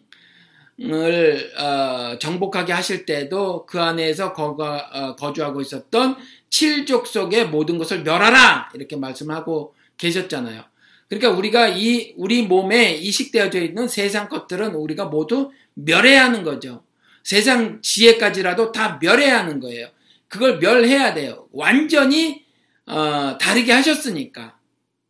어, 1.58 2.16
정복하게 2.20 2.72
하실 2.72 3.04
때도 3.04 3.66
그 3.66 3.80
안에서 3.80 4.34
어, 4.36 5.16
거주하고 5.16 5.60
있었던 5.60 6.16
칠족 6.48 7.08
속의 7.08 7.48
모든 7.48 7.78
것을 7.78 8.04
멸하라 8.04 8.70
이렇게 8.72 8.94
말씀하고 8.94 9.74
계셨잖아요. 9.98 10.73
그러니까 11.09 11.30
우리가 11.30 11.68
이 11.68 12.14
우리 12.16 12.42
몸에 12.42 12.94
이식되어져 12.94 13.61
있는 13.61 13.88
세상 13.88 14.28
것들은 14.28 14.74
우리가 14.74 15.07
모두 15.07 15.50
멸해야 15.74 16.24
하는 16.24 16.42
거죠. 16.42 16.82
세상 17.22 17.80
지혜까지라도 17.82 18.72
다 18.72 18.98
멸해야 19.00 19.38
하는 19.38 19.61
거예요. 19.61 19.88
그걸 20.28 20.59
멸해야 20.59 21.14
돼요. 21.14 21.48
완전히 21.52 22.44
어, 22.86 23.38
다르게 23.38 23.72
하셨으니까. 23.72 24.59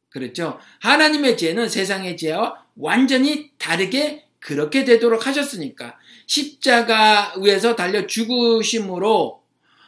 그렇죠? 0.08 0.60
하나님의 0.80 1.36
지혜는 1.36 1.68
세상의 1.68 2.16
지혜와 2.16 2.64
완전히 2.76 3.50
다르게 3.58 4.24
그렇게 4.38 4.84
되도록 4.84 5.26
하셨으니까. 5.26 5.98
십자가 6.26 7.34
위에서 7.40 7.74
달려 7.74 8.06
죽으심으로 8.06 9.42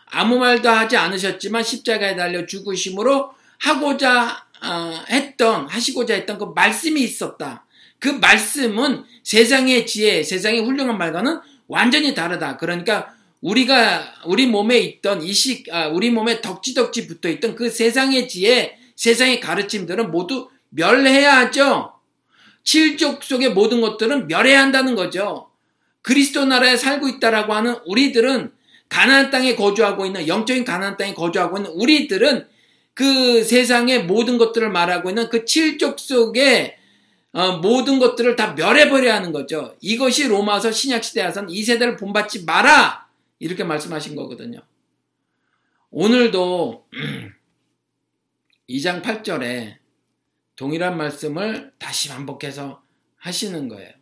아무 0.06 0.38
말도 0.38 0.68
하지 0.68 0.96
않으셨지만 0.96 1.62
십자가에 1.62 2.16
달려 2.16 2.46
죽으심으로 2.46 3.30
하고자 3.58 4.45
어, 4.66 5.04
했던 5.10 5.66
하시고자 5.66 6.14
했던 6.14 6.38
그 6.38 6.52
말씀이 6.54 7.00
있었다. 7.00 7.64
그 7.98 8.08
말씀은 8.08 9.04
세상의 9.22 9.86
지혜, 9.86 10.22
세상의 10.22 10.60
훌륭한 10.60 10.98
말과는 10.98 11.40
완전히 11.68 12.14
다르다. 12.14 12.56
그러니까 12.56 13.14
우리가 13.40 14.14
우리 14.26 14.46
몸에 14.46 14.78
있던 14.78 15.22
이식, 15.22 15.72
아, 15.72 15.88
우리 15.88 16.10
몸에 16.10 16.40
덕지덕지 16.40 17.06
붙어 17.06 17.28
있던 17.28 17.54
그 17.54 17.70
세상의 17.70 18.28
지혜, 18.28 18.78
세상의 18.96 19.40
가르침들은 19.40 20.10
모두 20.10 20.48
멸해야 20.70 21.38
하죠. 21.38 21.92
칠족 22.64 23.22
속의 23.22 23.50
모든 23.50 23.80
것들은 23.80 24.26
멸해야 24.26 24.60
한다는 24.60 24.94
거죠. 24.96 25.50
그리스도 26.02 26.44
나라에 26.44 26.76
살고 26.76 27.08
있다라고 27.08 27.52
하는 27.52 27.76
우리들은 27.86 28.52
가나안 28.88 29.30
땅에 29.30 29.54
거주하고 29.54 30.06
있는 30.06 30.28
영적인 30.28 30.64
가나안 30.64 30.96
땅에 30.96 31.14
거주하고 31.14 31.58
있는 31.58 31.70
우리들은 31.72 32.46
그 32.96 33.44
세상의 33.44 34.04
모든 34.04 34.38
것들을 34.38 34.70
말하고 34.70 35.10
있는 35.10 35.28
그 35.28 35.44
칠족 35.44 36.00
속에 36.00 36.78
어, 37.32 37.58
모든 37.58 37.98
것들을 37.98 38.36
다 38.36 38.54
멸해버려야 38.54 39.14
하는 39.14 39.32
거죠. 39.32 39.76
이것이 39.82 40.26
로마서 40.26 40.72
신약시대에선 40.72 41.50
이 41.50 41.62
세대를 41.62 41.98
본받지 41.98 42.46
마라! 42.46 43.06
이렇게 43.38 43.64
말씀하신 43.64 44.16
거거든요. 44.16 44.60
오늘도 45.90 46.86
2장 48.70 49.02
8절에 49.02 49.76
동일한 50.56 50.96
말씀을 50.96 51.74
다시 51.78 52.08
반복해서 52.08 52.82
하시는 53.18 53.68
거예요. 53.68 53.92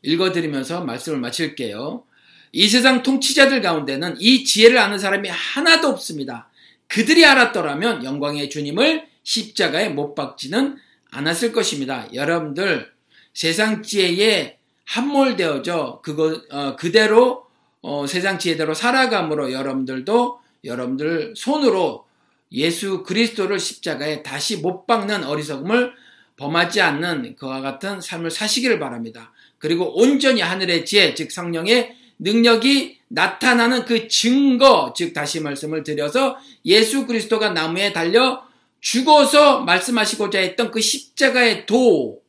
읽어드리면서 0.00 0.82
말씀을 0.82 1.18
마칠게요. 1.18 2.06
이 2.52 2.68
세상 2.68 3.02
통치자들 3.02 3.62
가운데는 3.62 4.16
이 4.18 4.44
지혜를 4.44 4.78
아는 4.78 4.98
사람이 4.98 5.28
하나도 5.28 5.88
없습니다. 5.88 6.50
그들이 6.86 7.24
알았더라면 7.24 8.04
영광의 8.04 8.50
주님을 8.50 9.06
십자가에 9.22 9.88
못 9.88 10.14
박지는 10.14 10.76
않았을 11.10 11.52
것입니다. 11.52 12.06
여러분들 12.12 12.92
세상 13.32 13.82
지혜에 13.82 14.58
함몰되어져 14.84 16.00
그거 16.02 16.42
어, 16.50 16.76
그대로 16.76 17.46
어, 17.80 18.06
세상 18.06 18.38
지혜대로 18.38 18.74
살아감으로 18.74 19.52
여러분들도 19.52 20.40
여러분들 20.64 21.34
손으로 21.36 22.06
예수 22.52 23.02
그리스도를 23.02 23.58
십자가에 23.58 24.22
다시 24.22 24.58
못 24.58 24.86
박는 24.86 25.24
어리석음을 25.24 25.94
범하지 26.36 26.80
않는 26.82 27.36
그와 27.36 27.60
같은 27.62 28.00
삶을 28.00 28.30
사시기를 28.30 28.78
바랍니다. 28.78 29.32
그리고 29.58 29.96
온전히 29.98 30.42
하늘의 30.42 30.84
지혜, 30.84 31.14
즉 31.14 31.32
성령의 31.32 31.96
능력이 32.18 32.98
나타나는 33.08 33.84
그 33.84 34.08
증거, 34.08 34.92
즉 34.96 35.12
다시 35.12 35.40
말씀을 35.40 35.82
드려서 35.82 36.38
예수 36.64 37.06
그리스도가 37.06 37.50
나무에 37.50 37.92
달려 37.92 38.42
죽어서 38.80 39.60
말씀하시고자 39.60 40.38
했던 40.40 40.70
그 40.70 40.80
십자가의 40.80 41.66
도, 41.66 42.22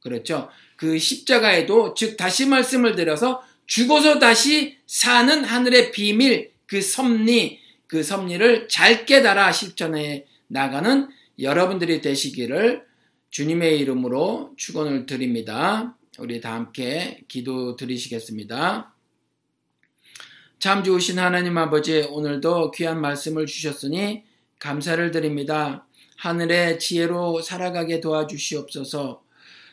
그렇죠. 0.00 0.48
그 0.76 0.98
십자가의 0.98 1.66
도, 1.66 1.94
즉 1.94 2.16
다시 2.16 2.46
말씀을 2.46 2.94
드려서 2.94 3.42
죽어서 3.66 4.18
다시 4.18 4.78
사는 4.86 5.44
하늘의 5.44 5.92
비밀, 5.92 6.52
그 6.66 6.80
섭리, 6.80 7.60
그 7.86 8.02
섭리를 8.02 8.68
잘 8.68 9.04
깨달아 9.04 9.52
실천해 9.52 10.24
나가는 10.46 11.08
여러분들이 11.38 12.00
되시기를 12.00 12.84
주님의 13.30 13.78
이름으로 13.80 14.52
축원을 14.56 15.06
드립니다. 15.06 15.96
우리 16.18 16.40
다 16.40 16.54
함께 16.54 17.20
기도 17.28 17.76
드리시겠습니다. 17.76 18.91
참 20.62 20.84
좋으신 20.84 21.18
하나님 21.18 21.58
아버지 21.58 22.02
오늘도 22.02 22.70
귀한 22.70 23.00
말씀을 23.00 23.46
주셨으니 23.46 24.22
감사를 24.60 25.10
드립니다. 25.10 25.88
하늘의 26.18 26.78
지혜로 26.78 27.42
살아가게 27.42 28.00
도와주시옵소서. 28.00 29.24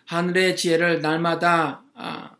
하늘의 0.05 0.55
지혜를 0.55 1.01
날마다 1.01 1.83
아, 1.93 2.31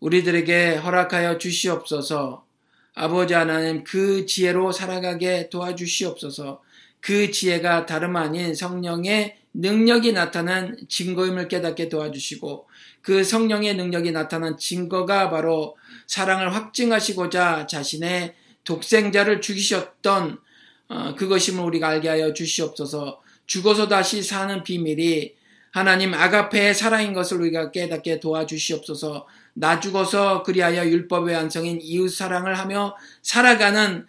우리들에게 0.00 0.78
허락하여 0.78 1.38
주시옵소서. 1.38 2.44
아버지 2.92 3.34
하나님 3.34 3.84
그 3.84 4.26
지혜로 4.26 4.72
살아가게 4.72 5.48
도와주시옵소서. 5.48 6.60
그 6.98 7.30
지혜가 7.30 7.86
다름 7.86 8.16
아닌 8.16 8.56
성령의 8.56 9.38
능력이 9.54 10.12
나타난 10.12 10.76
증거임을 10.88 11.48
깨닫게 11.48 11.88
도와주시고 11.88 12.66
그 13.02 13.22
성령의 13.22 13.76
능력이 13.76 14.10
나타난 14.10 14.56
증거가 14.58 15.30
바로 15.30 15.76
사랑을 16.06 16.54
확증하시고자 16.54 17.66
자신의 17.66 18.34
독생자를 18.64 19.40
죽이셨던 19.40 20.38
어, 20.88 21.14
그것임을 21.14 21.64
우리가 21.64 21.88
알게 21.88 22.08
하여 22.08 22.32
주시옵소서. 22.32 23.22
죽어서 23.46 23.88
다시 23.88 24.22
사는 24.22 24.62
비밀이 24.62 25.34
하나님 25.70 26.14
아가페의 26.14 26.74
사랑인 26.74 27.12
것을 27.12 27.40
우리가 27.40 27.70
깨닫게 27.70 28.20
도와주시옵소서. 28.20 29.26
나 29.54 29.80
죽어서 29.80 30.42
그리하여 30.42 30.86
율법의 30.86 31.34
완성인 31.34 31.78
이웃 31.80 32.08
사랑을 32.08 32.58
하며 32.58 32.96
살아가는 33.22 34.06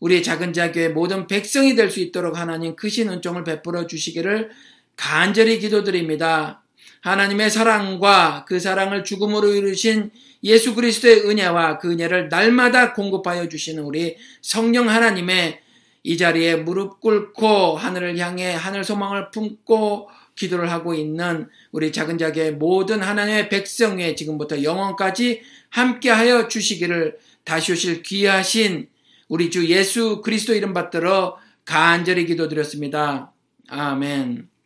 우리 0.00 0.22
작은 0.22 0.52
자교의 0.52 0.90
모든 0.90 1.26
백성이 1.26 1.74
될 1.74 1.90
수 1.90 2.00
있도록 2.00 2.38
하나님 2.38 2.76
크신 2.76 3.08
은총을 3.08 3.44
베풀어 3.44 3.86
주시기를 3.86 4.50
간절히 4.98 5.60
기도드립니다. 5.60 6.62
하나님의 7.00 7.50
사랑과 7.50 8.44
그 8.46 8.58
사랑을 8.58 9.04
죽음으로 9.04 9.54
이루신 9.54 10.10
예수 10.42 10.74
그리스도의 10.74 11.20
은혜와 11.20 11.78
그 11.78 11.92
은혜를 11.92 12.28
날마다 12.28 12.92
공급하여 12.92 13.48
주시는 13.48 13.84
우리 13.84 14.16
성령 14.42 14.88
하나님의 14.90 15.60
이 16.02 16.16
자리에 16.16 16.56
무릎 16.56 17.00
꿇고 17.00 17.76
하늘을 17.76 18.18
향해 18.18 18.52
하늘 18.52 18.82
소망을 18.82 19.30
품고 19.30 20.10
기도를 20.34 20.70
하고 20.70 20.94
있는 20.94 21.48
우리 21.72 21.92
작은 21.92 22.18
자의 22.18 22.52
모든 22.52 23.00
하나님의 23.00 23.48
백성 23.48 24.00
에 24.00 24.14
지금부터 24.14 24.62
영원까지 24.62 25.42
함께하여 25.70 26.48
주시기를 26.48 27.18
다시 27.44 27.72
오실 27.72 28.02
귀하신 28.02 28.88
우리 29.28 29.50
주 29.50 29.68
예수 29.68 30.22
그리스도 30.22 30.54
이름 30.54 30.72
받들어 30.72 31.38
간절히 31.64 32.26
기도드렸습니다. 32.26 33.32
아멘. 33.68 34.57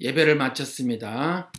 예배를 0.00 0.36
마쳤습니다. 0.36 1.50